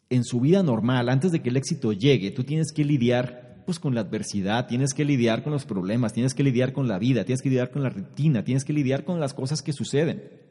en 0.09 0.25
su 0.25 0.41
vida 0.41 0.61
normal, 0.61 1.07
antes 1.07 1.31
de 1.31 1.41
que 1.41 1.51
el 1.51 1.55
éxito 1.55 1.93
llegue, 1.93 2.31
tú 2.31 2.43
tienes 2.43 2.73
que 2.73 2.83
lidiar 2.83 3.63
pues 3.65 3.79
con 3.79 3.95
la 3.95 4.01
adversidad, 4.01 4.67
tienes 4.67 4.93
que 4.93 5.05
lidiar 5.05 5.41
con 5.41 5.53
los 5.53 5.63
problemas, 5.63 6.11
tienes 6.11 6.33
que 6.33 6.43
lidiar 6.43 6.73
con 6.73 6.89
la 6.89 6.99
vida, 6.99 7.23
tienes 7.23 7.41
que 7.41 7.47
lidiar 7.47 7.71
con 7.71 7.81
la 7.81 7.89
rutina, 7.89 8.43
tienes 8.43 8.65
que 8.65 8.73
lidiar 8.73 9.05
con 9.05 9.21
las 9.21 9.33
cosas 9.33 9.61
que 9.61 9.71
suceden. 9.71 10.48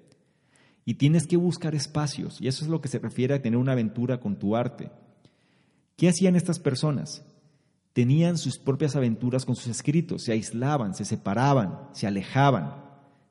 Y 0.89 0.95
tienes 0.95 1.27
que 1.27 1.37
buscar 1.37 1.75
espacios, 1.75 2.41
y 2.41 2.49
eso 2.49 2.65
es 2.65 2.71
lo 2.71 2.81
que 2.81 2.89
se 2.89 2.99
refiere 2.99 3.35
a 3.35 3.43
tener 3.43 3.59
una 3.59 3.73
aventura 3.73 4.21
con 4.21 4.39
tu 4.39 4.57
arte. 4.57 4.91
¿Qué 5.99 6.09
hacían 6.09 6.35
estas 6.35 6.59
personas? 6.59 7.27
Tenían 7.93 8.39
sus 8.39 8.57
propias 8.59 8.97
aventuras 8.97 9.45
con 9.45 9.55
sus 9.55 9.67
escritos, 9.67 10.23
se 10.23 10.33
aislaban, 10.33 10.95
se 10.95 11.05
separaban, 11.05 11.79
se 11.93 12.07
alejaban, 12.07 12.87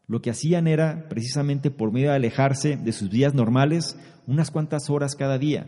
lo 0.05 0.21
que 0.21 0.29
hacían 0.29 0.67
era, 0.67 1.09
precisamente 1.09 1.71
por 1.71 1.91
medio 1.91 2.11
de 2.11 2.17
alejarse 2.17 2.77
de 2.77 2.91
sus 2.91 3.09
días 3.09 3.33
normales, 3.33 3.97
unas 4.27 4.51
cuantas 4.51 4.91
horas 4.91 5.15
cada 5.15 5.39
día. 5.39 5.67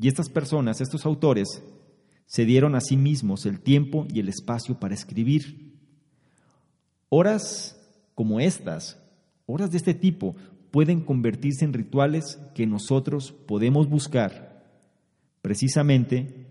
Y 0.00 0.06
estas 0.06 0.28
personas, 0.28 0.80
estos 0.80 1.04
autores, 1.04 1.64
se 2.26 2.44
dieron 2.44 2.76
a 2.76 2.80
sí 2.80 2.96
mismos 2.96 3.44
el 3.44 3.58
tiempo 3.58 4.06
y 4.08 4.20
el 4.20 4.28
espacio 4.28 4.78
para 4.78 4.94
escribir. 4.94 5.74
Horas 7.08 7.76
como 8.14 8.38
estas, 8.38 9.02
horas 9.46 9.72
de 9.72 9.78
este 9.78 9.94
tipo, 9.94 10.36
pueden 10.70 11.00
convertirse 11.00 11.64
en 11.64 11.72
rituales 11.72 12.38
que 12.54 12.66
nosotros 12.66 13.32
podemos 13.32 13.88
buscar, 13.88 14.64
precisamente 15.42 16.46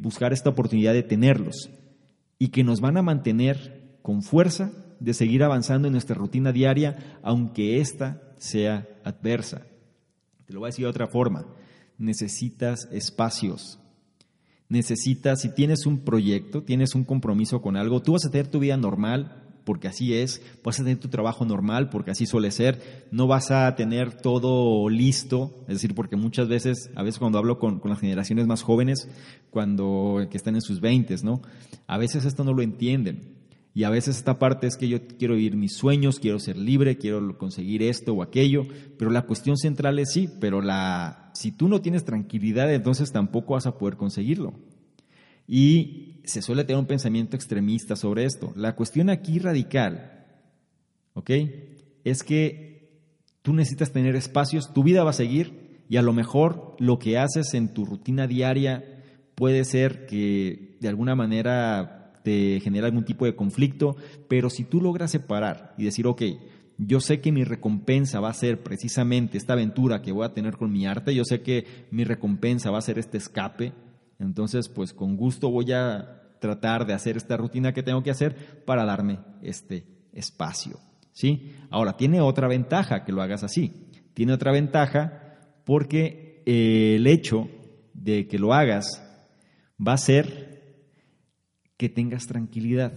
buscar 0.00 0.32
esta 0.32 0.50
oportunidad 0.50 0.94
de 0.94 1.02
tenerlos 1.02 1.70
y 2.38 2.48
que 2.48 2.64
nos 2.64 2.80
van 2.80 2.96
a 2.96 3.02
mantener 3.02 3.98
con 4.02 4.22
fuerza 4.22 4.72
de 5.00 5.14
seguir 5.14 5.42
avanzando 5.42 5.88
en 5.88 5.92
nuestra 5.92 6.14
rutina 6.14 6.52
diaria, 6.52 7.18
aunque 7.22 7.80
ésta 7.80 8.22
sea 8.38 8.88
adversa. 9.04 9.66
Te 10.46 10.52
lo 10.52 10.60
voy 10.60 10.68
a 10.68 10.70
decir 10.70 10.84
de 10.84 10.90
otra 10.90 11.06
forma. 11.06 11.46
Necesitas 11.98 12.88
espacios. 12.90 13.78
Necesitas, 14.68 15.42
si 15.42 15.54
tienes 15.54 15.86
un 15.86 16.00
proyecto, 16.00 16.62
tienes 16.62 16.94
un 16.94 17.04
compromiso 17.04 17.60
con 17.60 17.76
algo, 17.76 18.02
tú 18.02 18.12
vas 18.12 18.24
a 18.24 18.30
tener 18.30 18.48
tu 18.48 18.58
vida 18.58 18.76
normal, 18.76 19.43
porque 19.64 19.88
así 19.88 20.14
es, 20.14 20.42
vas 20.62 20.78
a 20.78 20.84
tener 20.84 20.98
tu 20.98 21.08
trabajo 21.08 21.44
normal, 21.44 21.88
porque 21.90 22.10
así 22.10 22.26
suele 22.26 22.50
ser, 22.50 23.06
no 23.10 23.26
vas 23.26 23.50
a 23.50 23.74
tener 23.76 24.12
todo 24.12 24.88
listo, 24.88 25.54
es 25.62 25.76
decir, 25.76 25.94
porque 25.94 26.16
muchas 26.16 26.48
veces, 26.48 26.90
a 26.94 27.02
veces 27.02 27.18
cuando 27.18 27.38
hablo 27.38 27.58
con, 27.58 27.80
las 27.84 28.00
generaciones 28.00 28.46
más 28.46 28.62
jóvenes, 28.62 29.08
cuando 29.50 30.26
que 30.30 30.36
están 30.36 30.54
en 30.54 30.62
sus 30.62 30.80
veintes, 30.80 31.24
¿no? 31.24 31.40
A 31.86 31.98
veces 31.98 32.24
esto 32.24 32.44
no 32.44 32.52
lo 32.52 32.62
entienden. 32.62 33.34
Y 33.76 33.82
a 33.82 33.90
veces 33.90 34.18
esta 34.18 34.38
parte 34.38 34.68
es 34.68 34.76
que 34.76 34.88
yo 34.88 35.04
quiero 35.18 35.34
vivir 35.34 35.56
mis 35.56 35.74
sueños, 35.74 36.20
quiero 36.20 36.38
ser 36.38 36.56
libre, 36.56 36.96
quiero 36.96 37.36
conseguir 37.36 37.82
esto 37.82 38.12
o 38.12 38.22
aquello, 38.22 38.62
pero 38.96 39.10
la 39.10 39.22
cuestión 39.22 39.56
central 39.56 39.98
es 39.98 40.12
sí, 40.12 40.28
pero 40.40 40.62
la, 40.62 41.32
si 41.34 41.50
tú 41.50 41.68
no 41.68 41.80
tienes 41.80 42.04
tranquilidad, 42.04 42.72
entonces 42.72 43.10
tampoco 43.10 43.54
vas 43.54 43.66
a 43.66 43.76
poder 43.76 43.96
conseguirlo. 43.96 44.54
Y 45.46 46.20
se 46.24 46.42
suele 46.42 46.64
tener 46.64 46.80
un 46.80 46.86
pensamiento 46.86 47.36
extremista 47.36 47.96
sobre 47.96 48.24
esto. 48.24 48.52
La 48.56 48.74
cuestión 48.74 49.10
aquí 49.10 49.38
radical, 49.38 50.24
¿ok? 51.14 51.30
Es 52.04 52.22
que 52.22 52.74
tú 53.42 53.52
necesitas 53.52 53.92
tener 53.92 54.16
espacios, 54.16 54.72
tu 54.72 54.82
vida 54.82 55.04
va 55.04 55.10
a 55.10 55.14
seguir 55.14 55.84
y 55.88 55.96
a 55.98 56.02
lo 56.02 56.12
mejor 56.12 56.76
lo 56.78 56.98
que 56.98 57.18
haces 57.18 57.54
en 57.54 57.68
tu 57.74 57.84
rutina 57.84 58.26
diaria 58.26 59.02
puede 59.34 59.64
ser 59.64 60.06
que 60.06 60.76
de 60.80 60.88
alguna 60.88 61.14
manera 61.14 62.12
te 62.22 62.60
genera 62.60 62.86
algún 62.86 63.04
tipo 63.04 63.26
de 63.26 63.36
conflicto, 63.36 63.96
pero 64.28 64.48
si 64.48 64.64
tú 64.64 64.80
logras 64.80 65.10
separar 65.10 65.74
y 65.76 65.84
decir, 65.84 66.06
ok, 66.06 66.22
yo 66.78 67.00
sé 67.00 67.20
que 67.20 67.32
mi 67.32 67.44
recompensa 67.44 68.20
va 68.20 68.30
a 68.30 68.34
ser 68.34 68.62
precisamente 68.62 69.36
esta 69.36 69.52
aventura 69.52 70.02
que 70.02 70.12
voy 70.12 70.24
a 70.24 70.32
tener 70.32 70.56
con 70.56 70.72
mi 70.72 70.86
arte, 70.86 71.14
yo 71.14 71.24
sé 71.24 71.42
que 71.42 71.86
mi 71.90 72.04
recompensa 72.04 72.70
va 72.70 72.78
a 72.78 72.82
ser 72.82 72.98
este 72.98 73.18
escape, 73.18 73.72
entonces 74.18 74.68
pues 74.68 74.92
con 74.92 75.16
gusto 75.16 75.50
voy 75.50 75.72
a 75.72 76.22
tratar 76.40 76.86
de 76.86 76.92
hacer 76.92 77.16
esta 77.16 77.36
rutina 77.36 77.72
que 77.72 77.82
tengo 77.82 78.02
que 78.02 78.10
hacer 78.10 78.64
para 78.64 78.84
darme 78.84 79.18
este 79.42 79.86
espacio. 80.12 80.78
¿sí? 81.14 81.54
Ahora, 81.70 81.96
tiene 81.96 82.20
otra 82.20 82.48
ventaja 82.48 83.04
que 83.04 83.12
lo 83.12 83.22
hagas 83.22 83.42
así. 83.42 83.72
Tiene 84.12 84.34
otra 84.34 84.52
ventaja 84.52 85.38
porque 85.64 86.42
el 86.44 87.06
hecho 87.06 87.48
de 87.94 88.28
que 88.28 88.38
lo 88.38 88.52
hagas 88.52 89.02
va 89.80 89.94
a 89.94 89.98
ser 89.98 90.84
que 91.78 91.88
tengas 91.88 92.26
tranquilidad. 92.26 92.92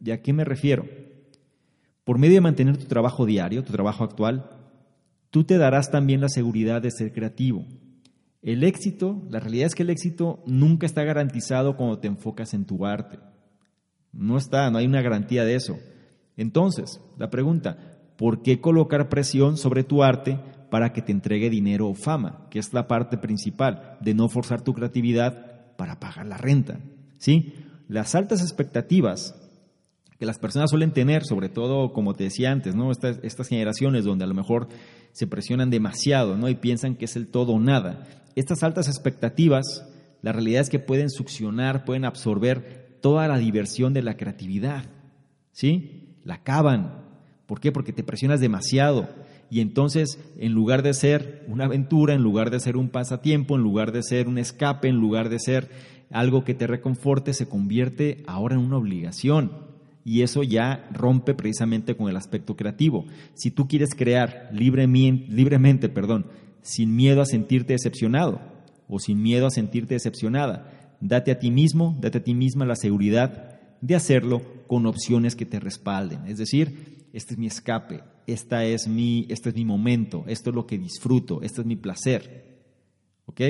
¿Y 0.00 0.12
a 0.12 0.22
qué 0.22 0.32
me 0.32 0.44
refiero? 0.44 0.86
Por 2.04 2.18
medio 2.18 2.34
de 2.34 2.42
mantener 2.42 2.76
tu 2.76 2.84
trabajo 2.84 3.26
diario, 3.26 3.64
tu 3.64 3.72
trabajo 3.72 4.04
actual, 4.04 4.50
tú 5.30 5.44
te 5.44 5.58
darás 5.58 5.90
también 5.90 6.20
la 6.20 6.28
seguridad 6.28 6.82
de 6.82 6.90
ser 6.90 7.12
creativo. 7.12 7.66
El 8.44 8.62
éxito, 8.62 9.22
la 9.30 9.40
realidad 9.40 9.66
es 9.66 9.74
que 9.74 9.82
el 9.82 9.90
éxito 9.90 10.42
nunca 10.46 10.86
está 10.86 11.02
garantizado 11.02 11.76
cuando 11.76 11.98
te 11.98 12.06
enfocas 12.06 12.54
en 12.54 12.64
tu 12.64 12.86
arte. 12.86 13.18
No 14.12 14.36
está, 14.36 14.70
no 14.70 14.78
hay 14.78 14.86
una 14.86 15.02
garantía 15.02 15.44
de 15.44 15.56
eso. 15.56 15.78
Entonces, 16.36 17.00
la 17.18 17.30
pregunta, 17.30 17.98
¿por 18.16 18.42
qué 18.42 18.60
colocar 18.60 19.08
presión 19.08 19.56
sobre 19.56 19.82
tu 19.82 20.04
arte 20.04 20.38
para 20.70 20.92
que 20.92 21.02
te 21.02 21.10
entregue 21.10 21.50
dinero 21.50 21.88
o 21.88 21.94
fama? 21.94 22.46
Que 22.50 22.58
es 22.60 22.72
la 22.72 22.86
parte 22.86 23.18
principal 23.18 23.96
de 24.00 24.14
no 24.14 24.28
forzar 24.28 24.62
tu 24.62 24.74
creatividad 24.74 25.74
para 25.76 25.98
pagar 25.98 26.26
la 26.26 26.36
renta. 26.36 26.78
¿Sí? 27.18 27.54
las 27.88 28.14
altas 28.14 28.42
expectativas 28.42 29.34
que 30.18 30.26
las 30.26 30.38
personas 30.38 30.70
suelen 30.70 30.92
tener, 30.92 31.24
sobre 31.24 31.48
todo, 31.48 31.92
como 31.92 32.14
te 32.14 32.24
decía 32.24 32.52
antes, 32.52 32.74
¿no? 32.74 32.90
Estas, 32.92 33.48
generaciones 33.48 34.04
donde 34.04 34.24
a 34.24 34.28
lo 34.28 34.34
mejor 34.34 34.68
se 35.12 35.26
presionan 35.26 35.70
demasiado 35.70 36.36
¿no? 36.36 36.48
y 36.48 36.54
piensan 36.54 36.94
que 36.94 37.04
es 37.04 37.16
el 37.16 37.28
todo 37.28 37.52
o 37.52 37.60
nada. 37.60 38.06
Estas 38.34 38.62
altas 38.62 38.88
expectativas, 38.88 39.88
la 40.22 40.32
realidad 40.32 40.62
es 40.62 40.70
que 40.70 40.78
pueden 40.78 41.10
succionar, 41.10 41.84
pueden 41.84 42.04
absorber 42.04 42.98
toda 43.00 43.28
la 43.28 43.38
diversión 43.38 43.92
de 43.92 44.02
la 44.02 44.16
creatividad. 44.16 44.84
¿Sí? 45.52 46.16
La 46.24 46.34
acaban. 46.34 47.04
¿Por 47.46 47.60
qué? 47.60 47.70
Porque 47.70 47.92
te 47.92 48.02
presionas 48.02 48.40
demasiado. 48.40 49.08
Y 49.50 49.60
entonces, 49.60 50.18
en 50.38 50.52
lugar 50.52 50.82
de 50.82 50.94
ser 50.94 51.44
una 51.46 51.66
aventura, 51.66 52.14
en 52.14 52.22
lugar 52.22 52.50
de 52.50 52.60
ser 52.60 52.76
un 52.76 52.88
pasatiempo, 52.88 53.54
en 53.54 53.62
lugar 53.62 53.92
de 53.92 54.02
ser 54.02 54.26
un 54.26 54.38
escape, 54.38 54.88
en 54.88 54.96
lugar 54.96 55.28
de 55.28 55.38
ser 55.38 55.68
algo 56.10 56.44
que 56.44 56.54
te 56.54 56.66
reconforte 56.66 57.34
se 57.34 57.48
convierte 57.48 58.22
ahora 58.26 58.54
en 58.54 58.62
una 58.62 58.78
obligación. 58.78 59.52
Y 60.04 60.22
eso 60.22 60.42
ya 60.42 60.88
rompe 60.92 61.34
precisamente 61.34 61.96
con 61.96 62.08
el 62.08 62.16
aspecto 62.16 62.56
creativo. 62.56 63.06
Si 63.34 63.50
tú 63.50 63.68
quieres 63.68 63.94
crear 63.94 64.50
libremente, 64.52 65.88
perdón, 65.88 66.26
sin 66.64 66.96
miedo 66.96 67.20
a 67.20 67.26
sentirte 67.26 67.74
decepcionado 67.74 68.40
o 68.88 68.98
sin 68.98 69.22
miedo 69.22 69.46
a 69.46 69.50
sentirte 69.50 69.94
decepcionada, 69.94 70.96
date 71.00 71.30
a 71.30 71.38
ti 71.38 71.50
mismo, 71.50 71.96
date 72.00 72.18
a 72.18 72.24
ti 72.24 72.34
misma 72.34 72.64
la 72.64 72.74
seguridad 72.74 73.60
de 73.82 73.94
hacerlo 73.94 74.42
con 74.66 74.86
opciones 74.86 75.36
que 75.36 75.44
te 75.44 75.60
respalden. 75.60 76.26
Es 76.26 76.38
decir, 76.38 77.06
este 77.12 77.34
es 77.34 77.38
mi 77.38 77.46
escape, 77.46 78.02
esta 78.26 78.64
es 78.64 78.88
mi, 78.88 79.26
este 79.28 79.50
es 79.50 79.54
mi 79.54 79.66
momento, 79.66 80.24
esto 80.26 80.50
es 80.50 80.56
lo 80.56 80.66
que 80.66 80.78
disfruto, 80.78 81.42
este 81.42 81.60
es 81.60 81.66
mi 81.66 81.76
placer. 81.76 82.62
¿Ok? 83.26 83.40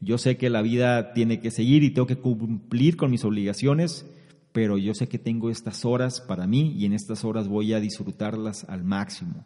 Yo 0.00 0.16
sé 0.16 0.38
que 0.38 0.48
la 0.48 0.62
vida 0.62 1.12
tiene 1.12 1.40
que 1.40 1.50
seguir 1.50 1.82
y 1.82 1.90
tengo 1.90 2.06
que 2.06 2.16
cumplir 2.16 2.96
con 2.96 3.10
mis 3.10 3.24
obligaciones, 3.24 4.06
pero 4.52 4.78
yo 4.78 4.94
sé 4.94 5.08
que 5.08 5.18
tengo 5.18 5.50
estas 5.50 5.84
horas 5.84 6.22
para 6.22 6.46
mí 6.46 6.72
y 6.74 6.86
en 6.86 6.94
estas 6.94 7.24
horas 7.24 7.48
voy 7.48 7.74
a 7.74 7.80
disfrutarlas 7.80 8.64
al 8.64 8.82
máximo. 8.82 9.44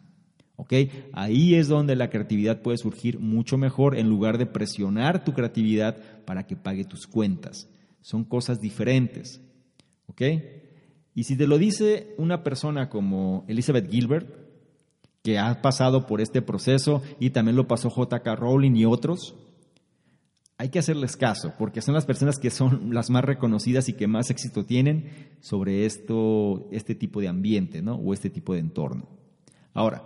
¿Ok? 0.55 0.73
Ahí 1.13 1.55
es 1.55 1.67
donde 1.67 1.95
la 1.95 2.09
creatividad 2.09 2.61
puede 2.61 2.77
surgir 2.77 3.19
mucho 3.19 3.57
mejor 3.57 3.97
en 3.97 4.09
lugar 4.09 4.37
de 4.37 4.45
presionar 4.45 5.23
tu 5.23 5.33
creatividad 5.33 5.97
para 6.25 6.45
que 6.45 6.55
pague 6.55 6.85
tus 6.85 7.07
cuentas. 7.07 7.69
Son 8.01 8.23
cosas 8.23 8.61
diferentes. 8.61 9.41
¿Ok? 10.07 10.21
Y 11.13 11.23
si 11.23 11.35
te 11.35 11.47
lo 11.47 11.57
dice 11.57 12.13
una 12.17 12.43
persona 12.43 12.89
como 12.89 13.43
Elizabeth 13.47 13.89
Gilbert, 13.89 14.29
que 15.23 15.37
ha 15.37 15.61
pasado 15.61 16.07
por 16.07 16.21
este 16.21 16.41
proceso 16.41 17.01
y 17.19 17.29
también 17.31 17.55
lo 17.55 17.67
pasó 17.67 17.89
JK 17.89 18.25
Rowling 18.35 18.75
y 18.75 18.85
otros, 18.85 19.35
hay 20.57 20.69
que 20.69 20.79
hacerles 20.79 21.17
caso, 21.17 21.53
porque 21.57 21.81
son 21.81 21.95
las 21.95 22.05
personas 22.05 22.37
que 22.37 22.51
son 22.51 22.93
las 22.93 23.09
más 23.09 23.23
reconocidas 23.23 23.89
y 23.89 23.93
que 23.93 24.07
más 24.07 24.29
éxito 24.29 24.65
tienen 24.65 25.35
sobre 25.39 25.85
esto, 25.85 26.67
este 26.71 26.93
tipo 26.93 27.19
de 27.19 27.27
ambiente, 27.27 27.81
¿no? 27.81 27.95
O 27.95 28.13
este 28.13 28.29
tipo 28.29 28.53
de 28.53 28.59
entorno. 28.59 29.07
Ahora, 29.73 30.03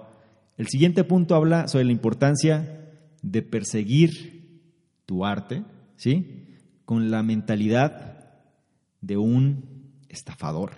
el 0.58 0.68
siguiente 0.68 1.04
punto 1.04 1.36
habla 1.36 1.68
sobre 1.68 1.86
la 1.86 1.92
importancia 1.92 2.92
de 3.22 3.42
perseguir 3.42 4.62
tu 5.06 5.26
arte, 5.26 5.64
¿sí? 5.96 6.48
Con 6.86 7.12
la 7.12 7.24
mentalidad 7.24 8.30
de 9.02 9.18
un 9.18 9.92
estafador, 10.10 10.72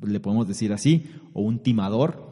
le 0.00 0.20
podemos 0.20 0.48
decir 0.48 0.72
así, 0.72 1.06
o 1.32 1.42
un 1.42 1.62
timador, 1.62 2.30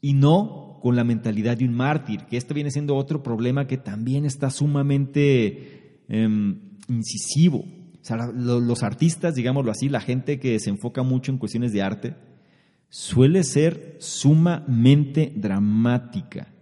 y 0.00 0.14
no 0.14 0.78
con 0.80 0.96
la 0.96 1.04
mentalidad 1.04 1.56
de 1.56 1.64
un 1.64 1.74
mártir, 1.74 2.22
que 2.26 2.36
esto 2.36 2.54
viene 2.54 2.70
siendo 2.70 2.96
otro 2.96 3.22
problema 3.22 3.66
que 3.66 3.76
también 3.76 4.24
está 4.24 4.50
sumamente 4.50 6.04
em, 6.08 6.60
incisivo. 6.88 7.58
O 7.58 8.04
sea, 8.06 8.30
los 8.32 8.82
artistas, 8.82 9.34
digámoslo 9.34 9.72
así, 9.72 9.88
la 9.88 10.00
gente 10.00 10.38
que 10.38 10.60
se 10.60 10.70
enfoca 10.70 11.02
mucho 11.02 11.32
en 11.32 11.38
cuestiones 11.38 11.72
de 11.72 11.82
arte, 11.82 12.14
suele 12.88 13.44
ser 13.44 13.96
sumamente 13.98 15.32
dramática. 15.34 16.52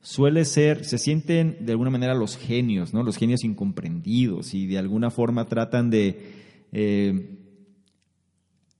Suele 0.00 0.44
ser, 0.44 0.84
se 0.84 0.98
sienten 0.98 1.58
de 1.60 1.72
alguna 1.72 1.90
manera 1.90 2.14
los 2.14 2.36
genios, 2.36 2.94
¿no? 2.94 3.02
Los 3.02 3.16
genios 3.16 3.44
incomprendidos 3.44 4.54
y 4.54 4.66
de 4.66 4.78
alguna 4.78 5.10
forma 5.10 5.46
tratan 5.46 5.90
de 5.90 6.32
eh, 6.72 7.38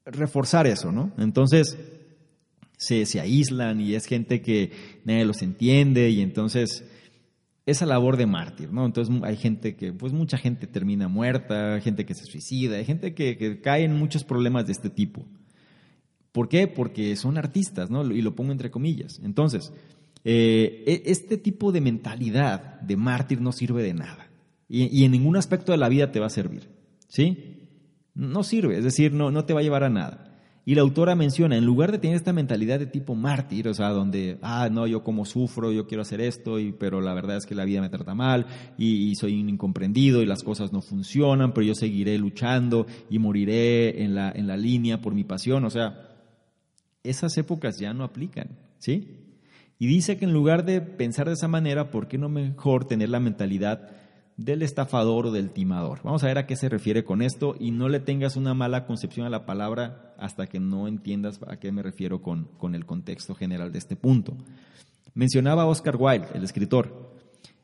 reforzar 0.06 0.66
eso, 0.66 0.90
¿no? 0.90 1.12
Entonces 1.18 1.78
se, 2.76 3.04
se 3.04 3.20
aíslan 3.20 3.80
y 3.80 3.94
es 3.94 4.06
gente 4.06 4.40
que 4.40 4.70
nadie 5.04 5.24
los 5.24 5.42
entiende 5.42 6.10
y 6.10 6.20
entonces 6.20 6.84
esa 7.66 7.84
labor 7.84 8.16
de 8.16 8.26
mártir, 8.26 8.72
¿no? 8.72 8.86
Entonces 8.86 9.14
hay 9.22 9.36
gente 9.36 9.76
que, 9.76 9.92
pues 9.92 10.14
mucha 10.14 10.38
gente 10.38 10.66
termina 10.66 11.08
muerta, 11.08 11.78
gente 11.82 12.06
que 12.06 12.14
se 12.14 12.24
suicida, 12.24 12.78
hay 12.78 12.86
gente 12.86 13.12
que, 13.12 13.36
que 13.36 13.60
cae 13.60 13.84
en 13.84 13.98
muchos 13.98 14.24
problemas 14.24 14.64
de 14.64 14.72
este 14.72 14.88
tipo. 14.88 15.26
¿Por 16.32 16.48
qué? 16.48 16.66
Porque 16.68 17.16
son 17.16 17.38
artistas, 17.38 17.90
¿no? 17.90 18.04
Y 18.10 18.22
lo 18.22 18.34
pongo 18.34 18.52
entre 18.52 18.70
comillas. 18.70 19.20
Entonces, 19.24 19.72
eh, 20.24 20.84
e, 20.86 21.10
este 21.10 21.38
tipo 21.38 21.72
de 21.72 21.80
mentalidad 21.80 22.80
de 22.80 22.96
mártir 22.96 23.40
no 23.40 23.52
sirve 23.52 23.82
de 23.82 23.94
nada. 23.94 24.28
Y, 24.68 25.04
en 25.04 25.12
ningún 25.12 25.36
aspecto 25.36 25.72
de 25.72 25.78
la 25.78 25.88
vida 25.88 26.12
te 26.12 26.20
va 26.20 26.26
a 26.26 26.30
servir. 26.30 26.68
¿Sí? 27.08 27.68
No 28.14 28.42
sirve, 28.42 28.76
es 28.76 28.84
decir, 28.84 29.12
no, 29.12 29.30
no 29.30 29.46
te 29.46 29.54
va 29.54 29.60
a 29.60 29.62
llevar 29.62 29.84
a 29.84 29.88
nada. 29.88 30.24
Y 30.66 30.74
la 30.74 30.82
autora 30.82 31.14
menciona, 31.14 31.56
en 31.56 31.64
lugar 31.64 31.92
de 31.92 31.98
tener 31.98 32.16
esta 32.16 32.34
mentalidad 32.34 32.78
de 32.78 32.84
tipo 32.84 33.14
mártir, 33.14 33.68
o 33.68 33.72
sea, 33.72 33.88
donde, 33.88 34.38
ah, 34.42 34.68
no, 34.70 34.86
yo 34.86 35.02
como 35.02 35.24
sufro, 35.24 35.72
yo 35.72 35.86
quiero 35.86 36.02
hacer 36.02 36.20
esto, 36.20 36.58
pero 36.78 37.00
la 37.00 37.14
verdad 37.14 37.38
es 37.38 37.46
que 37.46 37.54
la 37.54 37.64
vida 37.64 37.80
me 37.80 37.88
trata 37.88 38.14
mal, 38.14 38.44
y, 38.76 39.08
y, 39.08 39.14
soy 39.14 39.40
un 39.40 39.48
incomprendido, 39.48 40.20
y 40.20 40.26
las 40.26 40.42
cosas 40.42 40.70
no 40.70 40.82
funcionan, 40.82 41.54
pero 41.54 41.66
yo 41.66 41.74
seguiré 41.74 42.18
luchando 42.18 42.86
y 43.08 43.18
moriré 43.18 44.02
en 44.02 44.14
la, 44.14 44.30
en 44.30 44.46
la 44.46 44.58
línea 44.58 45.00
por 45.00 45.14
mi 45.14 45.24
pasión, 45.24 45.64
o 45.64 45.70
sea, 45.70 46.17
esas 47.10 47.36
épocas 47.38 47.78
ya 47.78 47.92
no 47.92 48.04
aplican, 48.04 48.48
¿sí? 48.78 49.18
Y 49.78 49.86
dice 49.86 50.16
que 50.16 50.24
en 50.24 50.32
lugar 50.32 50.64
de 50.64 50.80
pensar 50.80 51.26
de 51.26 51.34
esa 51.34 51.48
manera, 51.48 51.90
¿por 51.90 52.08
qué 52.08 52.18
no 52.18 52.28
mejor 52.28 52.84
tener 52.84 53.08
la 53.10 53.20
mentalidad 53.20 53.90
del 54.36 54.62
estafador 54.62 55.26
o 55.26 55.30
del 55.30 55.50
timador? 55.50 56.00
Vamos 56.02 56.24
a 56.24 56.26
ver 56.26 56.38
a 56.38 56.46
qué 56.46 56.56
se 56.56 56.68
refiere 56.68 57.04
con 57.04 57.22
esto 57.22 57.54
y 57.60 57.70
no 57.70 57.88
le 57.88 58.00
tengas 58.00 58.36
una 58.36 58.54
mala 58.54 58.86
concepción 58.86 59.24
a 59.26 59.30
la 59.30 59.46
palabra 59.46 60.14
hasta 60.18 60.48
que 60.48 60.58
no 60.58 60.88
entiendas 60.88 61.40
a 61.46 61.58
qué 61.58 61.70
me 61.70 61.82
refiero 61.82 62.22
con, 62.22 62.48
con 62.58 62.74
el 62.74 62.86
contexto 62.86 63.34
general 63.34 63.70
de 63.70 63.78
este 63.78 63.94
punto. 63.94 64.36
Mencionaba 65.14 65.66
Oscar 65.66 65.96
Wilde, 65.96 66.28
el 66.34 66.42
escritor. 66.42 67.16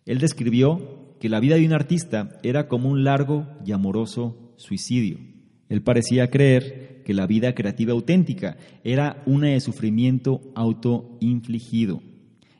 Él 0.07 0.19
describió 0.19 1.17
que 1.19 1.29
la 1.29 1.41
vida 1.41 1.57
de 1.57 1.67
un 1.67 1.73
artista 1.73 2.39
era 2.43 2.69
como 2.69 2.89
un 2.91 3.03
largo 3.03 3.47
y 3.65 3.73
amoroso 3.73 4.53
suicidio. 4.57 5.19
Él 5.69 5.83
parecía 5.83 6.31
creer 6.31 6.94
que 7.05 7.15
la 7.15 7.27
vida 7.27 7.55
creativa 7.55 7.93
auténtica 7.93 8.57
era 8.83 9.23
una 9.27 9.49
de 9.49 9.61
sufrimiento 9.61 10.41
autoinfligido. 10.55 12.03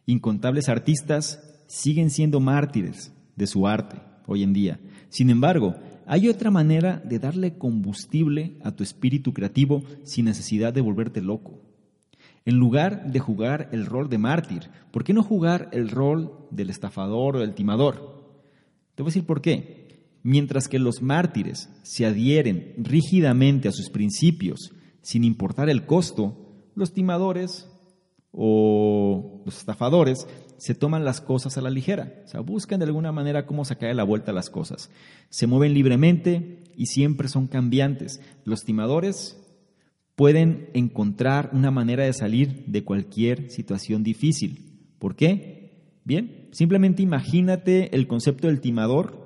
Incontables 0.07 0.69
artistas 0.69 1.43
siguen 1.67 2.11
siendo 2.11 2.41
mártires 2.41 3.13
de 3.37 3.47
su 3.47 3.67
arte 3.67 3.97
hoy 4.27 4.43
en 4.43 4.53
día. 4.53 4.81
Sin 5.09 5.31
embargo, 5.31 5.75
hay 6.07 6.29
otra 6.29 6.51
manera 6.51 7.03
de 7.05 7.19
darle 7.19 7.57
combustible 7.57 8.59
a 8.63 8.73
tu 8.73 8.83
espíritu 8.83 9.33
creativo 9.33 9.83
sin 10.03 10.27
necesidad 10.27 10.73
de 10.73 10.81
volverte 10.81 11.23
loco. 11.23 11.61
En 12.45 12.57
lugar 12.57 13.11
de 13.11 13.21
jugar 13.21 13.71
el 13.73 13.87
rol 13.87 14.11
de 14.11 14.19
mártir, 14.19 14.69
¿por 14.91 15.03
qué 15.03 15.15
no 15.15 15.23
jugar 15.23 15.71
el 15.73 15.89
rol 15.89 16.47
del 16.51 16.69
estafador 16.69 17.37
o 17.37 17.41
del 17.41 17.55
timador? 17.55 18.23
Te 18.95 19.03
voy 19.03 19.09
a 19.09 19.13
decir 19.13 19.25
por 19.25 19.41
qué. 19.41 19.84
Mientras 20.27 20.69
que 20.69 20.79
los 20.79 21.03
mártires 21.03 21.69
se 21.83 22.07
adhieren 22.07 22.73
rígidamente 22.79 23.69
a 23.69 23.73
sus 23.73 23.91
principios 23.91 24.73
sin 25.03 25.23
importar 25.23 25.69
el 25.69 25.85
costo, 25.85 26.71
los 26.75 26.95
timadores 26.95 27.69
o 28.33 29.43
los 29.45 29.59
estafadores 29.59 30.27
se 30.57 30.75
toman 30.75 31.05
las 31.05 31.21
cosas 31.21 31.59
a 31.59 31.61
la 31.61 31.69
ligera, 31.69 32.23
o 32.25 32.29
sea, 32.29 32.41
buscan 32.41 32.81
de 32.81 32.87
alguna 32.87 33.13
manera 33.13 33.45
cómo 33.45 33.67
sacar 33.67 33.95
la 33.95 34.03
vuelta 34.03 34.33
las 34.33 34.49
cosas. 34.49 34.91
Se 35.29 35.47
mueven 35.47 35.75
libremente 35.75 36.63
y 36.75 36.87
siempre 36.87 37.29
son 37.29 37.47
cambiantes. 37.47 38.23
Los 38.45 38.65
timadores 38.65 39.39
pueden 40.17 40.71
encontrar 40.73 41.51
una 41.53 41.71
manera 41.71 42.05
de 42.05 42.15
salir 42.15 42.65
de 42.67 42.83
cualquier 42.83 43.51
situación 43.51 44.03
difícil. 44.03 44.95
¿Por 44.99 45.17
qué? 45.17 46.01
Bien, 46.05 46.49
simplemente 46.53 47.03
imagínate 47.03 47.95
el 47.95 48.07
concepto 48.07 48.47
del 48.47 48.63
timador 48.63 49.24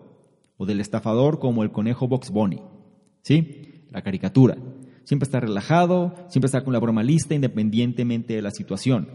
o 0.58 0.66
del 0.66 0.80
estafador 0.80 1.38
como 1.38 1.62
el 1.62 1.70
conejo 1.70 2.06
Box 2.08 2.30
Bunny. 2.30 2.60
¿Sí? 3.22 3.86
La 3.90 4.02
caricatura. 4.02 4.58
Siempre 5.04 5.24
está 5.24 5.40
relajado, 5.40 6.14
siempre 6.28 6.46
está 6.46 6.62
con 6.62 6.74
la 6.74 6.80
broma 6.80 7.02
lista 7.02 7.34
independientemente 7.34 8.34
de 8.34 8.42
la 8.42 8.50
situación. 8.50 9.08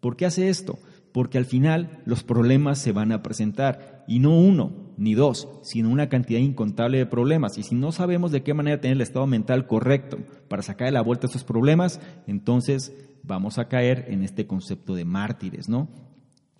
¿Por 0.00 0.16
qué 0.16 0.24
hace 0.24 0.48
esto? 0.48 0.78
Porque 1.12 1.36
al 1.36 1.44
final 1.44 2.00
los 2.06 2.22
problemas 2.22 2.78
se 2.78 2.92
van 2.92 3.12
a 3.12 3.22
presentar 3.22 4.04
y 4.08 4.20
no 4.20 4.38
uno 4.38 4.86
ni 4.96 5.14
dos, 5.14 5.48
sino 5.62 5.90
una 5.90 6.08
cantidad 6.08 6.40
incontable 6.40 6.98
de 6.98 7.06
problemas. 7.06 7.58
Y 7.58 7.62
si 7.62 7.74
no 7.74 7.92
sabemos 7.92 8.32
de 8.32 8.42
qué 8.42 8.54
manera 8.54 8.80
tener 8.80 8.96
el 8.96 9.02
estado 9.02 9.26
mental 9.26 9.66
correcto 9.66 10.18
para 10.48 10.62
sacar 10.62 10.88
de 10.88 10.92
la 10.92 11.02
vuelta 11.02 11.26
esos 11.26 11.44
problemas, 11.44 12.00
entonces 12.26 12.94
vamos 13.22 13.58
a 13.58 13.68
caer 13.68 14.06
en 14.08 14.22
este 14.22 14.46
concepto 14.46 14.94
de 14.94 15.04
mártires, 15.04 15.68
¿no? 15.68 15.88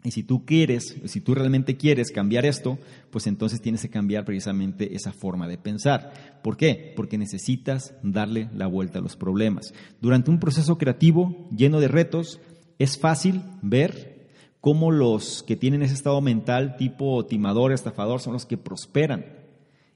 Y 0.07 0.12
si 0.12 0.22
tú 0.22 0.44
quieres, 0.44 0.94
si 1.07 1.20
tú 1.20 1.34
realmente 1.34 1.76
quieres 1.76 2.12
cambiar 2.12 2.46
esto, 2.46 2.78
pues 3.11 3.26
entonces 3.26 3.61
tienes 3.61 3.82
que 3.82 3.88
cambiar 3.88 4.24
precisamente 4.24 4.94
esa 4.94 5.11
forma 5.11 5.48
de 5.48 5.59
pensar. 5.59 6.40
¿Por 6.44 6.57
qué? 6.57 6.92
Porque 6.94 7.18
necesitas 7.18 7.92
darle 8.04 8.48
la 8.54 8.68
vuelta 8.68 9.00
a 9.00 9.02
los 9.02 9.16
problemas. 9.16 9.74
Durante 10.00 10.30
un 10.30 10.38
proceso 10.38 10.78
creativo 10.78 11.48
lleno 11.50 11.80
de 11.80 11.88
retos, 11.88 12.38
es 12.78 13.00
fácil 13.00 13.42
ver 13.62 14.28
cómo 14.61 14.92
los 14.92 15.42
que 15.42 15.57
tienen 15.57 15.82
ese 15.82 15.94
estado 15.94 16.20
mental 16.20 16.76
tipo 16.76 17.26
timador, 17.26 17.72
estafador, 17.72 18.20
son 18.20 18.34
los 18.34 18.46
que 18.46 18.59
prosperan 18.59 19.26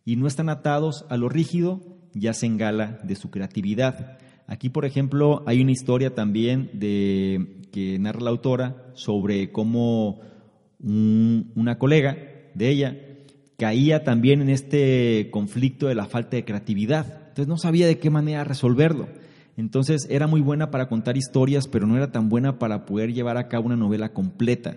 y 0.05 0.17
no 0.17 0.27
están 0.27 0.49
atados 0.49 1.07
a 1.09 1.17
lo 1.17 1.29
rígido 1.29 1.83
y 2.15 2.27
hacen 2.27 2.57
gala 2.57 2.99
de 3.05 3.15
su 3.15 3.31
creatividad. 3.31 4.19
Aquí, 4.51 4.69
por 4.69 4.85
ejemplo, 4.85 5.45
hay 5.47 5.63
una 5.63 5.71
historia 5.71 6.13
también 6.13 6.71
de, 6.73 7.69
que 7.71 8.01
narra 8.01 8.21
la 8.21 8.31
autora 8.31 8.91
sobre 8.95 9.53
cómo 9.53 10.23
una 10.83 11.79
colega 11.79 12.19
de 12.55 12.69
ella 12.69 12.97
caía 13.57 14.03
también 14.03 14.43
en 14.43 14.49
este 14.49 15.29
conflicto 15.31 15.87
de 15.87 15.95
la 15.95 16.07
falta 16.07 16.37
de 16.37 16.45
creatividad. 16.45 17.29
Entonces 17.29 17.47
no 17.47 17.59
sabía 17.59 17.87
de 17.87 18.01
qué 18.01 18.11
manera 18.11 18.43
resolverlo. 18.43 19.07
Entonces 19.57 20.09
era 20.11 20.27
muy 20.27 20.41
buena 20.41 20.73
para 20.73 20.89
contar 20.89 21.17
historias, 21.17 21.69
pero 21.69 21.87
no 21.87 21.97
era 21.97 22.11
tan 22.11 22.29
buena 22.29 22.59
para 22.59 22.87
poder 22.87 23.13
llevar 23.13 23.37
a 23.37 23.47
cabo 23.47 23.67
una 23.67 23.77
novela 23.77 24.13
completa. 24.13 24.77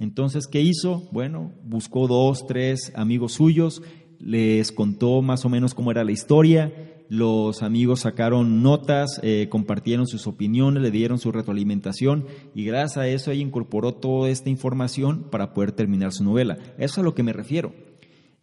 Entonces, 0.00 0.48
¿qué 0.48 0.62
hizo? 0.62 1.08
Bueno, 1.12 1.52
buscó 1.62 2.08
dos, 2.08 2.44
tres 2.48 2.90
amigos 2.96 3.34
suyos, 3.34 3.82
les 4.18 4.72
contó 4.72 5.22
más 5.22 5.44
o 5.44 5.48
menos 5.48 5.74
cómo 5.74 5.92
era 5.92 6.02
la 6.02 6.10
historia 6.10 6.72
los 7.08 7.62
amigos 7.62 8.00
sacaron 8.00 8.62
notas, 8.62 9.20
eh, 9.22 9.48
compartieron 9.50 10.06
sus 10.06 10.26
opiniones, 10.26 10.82
le 10.82 10.90
dieron 10.90 11.18
su 11.18 11.32
retroalimentación 11.32 12.26
y 12.54 12.64
gracias 12.64 12.96
a 12.96 13.08
eso 13.08 13.30
ella 13.30 13.42
incorporó 13.42 13.94
toda 13.94 14.30
esta 14.30 14.50
información 14.50 15.24
para 15.30 15.52
poder 15.52 15.72
terminar 15.72 16.12
su 16.12 16.24
novela. 16.24 16.58
Eso 16.78 16.84
es 16.94 16.98
a 16.98 17.02
lo 17.02 17.14
que 17.14 17.22
me 17.22 17.32
refiero. 17.32 17.72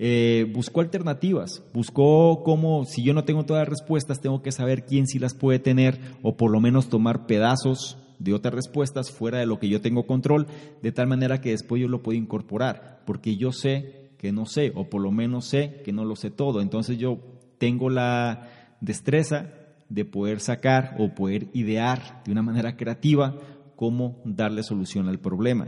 Eh, 0.02 0.50
buscó 0.54 0.80
alternativas, 0.80 1.62
buscó 1.74 2.44
cómo, 2.46 2.86
si 2.86 3.04
yo 3.04 3.14
no 3.14 3.26
tengo 3.26 3.46
todas 3.46 3.62
las 3.62 3.70
respuestas, 3.70 4.22
tengo 4.22 4.42
que 4.42 4.54
saber 4.54 4.86
quién 4.86 5.08
sí 5.08 5.20
las 5.20 5.34
puede 5.34 5.60
tener 5.60 6.00
o 6.22 6.38
por 6.38 6.52
lo 6.52 6.62
menos 6.62 6.90
tomar 6.90 7.26
pedazos 7.26 7.98
de 8.18 8.34
otras 8.34 8.54
respuestas 8.54 9.12
fuera 9.12 9.40
de 9.40 9.46
lo 9.46 9.60
que 9.60 9.68
yo 9.68 9.82
tengo 9.82 10.06
control, 10.06 10.48
de 10.82 10.92
tal 10.92 11.08
manera 11.08 11.42
que 11.42 11.52
después 11.52 11.82
yo 11.82 11.88
lo 11.88 12.04
puedo 12.04 12.18
incorporar, 12.18 13.02
porque 13.06 13.36
yo 13.36 13.52
sé 13.52 14.12
que 14.18 14.32
no 14.32 14.46
sé, 14.46 14.72
o 14.76 14.90
por 14.90 15.02
lo 15.02 15.12
menos 15.12 15.46
sé 15.46 15.82
que 15.84 15.94
no 15.94 16.06
lo 16.06 16.16
sé 16.16 16.30
todo. 16.30 16.62
Entonces 16.62 16.98
yo 16.98 17.20
tengo 17.60 17.90
la, 17.90 18.50
destreza 18.82 19.48
de 19.90 20.06
poder 20.06 20.40
sacar 20.40 20.96
o 21.00 21.14
poder 21.16 21.48
idear 21.54 22.22
de 22.26 22.32
una 22.32 22.42
manera 22.42 22.78
creativa 22.78 23.36
cómo 23.76 24.22
darle 24.26 24.64
solución 24.64 25.08
al 25.08 25.20
problema. 25.20 25.68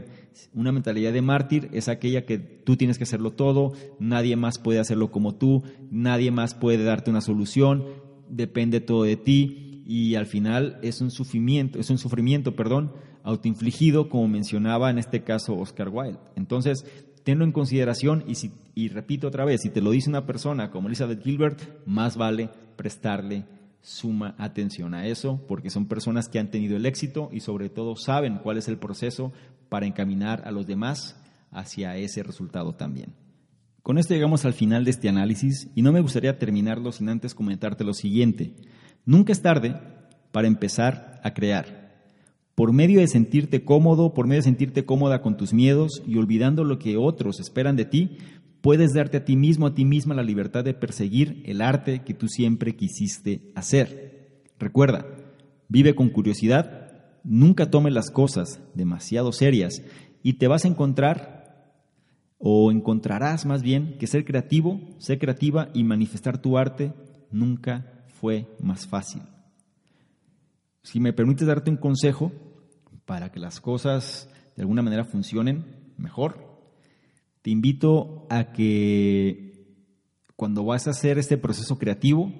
Una 0.54 0.70
mentalidad 0.70 1.12
de 1.12 1.22
mártir 1.22 1.68
es 1.72 1.88
aquella 1.88 2.24
que 2.24 2.38
tú 2.38 2.76
tienes 2.76 2.98
que 2.98 3.04
hacerlo 3.04 3.32
todo, 3.32 3.72
nadie 3.98 4.36
más 4.36 4.58
puede 4.58 4.80
hacerlo 4.80 5.10
como 5.10 5.34
tú, 5.34 5.62
nadie 5.90 6.30
más 6.30 6.54
puede 6.54 6.84
darte 6.84 7.10
una 7.10 7.20
solución, 7.20 7.84
depende 8.28 8.80
todo 8.80 9.04
de 9.04 9.16
ti 9.16 9.82
y 9.86 10.14
al 10.14 10.26
final 10.26 10.78
es 10.82 11.00
un 11.00 11.10
sufrimiento, 11.10 11.78
es 11.78 11.90
un 11.90 11.98
sufrimiento, 11.98 12.54
perdón, 12.54 12.92
autoinfligido 13.24 14.08
como 14.08 14.28
mencionaba 14.28 14.90
en 14.90 14.98
este 14.98 15.22
caso 15.22 15.56
Oscar 15.56 15.88
Wilde. 15.88 16.18
Entonces, 16.36 16.84
tenlo 17.24 17.44
en 17.44 17.52
consideración 17.52 18.24
y, 18.26 18.34
si, 18.34 18.52
y 18.74 18.88
repito 18.88 19.28
otra 19.28 19.44
vez, 19.44 19.62
si 19.62 19.70
te 19.70 19.80
lo 19.80 19.90
dice 19.90 20.10
una 20.10 20.26
persona 20.26 20.70
como 20.70 20.88
Elizabeth 20.88 21.22
Gilbert, 21.22 21.60
más 21.86 22.16
vale 22.16 22.50
prestarle 22.76 23.44
suma 23.80 24.34
atención 24.38 24.94
a 24.94 25.06
eso, 25.06 25.44
porque 25.48 25.70
son 25.70 25.86
personas 25.86 26.28
que 26.28 26.38
han 26.38 26.50
tenido 26.50 26.76
el 26.76 26.86
éxito 26.86 27.28
y 27.32 27.40
sobre 27.40 27.68
todo 27.68 27.96
saben 27.96 28.38
cuál 28.38 28.58
es 28.58 28.68
el 28.68 28.78
proceso 28.78 29.32
para 29.68 29.86
encaminar 29.86 30.42
a 30.46 30.52
los 30.52 30.66
demás 30.66 31.16
hacia 31.50 31.96
ese 31.96 32.22
resultado 32.22 32.74
también. 32.74 33.14
Con 33.82 33.98
esto 33.98 34.14
llegamos 34.14 34.44
al 34.44 34.52
final 34.52 34.84
de 34.84 34.92
este 34.92 35.08
análisis 35.08 35.68
y 35.74 35.82
no 35.82 35.92
me 35.92 36.00
gustaría 36.00 36.38
terminarlo 36.38 36.92
sin 36.92 37.08
antes 37.08 37.34
comentarte 37.34 37.82
lo 37.82 37.94
siguiente. 37.94 38.54
Nunca 39.04 39.32
es 39.32 39.42
tarde 39.42 39.80
para 40.30 40.46
empezar 40.46 41.20
a 41.24 41.34
crear. 41.34 41.81
Por 42.54 42.72
medio 42.72 43.00
de 43.00 43.08
sentirte 43.08 43.64
cómodo, 43.64 44.12
por 44.12 44.26
medio 44.26 44.40
de 44.40 44.48
sentirte 44.48 44.84
cómoda 44.84 45.22
con 45.22 45.36
tus 45.36 45.52
miedos 45.52 46.02
y 46.06 46.16
olvidando 46.16 46.64
lo 46.64 46.78
que 46.78 46.96
otros 46.96 47.40
esperan 47.40 47.76
de 47.76 47.86
ti, 47.86 48.18
puedes 48.60 48.92
darte 48.92 49.18
a 49.18 49.24
ti 49.24 49.36
mismo, 49.36 49.66
a 49.66 49.74
ti 49.74 49.84
misma 49.84 50.14
la 50.14 50.22
libertad 50.22 50.64
de 50.64 50.74
perseguir 50.74 51.42
el 51.46 51.62
arte 51.62 52.02
que 52.02 52.14
tú 52.14 52.28
siempre 52.28 52.76
quisiste 52.76 53.52
hacer. 53.54 54.42
Recuerda, 54.58 55.06
vive 55.68 55.94
con 55.94 56.10
curiosidad, 56.10 56.92
nunca 57.24 57.70
tomes 57.70 57.92
las 57.92 58.10
cosas 58.10 58.60
demasiado 58.74 59.32
serias 59.32 59.82
y 60.22 60.34
te 60.34 60.46
vas 60.46 60.64
a 60.64 60.68
encontrar 60.68 61.42
o 62.38 62.70
encontrarás 62.70 63.46
más 63.46 63.62
bien 63.62 63.96
que 63.98 64.06
ser 64.06 64.24
creativo, 64.24 64.80
ser 64.98 65.18
creativa 65.18 65.68
y 65.74 65.84
manifestar 65.84 66.38
tu 66.38 66.58
arte 66.58 66.92
nunca 67.30 68.04
fue 68.08 68.46
más 68.60 68.86
fácil. 68.86 69.22
Si 70.82 70.98
me 70.98 71.12
permites 71.12 71.46
darte 71.46 71.70
un 71.70 71.76
consejo 71.76 72.32
para 73.04 73.30
que 73.30 73.38
las 73.38 73.60
cosas 73.60 74.28
de 74.56 74.62
alguna 74.62 74.82
manera 74.82 75.04
funcionen 75.04 75.64
mejor, 75.96 76.60
te 77.42 77.50
invito 77.50 78.26
a 78.30 78.52
que 78.52 79.52
cuando 80.34 80.64
vas 80.64 80.86
a 80.86 80.90
hacer 80.90 81.18
este 81.18 81.38
proceso 81.38 81.78
creativo, 81.78 82.32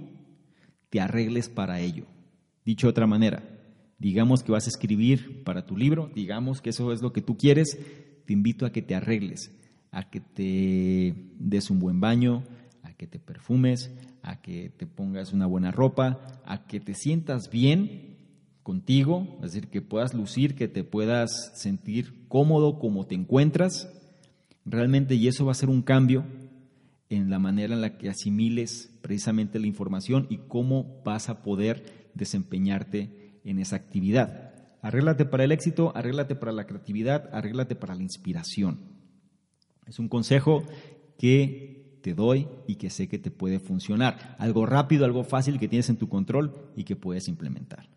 te 0.90 1.00
arregles 1.00 1.48
para 1.48 1.80
ello. 1.80 2.06
Dicho 2.64 2.86
de 2.86 2.90
otra 2.90 3.06
manera, 3.06 3.42
digamos 3.98 4.42
que 4.42 4.52
vas 4.52 4.66
a 4.66 4.70
escribir 4.70 5.44
para 5.44 5.64
tu 5.64 5.76
libro, 5.76 6.10
digamos 6.14 6.60
que 6.60 6.70
eso 6.70 6.92
es 6.92 7.00
lo 7.00 7.12
que 7.12 7.22
tú 7.22 7.36
quieres, 7.36 7.78
te 8.26 8.32
invito 8.32 8.66
a 8.66 8.72
que 8.72 8.82
te 8.82 8.96
arregles, 8.96 9.52
a 9.92 10.10
que 10.10 10.20
te 10.20 11.14
des 11.38 11.70
un 11.70 11.78
buen 11.78 12.00
baño, 12.00 12.42
a 12.82 12.92
que 12.92 13.06
te 13.06 13.20
perfumes, 13.20 13.92
a 14.22 14.40
que 14.40 14.70
te 14.70 14.86
pongas 14.86 15.32
una 15.32 15.46
buena 15.46 15.70
ropa, 15.70 16.42
a 16.44 16.66
que 16.66 16.80
te 16.80 16.94
sientas 16.94 17.50
bien 17.50 18.11
contigo, 18.62 19.38
es 19.42 19.52
decir, 19.52 19.68
que 19.68 19.82
puedas 19.82 20.14
lucir, 20.14 20.54
que 20.54 20.68
te 20.68 20.84
puedas 20.84 21.52
sentir 21.54 22.26
cómodo 22.28 22.78
como 22.78 23.06
te 23.06 23.14
encuentras 23.14 23.88
realmente, 24.64 25.14
y 25.14 25.28
eso 25.28 25.44
va 25.44 25.52
a 25.52 25.56
ser 25.56 25.68
un 25.68 25.82
cambio 25.82 26.24
en 27.08 27.28
la 27.28 27.38
manera 27.38 27.74
en 27.74 27.80
la 27.80 27.98
que 27.98 28.08
asimiles 28.08 28.90
precisamente 29.02 29.58
la 29.58 29.66
información 29.66 30.26
y 30.30 30.38
cómo 30.48 31.02
vas 31.04 31.28
a 31.28 31.42
poder 31.42 32.10
desempeñarte 32.14 33.40
en 33.44 33.58
esa 33.58 33.76
actividad. 33.76 34.52
Arréglate 34.80 35.24
para 35.24 35.44
el 35.44 35.52
éxito, 35.52 35.92
arréglate 35.94 36.34
para 36.34 36.52
la 36.52 36.66
creatividad, 36.66 37.28
arréglate 37.32 37.76
para 37.76 37.94
la 37.94 38.02
inspiración. 38.02 38.80
Es 39.86 39.98
un 39.98 40.08
consejo 40.08 40.64
que 41.18 41.98
te 42.02 42.14
doy 42.14 42.48
y 42.66 42.76
que 42.76 42.90
sé 42.90 43.08
que 43.08 43.18
te 43.18 43.30
puede 43.30 43.60
funcionar. 43.60 44.36
Algo 44.38 44.66
rápido, 44.66 45.04
algo 45.04 45.24
fácil 45.24 45.58
que 45.58 45.68
tienes 45.68 45.88
en 45.88 45.96
tu 45.96 46.08
control 46.08 46.72
y 46.76 46.84
que 46.84 46.96
puedes 46.96 47.28
implementar. 47.28 47.88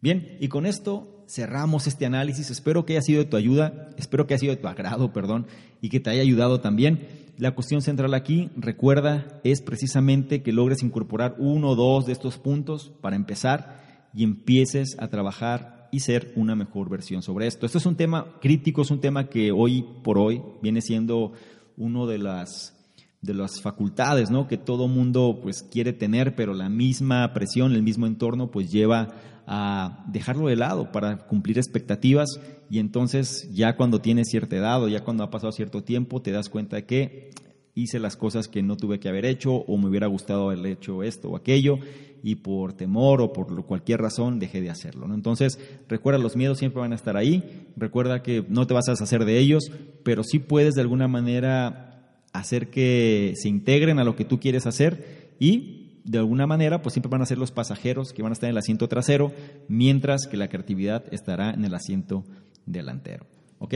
Bien, 0.00 0.36
y 0.40 0.48
con 0.48 0.64
esto 0.64 1.24
cerramos 1.28 1.86
este 1.86 2.06
análisis. 2.06 2.50
Espero 2.50 2.84
que 2.84 2.94
haya 2.94 3.02
sido 3.02 3.22
de 3.22 3.28
tu 3.28 3.36
ayuda, 3.36 3.90
espero 3.98 4.26
que 4.26 4.34
haya 4.34 4.40
sido 4.40 4.54
de 4.54 4.60
tu 4.60 4.68
agrado, 4.68 5.12
perdón, 5.12 5.46
y 5.80 5.90
que 5.90 6.00
te 6.00 6.10
haya 6.10 6.22
ayudado 6.22 6.60
también. 6.60 7.06
La 7.36 7.54
cuestión 7.54 7.82
central 7.82 8.14
aquí, 8.14 8.50
recuerda, 8.56 9.40
es 9.44 9.62
precisamente 9.62 10.42
que 10.42 10.52
logres 10.52 10.82
incorporar 10.82 11.36
uno 11.38 11.70
o 11.70 11.76
dos 11.76 12.06
de 12.06 12.12
estos 12.12 12.38
puntos 12.38 12.92
para 13.00 13.16
empezar 13.16 14.08
y 14.14 14.24
empieces 14.24 14.96
a 14.98 15.08
trabajar 15.08 15.88
y 15.92 16.00
ser 16.00 16.32
una 16.34 16.54
mejor 16.54 16.88
versión 16.88 17.22
sobre 17.22 17.46
esto. 17.46 17.66
Esto 17.66 17.78
es 17.78 17.86
un 17.86 17.96
tema 17.96 18.38
crítico, 18.40 18.82
es 18.82 18.90
un 18.90 19.00
tema 19.00 19.28
que 19.28 19.52
hoy 19.52 19.84
por 20.02 20.18
hoy 20.18 20.42
viene 20.62 20.80
siendo 20.80 21.32
uno 21.76 22.06
de 22.06 22.18
las 22.18 22.76
de 23.22 23.34
las 23.34 23.60
facultades, 23.60 24.30
¿no? 24.30 24.48
Que 24.48 24.56
todo 24.56 24.88
mundo 24.88 25.40
pues 25.42 25.62
quiere 25.62 25.92
tener, 25.92 26.34
pero 26.34 26.54
la 26.54 26.70
misma 26.70 27.30
presión, 27.34 27.72
el 27.72 27.82
mismo 27.82 28.06
entorno 28.06 28.50
pues 28.50 28.70
lleva 28.72 29.08
a 29.52 30.04
dejarlo 30.06 30.46
de 30.46 30.54
lado 30.54 30.92
para 30.92 31.26
cumplir 31.26 31.58
expectativas 31.58 32.40
y 32.70 32.78
entonces 32.78 33.50
ya 33.52 33.74
cuando 33.74 34.00
tienes 34.00 34.28
cierta 34.30 34.54
edad 34.54 34.80
o 34.80 34.86
ya 34.86 35.02
cuando 35.02 35.24
ha 35.24 35.30
pasado 35.30 35.50
cierto 35.50 35.82
tiempo 35.82 36.22
te 36.22 36.30
das 36.30 36.48
cuenta 36.48 36.76
de 36.76 36.86
que 36.86 37.30
hice 37.74 37.98
las 37.98 38.16
cosas 38.16 38.46
que 38.46 38.62
no 38.62 38.76
tuve 38.76 39.00
que 39.00 39.08
haber 39.08 39.24
hecho 39.24 39.52
o 39.52 39.76
me 39.76 39.88
hubiera 39.88 40.06
gustado 40.06 40.50
haber 40.50 40.64
hecho 40.66 41.02
esto 41.02 41.30
o 41.30 41.36
aquello 41.36 41.80
y 42.22 42.36
por 42.36 42.74
temor 42.74 43.20
o 43.22 43.32
por 43.32 43.66
cualquier 43.66 44.00
razón 44.00 44.38
dejé 44.38 44.60
de 44.60 44.70
hacerlo. 44.70 45.12
Entonces, 45.12 45.58
recuerda, 45.88 46.20
los 46.20 46.36
miedos 46.36 46.58
siempre 46.58 46.80
van 46.80 46.92
a 46.92 46.96
estar 46.96 47.16
ahí, 47.16 47.66
recuerda 47.76 48.22
que 48.22 48.44
no 48.48 48.68
te 48.68 48.74
vas 48.74 48.88
a 48.88 48.92
deshacer 48.92 49.24
de 49.24 49.38
ellos, 49.38 49.72
pero 50.04 50.22
sí 50.22 50.38
puedes 50.38 50.74
de 50.74 50.82
alguna 50.82 51.08
manera 51.08 52.20
hacer 52.32 52.70
que 52.70 53.34
se 53.34 53.48
integren 53.48 53.98
a 53.98 54.04
lo 54.04 54.14
que 54.14 54.24
tú 54.24 54.38
quieres 54.38 54.68
hacer 54.68 55.34
y 55.40 55.79
de 56.10 56.18
alguna 56.18 56.44
manera, 56.44 56.82
pues 56.82 56.94
siempre 56.94 57.08
van 57.08 57.22
a 57.22 57.26
ser 57.26 57.38
los 57.38 57.52
pasajeros 57.52 58.12
que 58.12 58.20
van 58.20 58.32
a 58.32 58.34
estar 58.34 58.48
en 58.48 58.54
el 58.54 58.58
asiento 58.58 58.88
trasero, 58.88 59.32
mientras 59.68 60.26
que 60.26 60.36
la 60.36 60.48
creatividad 60.48 61.04
estará 61.12 61.52
en 61.52 61.64
el 61.64 61.72
asiento 61.72 62.24
delantero. 62.66 63.26
¿Ok? 63.60 63.74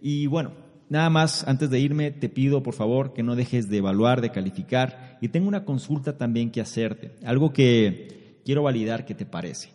Y 0.00 0.28
bueno, 0.28 0.52
nada 0.88 1.10
más, 1.10 1.42
antes 1.48 1.70
de 1.70 1.80
irme, 1.80 2.12
te 2.12 2.28
pido 2.28 2.62
por 2.62 2.74
favor 2.74 3.14
que 3.14 3.24
no 3.24 3.34
dejes 3.34 3.68
de 3.68 3.78
evaluar, 3.78 4.20
de 4.20 4.30
calificar, 4.30 5.18
y 5.20 5.30
tengo 5.30 5.48
una 5.48 5.64
consulta 5.64 6.16
también 6.16 6.52
que 6.52 6.60
hacerte, 6.60 7.16
algo 7.24 7.52
que 7.52 8.38
quiero 8.44 8.62
validar 8.62 9.04
qué 9.04 9.16
te 9.16 9.26
parece. 9.26 9.70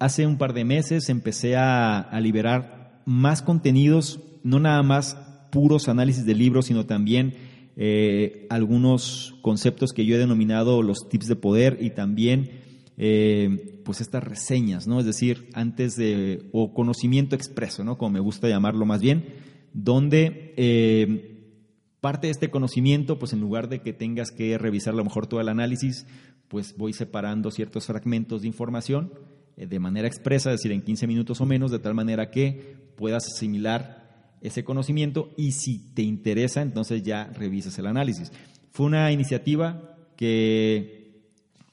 Hace 0.00 0.26
un 0.26 0.38
par 0.38 0.52
de 0.52 0.64
meses 0.64 1.08
empecé 1.08 1.54
a, 1.54 2.00
a 2.00 2.20
liberar 2.20 3.02
más 3.04 3.40
contenidos, 3.40 4.18
no 4.42 4.58
nada 4.58 4.82
más 4.82 5.16
puros 5.52 5.88
análisis 5.88 6.26
de 6.26 6.34
libros, 6.34 6.66
sino 6.66 6.86
también 6.86 7.34
eh, 7.78 8.46
algunos 8.48 9.34
conceptos 9.42 9.92
que 9.92 10.06
yo 10.06 10.16
he 10.16 10.18
denominado 10.18 10.82
los 10.82 11.10
tips 11.10 11.26
de 11.26 11.36
poder 11.36 11.76
y 11.78 11.90
también 11.90 12.62
eh, 12.96 13.82
pues 13.84 14.00
estas 14.00 14.24
reseñas, 14.24 14.86
¿no? 14.86 14.98
Es 14.98 15.04
decir, 15.04 15.50
antes 15.52 15.94
de, 15.94 16.48
o 16.52 16.72
conocimiento 16.72 17.36
expreso, 17.36 17.84
¿no? 17.84 17.98
Como 17.98 18.12
me 18.12 18.20
gusta 18.20 18.48
llamarlo 18.48 18.86
más 18.86 19.02
bien, 19.02 19.26
donde 19.74 20.54
eh, 20.56 21.52
parte 22.00 22.28
de 22.28 22.30
este 22.30 22.50
conocimiento, 22.50 23.18
pues 23.18 23.34
en 23.34 23.40
lugar 23.40 23.68
de 23.68 23.82
que 23.82 23.92
tengas 23.92 24.30
que 24.30 24.56
revisar 24.56 24.94
a 24.94 24.96
lo 24.96 25.04
mejor 25.04 25.26
todo 25.26 25.42
el 25.42 25.48
análisis, 25.50 26.06
pues 26.48 26.74
voy 26.78 26.94
separando 26.94 27.50
ciertos 27.50 27.86
fragmentos 27.86 28.40
de 28.40 28.48
información 28.48 29.12
de 29.56 29.78
manera 29.78 30.06
expresa, 30.06 30.50
es 30.50 30.60
decir, 30.60 30.72
en 30.72 30.82
15 30.82 31.06
minutos 31.06 31.40
o 31.40 31.46
menos, 31.46 31.70
de 31.70 31.78
tal 31.78 31.94
manera 31.94 32.30
que 32.30 32.76
puedas 32.96 33.26
asimilar 33.26 34.05
ese 34.40 34.64
conocimiento 34.64 35.30
y 35.36 35.52
si 35.52 35.78
te 35.94 36.02
interesa, 36.02 36.62
entonces 36.62 37.02
ya 37.02 37.26
revisas 37.34 37.78
el 37.78 37.86
análisis. 37.86 38.32
Fue 38.70 38.86
una 38.86 39.10
iniciativa 39.12 39.96
que 40.16 41.22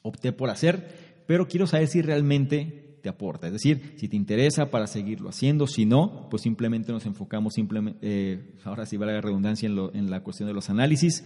opté 0.01 0.31
por 0.31 0.49
hacer, 0.49 1.23
pero 1.27 1.47
quiero 1.47 1.67
saber 1.67 1.87
si 1.87 2.01
realmente 2.01 2.97
te 3.01 3.09
aporta. 3.09 3.47
Es 3.47 3.53
decir, 3.53 3.95
si 3.97 4.07
te 4.07 4.15
interesa 4.15 4.71
para 4.71 4.87
seguirlo 4.87 5.29
haciendo, 5.29 5.67
si 5.67 5.85
no, 5.85 6.27
pues 6.29 6.43
simplemente 6.43 6.91
nos 6.91 7.05
enfocamos, 7.05 7.53
simplemente, 7.53 7.99
eh, 8.01 8.55
ahora 8.63 8.85
sí 8.85 8.97
vale 8.97 9.13
la 9.13 9.21
redundancia 9.21 9.67
en, 9.67 9.77
en, 9.93 10.09
la 10.09 10.23
cuestión 10.23 10.47
de 10.47 10.53
los 10.53 10.69
análisis 10.69 11.25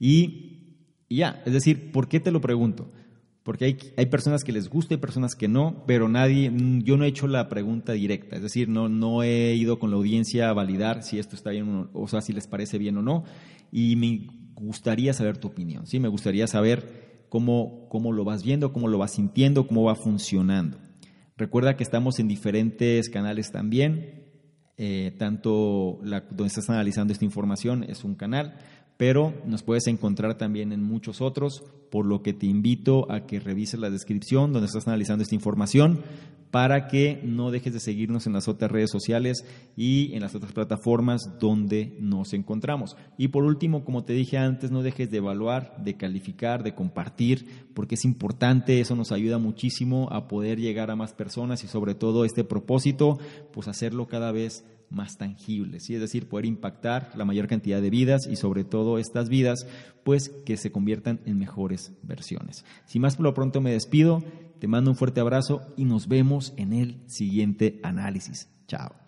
y 0.00 0.58
ya. 1.10 1.42
Es 1.44 1.52
decir, 1.52 1.92
¿por 1.92 2.08
qué 2.08 2.20
te 2.20 2.30
lo 2.30 2.40
pregunto? 2.40 2.90
Porque 3.48 3.64
hay, 3.64 3.78
hay, 3.96 4.04
personas 4.04 4.44
que 4.44 4.52
les 4.52 4.68
gusta 4.68 4.92
y 4.92 4.98
personas 4.98 5.34
que 5.34 5.48
no, 5.48 5.82
pero 5.86 6.06
nadie, 6.10 6.50
mm, 6.50 6.82
yo 6.82 6.98
no 6.98 7.04
he 7.04 7.08
hecho 7.08 7.26
la 7.26 7.48
pregunta 7.48 7.94
directa, 7.94 8.36
es 8.36 8.42
decir, 8.42 8.68
no, 8.68 8.90
no 8.90 9.22
he 9.22 9.54
ido 9.54 9.78
con 9.78 9.90
la 9.90 9.96
audiencia 9.96 10.50
a 10.50 10.52
validar 10.52 11.02
si 11.02 11.18
esto 11.18 11.34
está 11.34 11.48
bien 11.48 11.88
o, 11.94 12.08
sea, 12.08 12.20
si 12.20 12.34
les 12.34 12.46
parece 12.46 12.76
bien 12.76 12.98
o 12.98 13.02
no, 13.02 13.24
y 13.72 13.96
me 13.96 14.26
gustaría 14.52 15.14
saber 15.14 15.38
tu 15.38 15.48
opinión, 15.48 15.86
¿sí? 15.86 15.98
Me 15.98 16.08
gustaría 16.08 16.46
saber 16.46 17.24
cómo, 17.30 17.88
cómo 17.88 18.12
lo 18.12 18.22
vas 18.22 18.44
viendo, 18.44 18.70
cómo 18.70 18.86
lo 18.86 18.98
vas 18.98 19.14
sintiendo, 19.14 19.66
cómo 19.66 19.84
va 19.84 19.94
funcionando. 19.94 20.76
Recuerda 21.38 21.74
que 21.74 21.84
estamos 21.84 22.18
en 22.18 22.28
diferentes 22.28 23.08
canales 23.08 23.50
también, 23.50 24.26
eh, 24.76 25.14
tanto 25.18 26.00
donde 26.02 26.46
estás 26.48 26.68
analizando 26.68 27.14
esta 27.14 27.24
información 27.24 27.82
es 27.82 28.04
un 28.04 28.14
canal, 28.14 28.58
pero 28.98 29.32
nos 29.46 29.62
puedes 29.62 29.86
encontrar 29.86 30.36
también 30.36 30.72
en 30.72 30.82
muchos 30.82 31.22
otros, 31.22 31.62
por 31.90 32.04
lo 32.04 32.20
que 32.20 32.34
te 32.34 32.46
invito 32.46 33.10
a 33.10 33.26
que 33.26 33.40
revises 33.40 33.80
la 33.80 33.88
descripción 33.88 34.52
donde 34.52 34.66
estás 34.66 34.86
analizando 34.86 35.22
esta 35.22 35.36
información 35.36 36.02
para 36.50 36.88
que 36.88 37.20
no 37.22 37.50
dejes 37.50 37.72
de 37.74 37.80
seguirnos 37.80 38.26
en 38.26 38.32
las 38.32 38.48
otras 38.48 38.70
redes 38.70 38.90
sociales 38.90 39.44
y 39.76 40.14
en 40.14 40.22
las 40.22 40.34
otras 40.34 40.52
plataformas 40.52 41.38
donde 41.38 41.96
nos 42.00 42.32
encontramos. 42.32 42.96
Y 43.16 43.28
por 43.28 43.44
último, 43.44 43.84
como 43.84 44.04
te 44.04 44.14
dije 44.14 44.36
antes, 44.36 44.70
no 44.70 44.82
dejes 44.82 45.10
de 45.10 45.18
evaluar, 45.18 45.76
de 45.84 45.96
calificar, 45.96 46.62
de 46.64 46.74
compartir, 46.74 47.68
porque 47.74 47.94
es 47.94 48.04
importante, 48.04 48.80
eso 48.80 48.96
nos 48.96 49.12
ayuda 49.12 49.38
muchísimo 49.38 50.08
a 50.10 50.26
poder 50.26 50.58
llegar 50.58 50.90
a 50.90 50.96
más 50.96 51.12
personas 51.12 51.62
y 51.62 51.68
sobre 51.68 51.94
todo 51.94 52.24
este 52.24 52.44
propósito, 52.44 53.18
pues 53.52 53.68
hacerlo 53.68 54.08
cada 54.08 54.32
vez 54.32 54.64
más 54.64 54.77
tangible, 55.16 55.80
¿sí? 55.80 55.94
es 55.94 56.00
decir, 56.00 56.28
poder 56.28 56.46
impactar 56.46 57.12
la 57.14 57.24
mayor 57.24 57.46
cantidad 57.46 57.80
de 57.80 57.90
vidas 57.90 58.26
y 58.26 58.36
sobre 58.36 58.64
todo 58.64 58.98
estas 58.98 59.28
vidas, 59.28 59.66
pues 60.04 60.30
que 60.44 60.56
se 60.56 60.72
conviertan 60.72 61.20
en 61.26 61.38
mejores 61.38 61.92
versiones. 62.02 62.64
Sin 62.86 63.02
más 63.02 63.16
por 63.16 63.24
lo 63.24 63.34
pronto 63.34 63.60
me 63.60 63.72
despido, 63.72 64.22
te 64.58 64.68
mando 64.68 64.90
un 64.90 64.96
fuerte 64.96 65.20
abrazo 65.20 65.62
y 65.76 65.84
nos 65.84 66.08
vemos 66.08 66.52
en 66.56 66.72
el 66.72 67.00
siguiente 67.06 67.80
análisis. 67.82 68.48
Chao. 68.66 69.07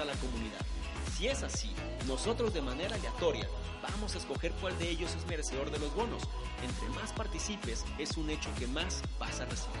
a 0.00 0.04
la 0.04 0.14
comunidad. 0.14 0.60
Si 1.16 1.26
es 1.26 1.42
así, 1.42 1.72
nosotros 2.06 2.54
de 2.54 2.62
manera 2.62 2.94
aleatoria 2.94 3.48
vamos 3.82 4.14
a 4.14 4.18
escoger 4.18 4.52
cuál 4.60 4.78
de 4.78 4.88
ellos 4.88 5.14
es 5.14 5.26
merecedor 5.26 5.70
de 5.70 5.78
los 5.78 5.94
bonos. 5.94 6.22
Entre 6.62 6.88
más 6.90 7.12
participes, 7.12 7.84
es 7.98 8.16
un 8.16 8.30
hecho 8.30 8.50
que 8.58 8.66
más 8.66 9.02
vas 9.18 9.40
a 9.40 9.46
recibir. 9.46 9.80